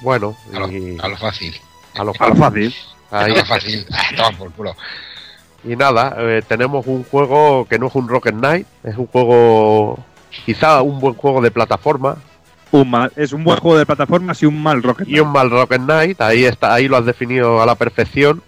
[0.00, 1.54] Bueno, A lo, y a lo fácil.
[1.94, 2.74] a lo A lo fácil.
[3.10, 3.32] Ahí.
[3.32, 3.86] A lo fácil.
[3.92, 4.76] Ah, toma por culo.
[5.64, 9.98] Y nada, eh, tenemos un juego que no es un Rocket Knight, es un juego,
[10.44, 12.16] quizá un buen juego de plataforma
[12.70, 15.50] Un mal- es un buen juego de plataformas y un mal Rocket y un mal
[15.50, 16.20] Rocket Knight.
[16.20, 18.42] Ahí está, ahí lo has definido a la perfección,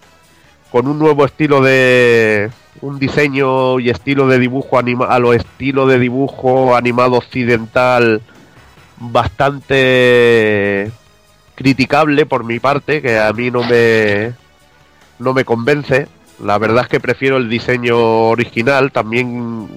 [0.71, 2.51] con un nuevo estilo de,
[2.81, 8.21] un diseño y estilo de dibujo anima, a lo estilo de dibujo animado occidental
[8.97, 10.91] bastante
[11.55, 14.33] criticable por mi parte, que a mí no me
[15.19, 16.07] no me convence.
[16.43, 17.97] La verdad es que prefiero el diseño
[18.29, 18.91] original.
[18.91, 19.67] También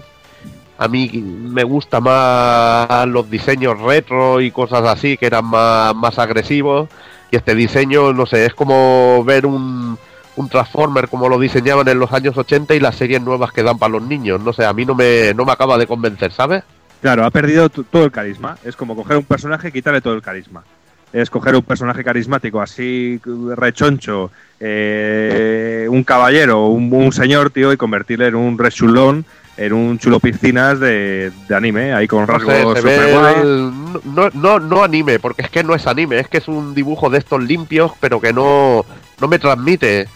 [0.77, 6.19] a mí me gusta más los diseños retro y cosas así, que eran más, más
[6.19, 6.89] agresivos.
[7.31, 9.99] Y este diseño, no sé, es como ver un,
[10.37, 13.79] un Transformer como lo diseñaban en los años 80 y las series nuevas que dan
[13.79, 14.41] para los niños.
[14.41, 16.65] No sé, a mí no me, no me acaba de convencer, ¿sabes?
[17.01, 18.57] Claro, ha perdido todo el carisma.
[18.65, 20.65] Es como coger un personaje y quitarle todo el carisma.
[21.13, 23.21] Es coger un personaje carismático así
[23.55, 29.25] rechoncho, eh, un caballero, un, un señor, tío, y convertirle en un rechulón,
[29.57, 33.13] en un chulo piscinas de, de anime, ahí con No sé, rasgos se ve super
[33.19, 33.35] guay.
[33.43, 33.73] el-
[34.15, 37.09] no, no, no anime, porque es que no es anime, es que es un dibujo
[37.11, 38.85] de estos limpios, pero que no,
[39.21, 40.09] no me transmite.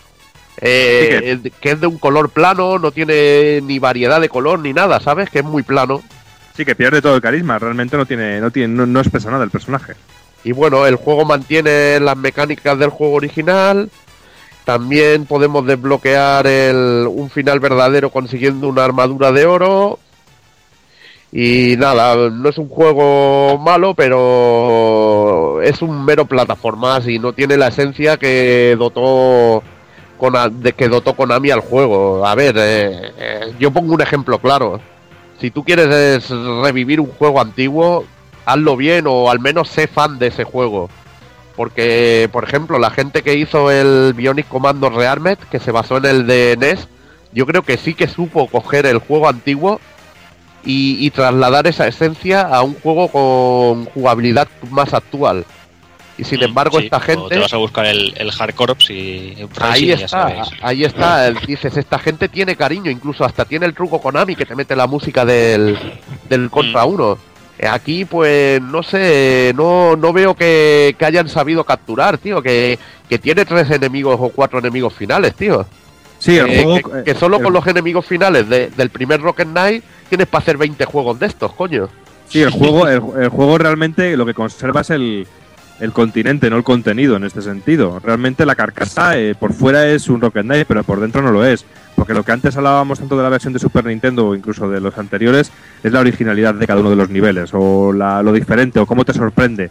[0.60, 4.98] Eh, que es de un color plano, no tiene ni variedad de color ni nada,
[4.98, 5.30] ¿sabes?
[5.30, 6.02] Que es muy plano.
[6.56, 7.58] Sí, que pierde todo el carisma.
[7.60, 9.94] Realmente no tiene, no tiene, no, no expresa nada el personaje.
[10.42, 13.88] Y bueno, el juego mantiene las mecánicas del juego original.
[14.68, 19.98] También podemos desbloquear el, un final verdadero consiguiendo una armadura de oro.
[21.32, 27.56] Y nada, no es un juego malo, pero es un mero plataformas y no tiene
[27.56, 29.62] la esencia que dotó
[30.18, 32.26] con de que dotó Konami al juego.
[32.26, 34.82] A ver, eh, eh, yo pongo un ejemplo claro.
[35.40, 36.28] Si tú quieres es,
[36.62, 38.04] revivir un juego antiguo,
[38.44, 40.90] hazlo bien o al menos sé fan de ese juego.
[41.58, 46.04] Porque, por ejemplo, la gente que hizo el Bionic Commando Rearmed, que se basó en
[46.04, 46.86] el de NES,
[47.32, 49.80] yo creo que sí que supo coger el juego antiguo
[50.64, 55.44] y, y trasladar esa esencia a un juego con jugabilidad más actual.
[56.16, 57.28] Y sin embargo, Sí, esta gente.
[57.28, 61.28] Te vas a buscar el, el hardcore y Ahí está, ahí está.
[61.32, 64.86] Dices, esta gente tiene cariño, incluso hasta tiene el truco Konami que te mete la
[64.86, 65.76] música del,
[66.28, 66.94] del Contra Mm.
[66.94, 67.18] 1.
[67.66, 72.78] Aquí, pues, no sé, no, no veo que, que hayan sabido capturar, tío, que,
[73.08, 75.66] que tiene tres enemigos o cuatro enemigos finales, tío.
[76.20, 76.90] Sí, el Que- juego.
[76.92, 80.42] que, que solo el- con los enemigos finales de- del primer Rocket Knight tienes para
[80.42, 81.88] hacer 20 juegos de estos, coño.
[82.28, 85.26] Sí, el juego, el, el juego realmente lo que conserva es el,
[85.80, 88.00] el continente, no el contenido en este sentido.
[88.02, 91.44] Realmente la carcasa eh, por fuera es un Rocket Knight, pero por dentro no lo
[91.44, 91.64] es.
[91.94, 94.80] Porque lo que antes hablábamos tanto de la versión de Super Nintendo o incluso de
[94.80, 95.50] los anteriores
[95.82, 99.04] es la originalidad de cada uno de los niveles, o la- lo diferente, o cómo
[99.04, 99.70] te sorprende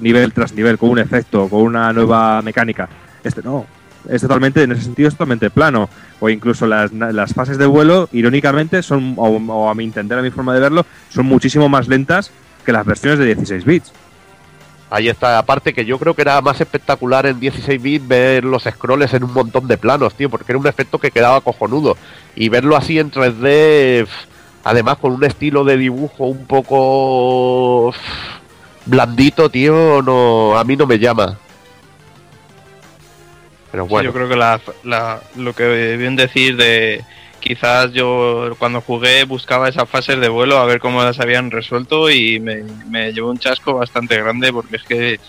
[0.00, 2.88] nivel tras nivel, con un efecto, con una nueva mecánica.
[3.22, 3.66] Este no.
[4.08, 5.88] Es totalmente, en ese sentido, es totalmente plano.
[6.20, 10.22] O incluso las, las fases de vuelo, irónicamente, son, o, o a mi entender, a
[10.22, 12.30] mi forma de verlo, son muchísimo más lentas
[12.64, 13.92] que las versiones de 16 bits.
[14.88, 18.62] Ahí está, aparte que yo creo que era más espectacular en 16 bits ver los
[18.64, 21.96] scrolls en un montón de planos, tío, porque era un efecto que quedaba cojonudo.
[22.36, 24.12] Y verlo así en 3D, pf,
[24.62, 27.92] además con un estilo de dibujo un poco
[28.84, 31.36] blandito, tío, no, a mí no me llama.
[33.72, 37.04] Pero Sí, bueno, yo creo que la, la- lo que bien decir de
[37.46, 42.10] quizás yo cuando jugué buscaba esas fases de vuelo a ver cómo las habían resuelto
[42.10, 45.20] y me, me llevó un chasco bastante grande porque es que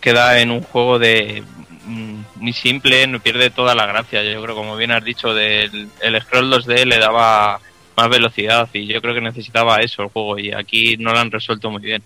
[0.00, 1.44] queda en un juego de
[1.84, 4.24] mm, muy simple, no pierde toda la gracia.
[4.24, 7.60] Yo creo, como bien has dicho, del el scroll 2D le daba
[7.96, 11.30] más velocidad y yo creo que necesitaba eso el juego y aquí no lo han
[11.30, 12.02] resuelto muy bien.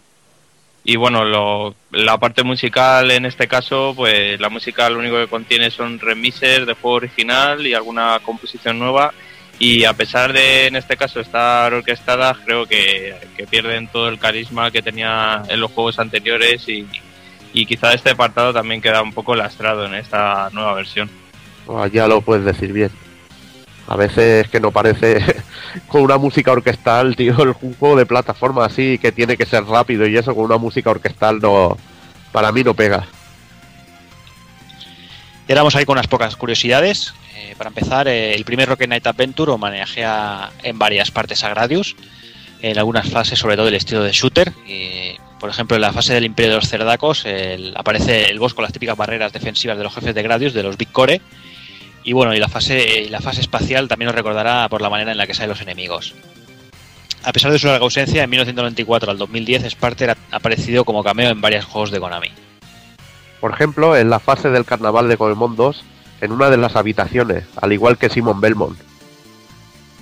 [0.85, 5.29] Y bueno, lo- la parte musical en este caso, pues la música lo único que
[5.29, 9.13] contiene son remixes de juego original y alguna composición nueva.
[9.59, 13.15] Y a pesar de en este caso estar orquestadas, creo que,
[13.49, 16.87] pierden todo el carisma que tenía en los juegos anteriores y,
[17.53, 21.09] y quizá este apartado también queda un poco lastrado en esta nueva versión.
[21.69, 22.91] ah, ya lo puedes decir bien.
[23.89, 25.19] A veces que no parece
[25.89, 30.07] con una música orquestal, tío, el juego de plataforma así que tiene que ser rápido
[30.07, 31.77] y eso con una música orquestal no,
[32.31, 33.07] para mí no pega.
[35.49, 37.13] Y vamos a con unas pocas curiosidades.
[37.37, 41.97] Eh, para empezar, eh, el primer Rocket Knight Adventure homenajea en varias partes a Gradius,
[42.61, 44.53] en algunas fases sobre todo el estilo de shooter.
[45.41, 48.63] por ejemplo, en la fase del Imperio de los Cerdacos el- aparece el boss con
[48.63, 51.21] las típicas barreras defensivas de los jefes de Gradius, de los Big Core.
[52.05, 55.13] Y bueno, y la fase, y la fase espacial también nos recordará por la manera
[55.13, 56.15] en la que salen los enemigos.
[57.25, 61.31] A pesar de su larga ausencia, en 1994 al 2010, Sparter ha aparecido como cameo
[61.31, 62.31] en varios juegos de Konami.
[63.41, 65.85] Por ejemplo, en la fase del carnaval de Goemon 2,
[66.21, 68.79] en una de las habitaciones, al igual que Simon Belmont.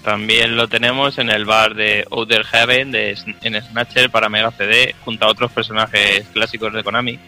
[0.03, 4.95] También lo tenemos en el bar de Outer Heaven de, en Snatcher para Mega CD,
[5.05, 7.19] junto a otros personajes clásicos de Konami.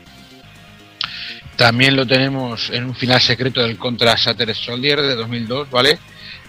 [1.56, 5.98] También lo tenemos en un final secreto del Contra Shattered Soldier de 2002, ¿vale?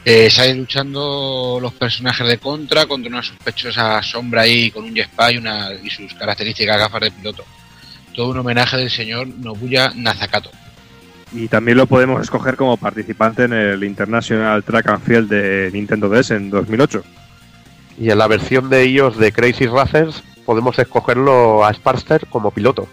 [0.05, 5.37] Eh, luchando los personajes de Contra contra una sospechosa sombra ahí con un jetpack y,
[5.37, 7.45] una, y sus características gafas de piloto.
[8.13, 10.51] Todo un homenaje del señor Nobuya Nazakato.
[11.31, 16.09] Y también lo podemos escoger como participante en el International Track and Field de Nintendo
[16.09, 17.03] DS en 2008.
[17.99, 22.87] Y en la versión de ellos de Crazy Racers podemos escogerlo a Sparster como piloto.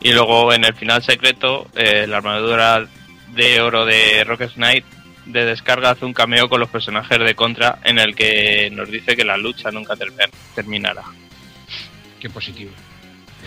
[0.00, 2.86] Y luego en el final secreto, eh, la armadura
[3.34, 4.84] de oro de Rocket Knight
[5.26, 9.14] de descarga hace un cameo con los personajes de Contra en el que nos dice
[9.14, 10.12] que la lucha nunca ter-
[10.54, 11.02] terminará.
[12.18, 12.70] Qué positivo.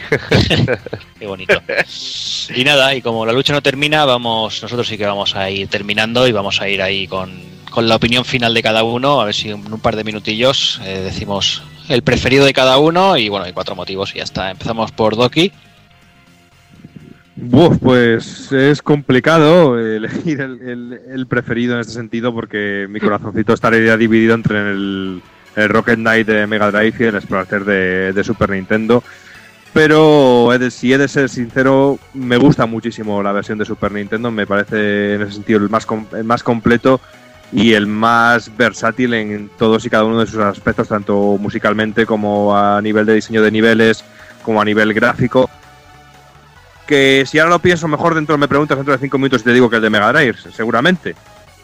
[1.19, 1.61] Qué bonito.
[2.55, 5.67] Y nada, y como la lucha no termina, vamos, nosotros sí que vamos a ir
[5.67, 7.31] terminando y vamos a ir ahí con,
[7.69, 10.79] con la opinión final de cada uno, a ver si en un par de minutillos
[10.83, 14.51] eh, decimos el preferido de cada uno y bueno, hay cuatro motivos y ya está.
[14.51, 15.51] Empezamos por Doki.
[17.35, 24.35] Buf, pues es complicado elegir el, preferido en este sentido porque mi corazoncito estaría dividido
[24.35, 25.21] entre el,
[25.55, 29.03] Rocket Knight de Mega Drive y el Explorateur de, Super Nintendo.
[29.71, 34.29] Pero si he de ser sincero, me gusta muchísimo la versión de Super Nintendo.
[34.29, 37.01] Me parece en ese sentido el más, el más completo
[37.51, 42.55] y el más versátil en todos y cada uno de sus aspectos, tanto musicalmente como
[42.55, 44.03] a nivel de diseño de niveles,
[44.43, 45.49] como a nivel gráfico.
[46.87, 49.53] Que si ahora lo pienso mejor dentro, me preguntas dentro de cinco minutos y te
[49.53, 51.15] digo que el de Mega Drive, seguramente.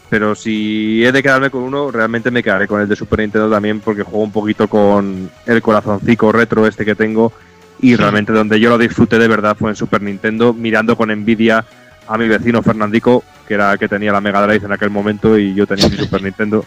[0.08, 3.48] Pero si he de quedarme con uno, realmente me quedaré con el de Super Nintendo
[3.48, 7.32] también porque juego un poquito con el corazoncico retro este que tengo
[7.80, 11.64] y realmente donde yo lo disfruté de verdad fue en Super Nintendo, mirando con envidia
[12.08, 15.38] a mi vecino Fernandico, que era el que tenía la Mega Drive en aquel momento
[15.38, 16.64] y yo tenía mi Super Nintendo.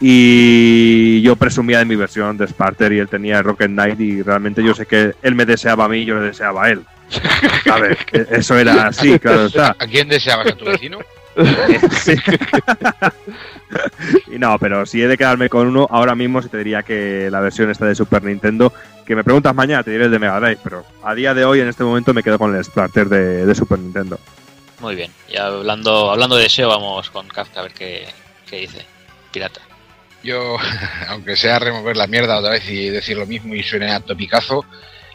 [0.00, 4.22] Y yo presumía de mi versión de Sparter y él tenía el Rocket Knight y
[4.22, 6.82] realmente yo sé que él me deseaba a mí y yo le deseaba a él.
[7.70, 9.76] A ver, e- eso era así, claro está.
[9.78, 10.48] ¿A quién deseabas?
[10.48, 10.98] ¿A tu vecino?
[12.02, 12.14] Sí.
[14.32, 17.28] y no, pero si he de quedarme con uno, ahora mismo sí te diría que
[17.30, 18.72] la versión esta de Super Nintendo,
[19.04, 21.60] que me preguntas mañana, te diré el de Mega Drive, pero a día de hoy,
[21.60, 24.18] en este momento, me quedo con el Splatter de, de Super Nintendo.
[24.80, 25.10] Muy bien.
[25.28, 28.06] Y hablando, hablando de SEO, vamos con Kafka a ver qué,
[28.48, 28.86] qué dice.
[29.32, 29.60] Pirata.
[30.22, 30.56] Yo,
[31.08, 34.64] aunque sea remover la mierda otra vez y decir lo mismo y suene a topicazo,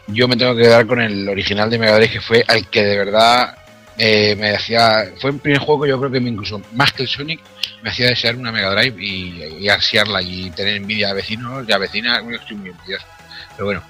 [0.06, 2.84] yo me tengo que quedar con el original de Mega Drive que fue al que
[2.84, 3.56] de verdad
[3.98, 5.12] eh, me hacía.
[5.20, 7.40] Fue el primer juego que yo creo que me incluso más que el Sonic
[7.82, 11.72] me hacía desear una Mega Drive y, y ansiarla y tener envidia a vecinos y
[11.72, 12.22] a vecinas.
[12.22, 13.06] Bueno, estoy muy envidioso.
[13.52, 13.82] Pero bueno.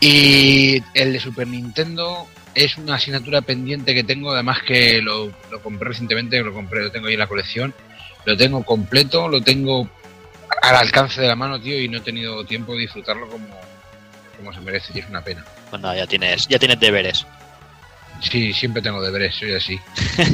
[0.00, 5.62] Y el de Super Nintendo es una asignatura pendiente que tengo, además que lo, lo
[5.62, 7.74] compré recientemente, lo compré, lo tengo ahí en la colección.
[8.24, 9.88] Lo tengo completo, lo tengo
[10.62, 13.46] al alcance de la mano, tío, y no he tenido tiempo de disfrutarlo como,
[14.40, 15.44] como se merece, y es una pena.
[15.70, 17.26] Pues nada, ya tienes, ya tienes deberes.
[18.20, 19.80] Sí, siempre tengo deberes, soy así.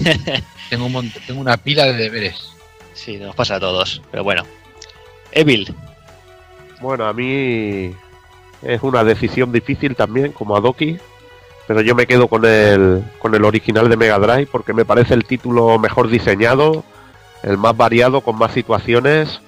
[0.70, 2.53] tengo, un mont- tengo una pila de deberes.
[2.95, 4.03] Sí, nos pasa a todos.
[4.11, 4.43] Pero bueno.
[5.33, 5.73] Evil.
[6.81, 7.95] Bueno, a mí
[8.62, 10.99] es una decisión difícil también, como a Doki,
[11.66, 15.15] pero yo me quedo con el, con el original de Mega Drive porque me parece
[15.15, 16.85] el título mejor diseñado,
[17.43, 19.41] el más variado, con más situaciones,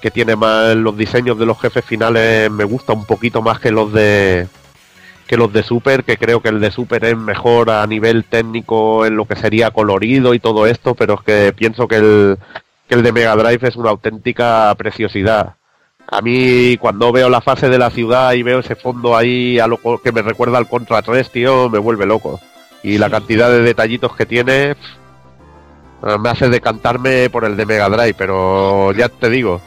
[0.00, 3.70] que tiene más los diseños de los jefes finales me gusta un poquito más que
[3.70, 4.46] los de
[5.26, 9.04] que los de Super, que creo que el de Super es mejor a nivel técnico
[9.04, 12.38] en lo que sería colorido y todo esto, pero es que pienso que el,
[12.88, 15.56] que el de Mega Drive es una auténtica preciosidad.
[16.10, 19.66] A mí cuando veo la fase de la ciudad y veo ese fondo ahí a
[19.66, 22.40] lo que me recuerda al Contra 3, tío, me vuelve loco.
[22.82, 24.76] Y la cantidad de detallitos que tiene
[26.20, 29.60] me hace decantarme por el de Mega Drive, pero ya te digo,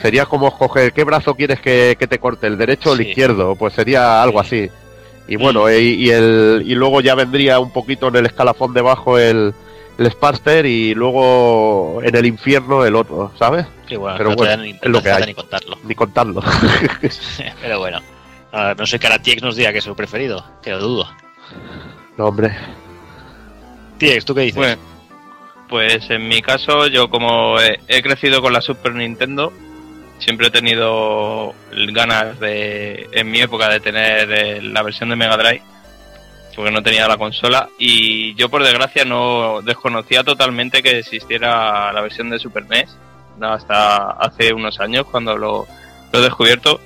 [0.00, 3.54] sería como escoger qué brazo quieres que, que te corte, el derecho o el izquierdo,
[3.56, 4.68] pues sería algo así.
[5.28, 9.18] Y bueno, y, y el, y luego ya vendría un poquito en el escalafón debajo
[9.18, 9.54] el,
[9.98, 13.64] el Sparster y luego en el infierno el otro, ¿sabes?
[13.88, 15.26] Sí, bueno, Pero no bueno, ni- es lo que hay.
[15.26, 15.78] ni contarlo.
[15.84, 16.42] Ni contarlo.
[17.62, 18.00] Pero bueno.
[18.52, 20.44] A no sé que ahora Tiex nos diga que es su preferido.
[20.62, 21.08] Que lo dudo.
[22.18, 22.54] no, hombre.
[23.98, 24.56] Tiex, ¿tú qué dices?
[24.56, 24.76] Bueno,
[25.72, 29.54] pues en mi caso, yo como he, crecido con la Super Nintendo,
[30.18, 31.54] siempre he tenido
[31.94, 35.62] ganas de, en mi época, de tener eh, la versión de Mega Drive,
[36.54, 42.02] porque no tenía la consola, y yo por desgracia no desconocía totalmente que existiera la
[42.02, 42.94] versión de Super NES,
[43.40, 45.66] hasta hace unos años cuando lo,
[46.12, 46.82] lo he descubierto.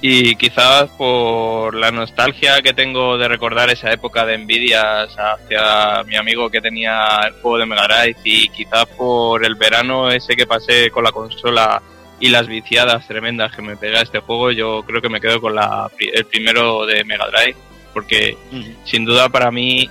[0.00, 6.16] Y quizás por la nostalgia que tengo de recordar esa época de envidias hacia mi
[6.16, 10.46] amigo que tenía el juego de Mega Drive y quizás por el verano ese que
[10.46, 11.82] pasé con la consola
[12.20, 15.40] y las viciadas tremendas que me pegué a este juego, yo creo que me quedo
[15.40, 17.56] con la, el primero de Mega Drive
[17.96, 18.36] porque
[18.84, 19.88] sin duda para mí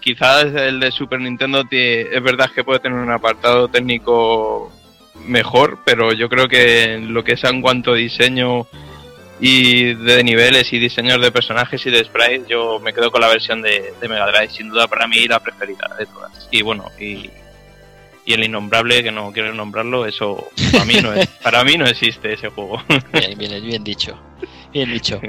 [0.00, 4.72] quizás el de Super Nintendo es verdad que puede tener un apartado técnico
[5.26, 8.68] mejor, pero yo creo que en lo que es en cuanto a diseño
[9.40, 13.28] y de niveles y diseños de personajes y de sprites, yo me quedo con la
[13.28, 16.48] versión de, de Mega Drive, sin duda para mí la preferida de todas.
[16.50, 17.30] Y bueno, y,
[18.26, 21.86] y el innombrable, que no quiero nombrarlo, eso para mí no, es, para mí no
[21.86, 22.82] existe ese juego.
[23.12, 24.18] Bien, bien, bien dicho.
[24.72, 25.20] Bien dicho.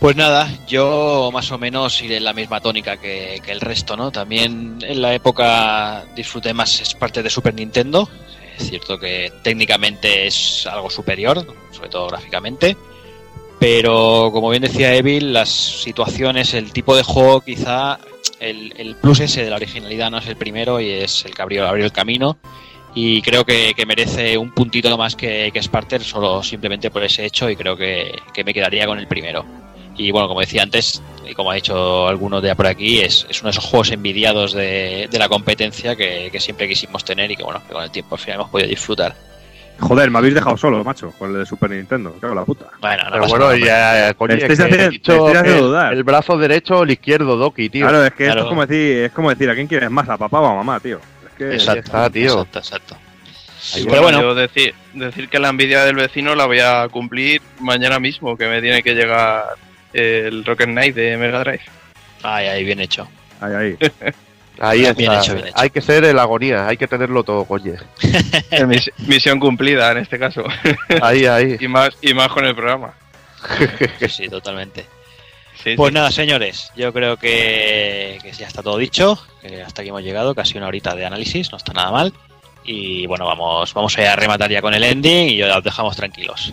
[0.00, 3.96] Pues nada, yo más o menos iré en la misma tónica que, que el resto,
[3.96, 4.10] ¿no?
[4.10, 8.08] También en la época disfruté más es parte de Super Nintendo.
[8.58, 12.76] Es cierto que técnicamente es algo superior, sobre todo gráficamente.
[13.60, 17.98] Pero como bien decía Evil, las situaciones, el tipo de juego, quizá
[18.40, 21.42] el, el plus ese de la originalidad no es el primero y es el que
[21.42, 22.38] abrió, el camino.
[22.94, 27.26] Y creo que, que merece un puntito más que, que Sparter, solo simplemente por ese
[27.26, 29.44] hecho, y creo que, que me quedaría con el primero.
[29.94, 33.42] Y bueno, como decía antes, y como ha dicho alguno de por aquí, es, es
[33.42, 37.36] uno de esos juegos envidiados de, de la competencia que, que siempre quisimos tener y
[37.36, 39.29] que bueno, que con el tiempo al final hemos podido disfrutar.
[39.80, 42.12] Joder, me habéis dejado solo, macho, con el de Super Nintendo.
[42.20, 42.66] Cago en la puta.
[42.80, 44.08] Bueno, no Pero bueno, nada.
[44.08, 45.92] ya, coño, es que haciendo- dicho me estáis haciendo el- dudar.
[45.94, 47.86] el brazo derecho o el izquierdo, Doki, tío.
[47.88, 50.08] Claro, es que esto es como decir, es como decir, ¿a quién quieres más?
[50.08, 51.00] ¿A papá o a mamá, tío?
[51.26, 52.46] Es que Exacto, está, tío.
[52.52, 52.96] Exacto,
[53.88, 57.98] Pero bueno, yo decir, decir que la envidia del vecino la voy a cumplir mañana
[57.98, 59.44] mismo, que me tiene que llegar
[59.92, 61.62] el Rocket Knight de Mega Drive.
[62.22, 63.08] ay, ay, bien hecho.
[63.40, 63.76] ahí, ahí.
[64.60, 65.18] Ahí Bien está.
[65.20, 65.56] hecho, bien hecho.
[65.58, 67.72] Hay que ser el agonía, hay que tenerlo todo, coño.
[68.68, 70.44] Mis- misión cumplida en este caso.
[71.02, 71.56] Ahí, ahí.
[71.58, 72.92] y más y más con el programa.
[73.98, 74.84] Sí, sí, totalmente.
[75.64, 75.94] Sí, Pues sí.
[75.94, 80.34] nada, señores, yo creo que, que ya está todo dicho, que hasta aquí hemos llegado,
[80.34, 82.12] casi una horita de análisis, no está nada mal.
[82.64, 86.52] Y bueno, vamos, vamos a rematar ya con el ending y ya os dejamos tranquilos.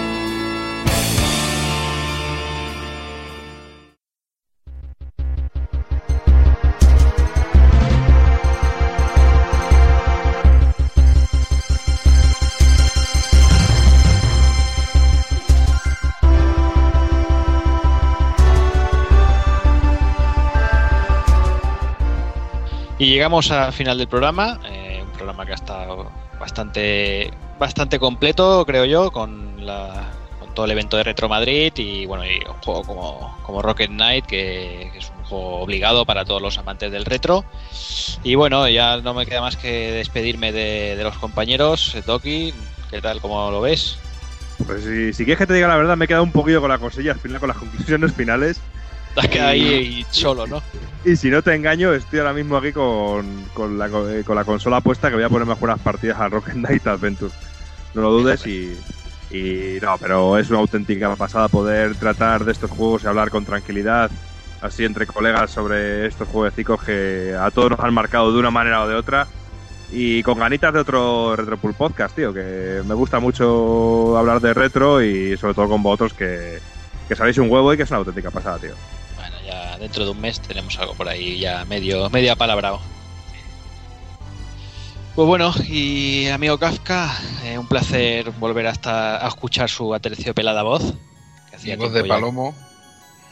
[23.11, 28.85] Llegamos al final del programa, eh, un programa que ha estado bastante, bastante completo, creo
[28.85, 29.51] yo, con,
[30.53, 34.91] todo el evento de Retro Madrid y bueno, un juego como, como Rocket Knight, que,
[34.97, 37.45] es un juego obligado para todos los amantes del retro.
[38.23, 41.95] Y bueno, ya no me queda más que despedirme de, de los compañeros.
[42.05, 42.53] Doki,
[42.89, 43.21] ¿qué tal?
[43.21, 43.97] ¿Cómo lo ves?
[44.65, 46.69] Pues si, si quieres que te diga la verdad, me he quedado un poquillo con
[46.69, 48.61] la cosilla al final, con las conclusiones finales.
[49.13, 50.61] Te has quedado ahí solo, ¿no?
[51.03, 54.45] Y si no te engaño, estoy ahora mismo aquí con, con, la, eh, con la
[54.45, 57.31] consola puesta que voy a ponerme a jugar unas partidas al Rocket Knight Adventure.
[57.93, 58.77] No lo dudes y,
[59.31, 63.45] y no, pero es una auténtica pasada poder tratar de estos juegos y hablar con
[63.45, 64.11] tranquilidad,
[64.61, 68.83] así entre colegas sobre estos jueguecicos que a todos nos han marcado de una manera
[68.83, 69.27] o de otra.
[69.91, 75.01] Y con ganitas de otro Retropool Podcast, tío, que me gusta mucho hablar de retro
[75.01, 76.59] y sobre todo con vosotros que,
[77.09, 78.73] que sabéis un huevo y que es una auténtica pasada, tío.
[79.81, 82.79] Dentro de un mes tenemos algo por ahí ya medio, medio apalabrado.
[85.15, 87.11] Pues bueno, y amigo Kafka,
[87.43, 90.93] eh, un placer volver hasta a escuchar su aterciopelada voz.
[91.49, 92.55] Que hacía voz de ya- palomo.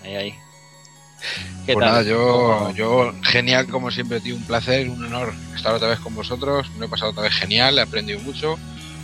[0.03, 0.31] Ahí, ahí.
[1.65, 1.89] ¿Qué Pues tal?
[1.93, 2.27] nada, yo,
[2.59, 6.69] ¿Cómo- yo genial como siempre, tío, un placer, un honor estar otra vez con vosotros,
[6.71, 8.57] me lo he pasado otra vez genial, he aprendido mucho,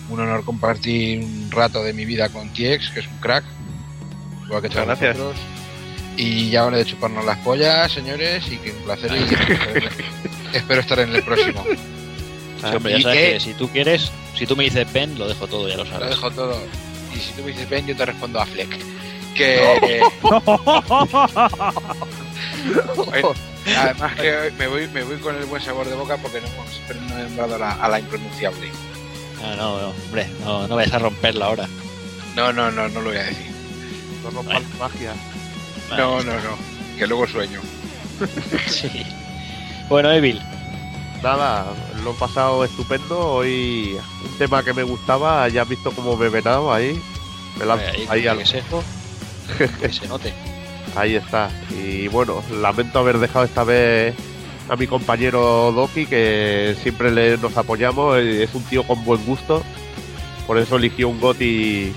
[0.10, 3.44] un honor compartir un rato de mi vida con TX, que es un crack,
[4.46, 5.18] igual que Gracias.
[5.18, 5.36] vosotros.
[6.18, 11.00] Y ya hora de chuparnos las pollas, señores, y que un placer y espero, estar
[11.00, 11.64] en el próximo.
[12.62, 15.18] Sí, hombre, ya y sabes que- que si tú quieres, si tú me dices ven,
[15.20, 16.10] lo dejo todo, ya lo Lo sabes.
[16.12, 16.58] dejo todo.
[17.16, 18.70] Y si tú me dices ven, yo te respondo a Fleck.
[19.36, 20.02] Que.
[22.96, 23.34] Bueno,
[23.78, 26.48] además que hoy me voy, me voy con el buen sabor de boca porque no
[26.48, 28.70] hemos no he nombrado a la, a la impronunciable.
[29.44, 31.68] Ah, no, no, hombre, no, no vayas a romperla ahora.
[32.36, 33.46] No, no, no, no lo voy a decir.
[34.24, 35.14] No rompas magia.
[35.90, 36.58] No, no, no.
[36.98, 37.62] Que luego sueño.
[38.68, 39.06] Sí.
[39.90, 40.42] Bueno, Evil,
[41.26, 43.20] Nada, lo he pasado estupendo.
[43.20, 47.02] Hoy un tema que me gustaba, ya has visto cómo me he venado ahí.
[47.58, 48.38] Me lanzo ahí, ahí al
[49.82, 50.34] que se note.
[50.96, 51.50] Ahí está.
[51.72, 54.14] Y bueno, lamento haber dejado esta vez
[54.70, 58.18] a mi compañero Doki, que siempre le, nos apoyamos.
[58.20, 59.64] Es un tío con buen gusto.
[60.46, 61.92] Por eso eligió un Goti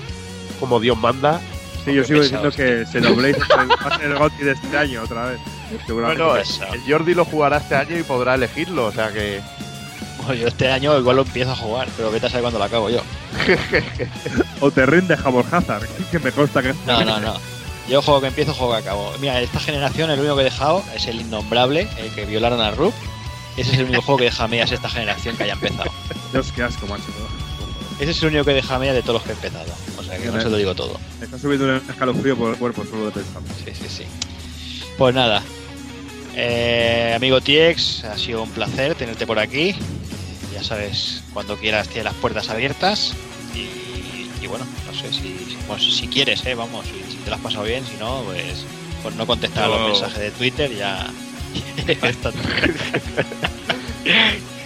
[0.59, 1.39] como Dios manda.
[1.85, 5.03] Sí, yo sigo diciendo que es el- va a ser el GOTY de este año
[5.03, 5.39] otra vez.
[5.85, 6.23] Seguramente.
[6.23, 6.43] Bueno,
[6.73, 8.85] el Jordi lo jugará este año y podrá elegirlo.
[8.87, 9.41] O sea que
[10.17, 12.65] Bueno, yo este año igual lo empiezo a jugar, pero vete a saber cuándo lo
[12.65, 13.01] acabo yo.
[14.61, 17.35] O te rinde Jamor Hazard, que me consta que No, no, no.
[17.87, 19.11] Yo juego que empiezo, juego que acabo.
[19.19, 22.71] Mira, esta generación el único que he dejado es el innombrable, el que violaron a
[22.71, 22.93] Rook.
[23.57, 25.89] Ese es el único juego que deja a medias esta generación que haya empezado.
[26.31, 27.03] Dios, qué asco, macho.
[27.99, 29.73] Ese es el único que deja a medias de todos los que he empezado.
[30.09, 30.99] O sea que no se lo digo todo.
[31.19, 33.41] Me está subiendo un escalofrío por el cuerpo solo de pensar.
[33.63, 34.03] Sí, sí, sí.
[34.97, 35.43] Pues nada.
[36.35, 39.75] Eh, amigo TX, ha sido un placer tenerte por aquí.
[40.53, 43.13] Ya sabes, cuando quieras tienes las puertas abiertas.
[43.53, 47.29] Y, y bueno, no sé si, si- pues, si quieres, eh, vamos, si, si te
[47.29, 48.65] lo has pasado bien, si no, pues,
[49.03, 51.07] pues no contestar a Yo- los mensajes de Twitter ya.
[52.01, 52.31] ya está.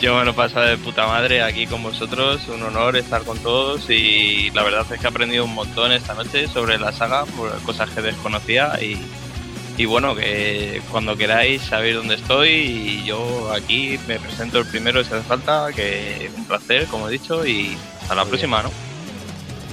[0.04, 3.38] Yo me lo he pasado de puta madre aquí con vosotros, un honor estar con
[3.38, 7.24] todos y la verdad es que he aprendido un montón esta noche sobre la saga,
[7.24, 8.98] por cosas que desconocía y,
[9.78, 15.02] y bueno, que cuando queráis sabéis dónde estoy y yo aquí me presento el primero
[15.06, 18.72] si hace falta, que un placer, como he dicho, y hasta la Muy próxima, ¿no?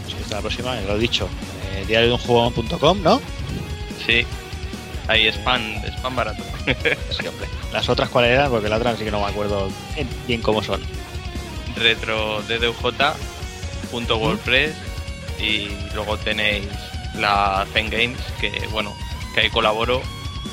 [0.06, 1.28] Sí, hasta la próxima, lo he dicho.
[1.72, 3.20] Eh, diario de un juego.com, ¿no?
[4.06, 4.24] Sí,
[5.10, 5.60] ahí spam,
[5.98, 6.42] spam barato.
[7.10, 7.48] Sí, hombre.
[7.72, 9.68] Las otras cuáles eran, porque la otra sí que no me acuerdo
[10.26, 10.80] bien cómo son.
[11.76, 14.74] retrodduj.wordpress
[15.40, 16.66] y luego tenéis
[17.18, 18.94] la Zen Games que bueno
[19.34, 20.00] que ahí colaboro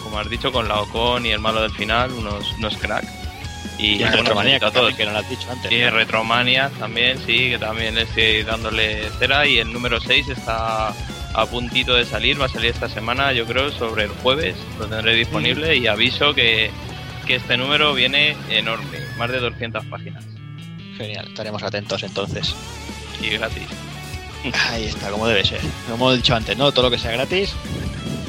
[0.03, 3.07] como has dicho con la Ocon y el malo del final unos, unos cracks
[3.77, 5.71] y, Y en bueno, Retromania, a todos que no lo has dicho antes.
[5.71, 10.93] y Retromania también sí que también estoy dándole cera y el número 6 está
[11.33, 14.87] a puntito de salir va a salir esta semana yo creo sobre el jueves lo
[14.87, 16.71] tendré disponible y aviso que,
[17.25, 20.23] que este número viene enorme más de 200 páginas
[20.97, 22.55] Genial, estaremos atentos entonces.
[23.21, 23.67] y gratis
[24.69, 25.59] Ahí está, como debe ser.
[25.89, 26.71] Como he dicho antes, ¿no?
[26.71, 27.53] Todo lo que sea gratis,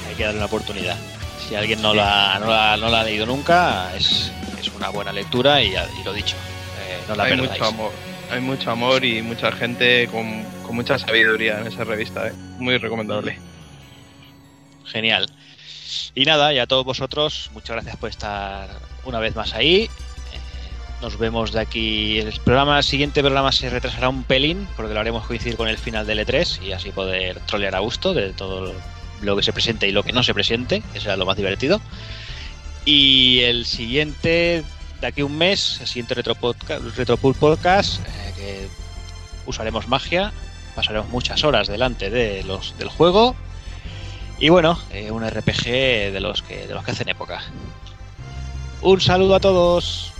[0.09, 0.97] hay que darle una oportunidad.
[1.47, 5.13] Si alguien no, la, no, la, no la ha leído nunca, es, es una buena
[5.13, 6.35] lectura y, lo dicho,
[6.81, 7.51] eh, no la hay perdáis.
[7.53, 7.93] mucho amor
[8.31, 12.33] hay mucho amor y mucha gente con, con mucha sabiduría en esa revista ¿eh?
[12.59, 13.39] muy recomendable
[14.85, 15.31] Genial.
[16.15, 18.69] Y nada, y a todos vosotros, muchas gracias por estar
[19.05, 19.85] una vez más ahí.
[19.85, 19.89] Eh,
[21.03, 22.19] Nos vemos de aquí.
[22.19, 25.77] El programa, el siguiente programa se retrasará un pelín, porque lo haremos coincidir con el
[25.77, 28.75] final del E3 y así poder trolear a gusto de todo
[29.21, 31.83] lo que se presente y lo que no se presente, que será lo más divertido.
[32.87, 34.65] Y el siguiente,
[35.03, 38.69] de aquí un mes, el siguiente Retro, Podcast, Retro Pool Podcast, eh, que
[39.45, 40.33] usaremos magia,
[40.79, 43.35] pasaremos muchas horas delante de los, del juego
[44.39, 45.65] y bueno, eh, un RPG
[46.13, 47.43] de los que de los que hacen época.
[48.81, 50.13] Un saludo a todos.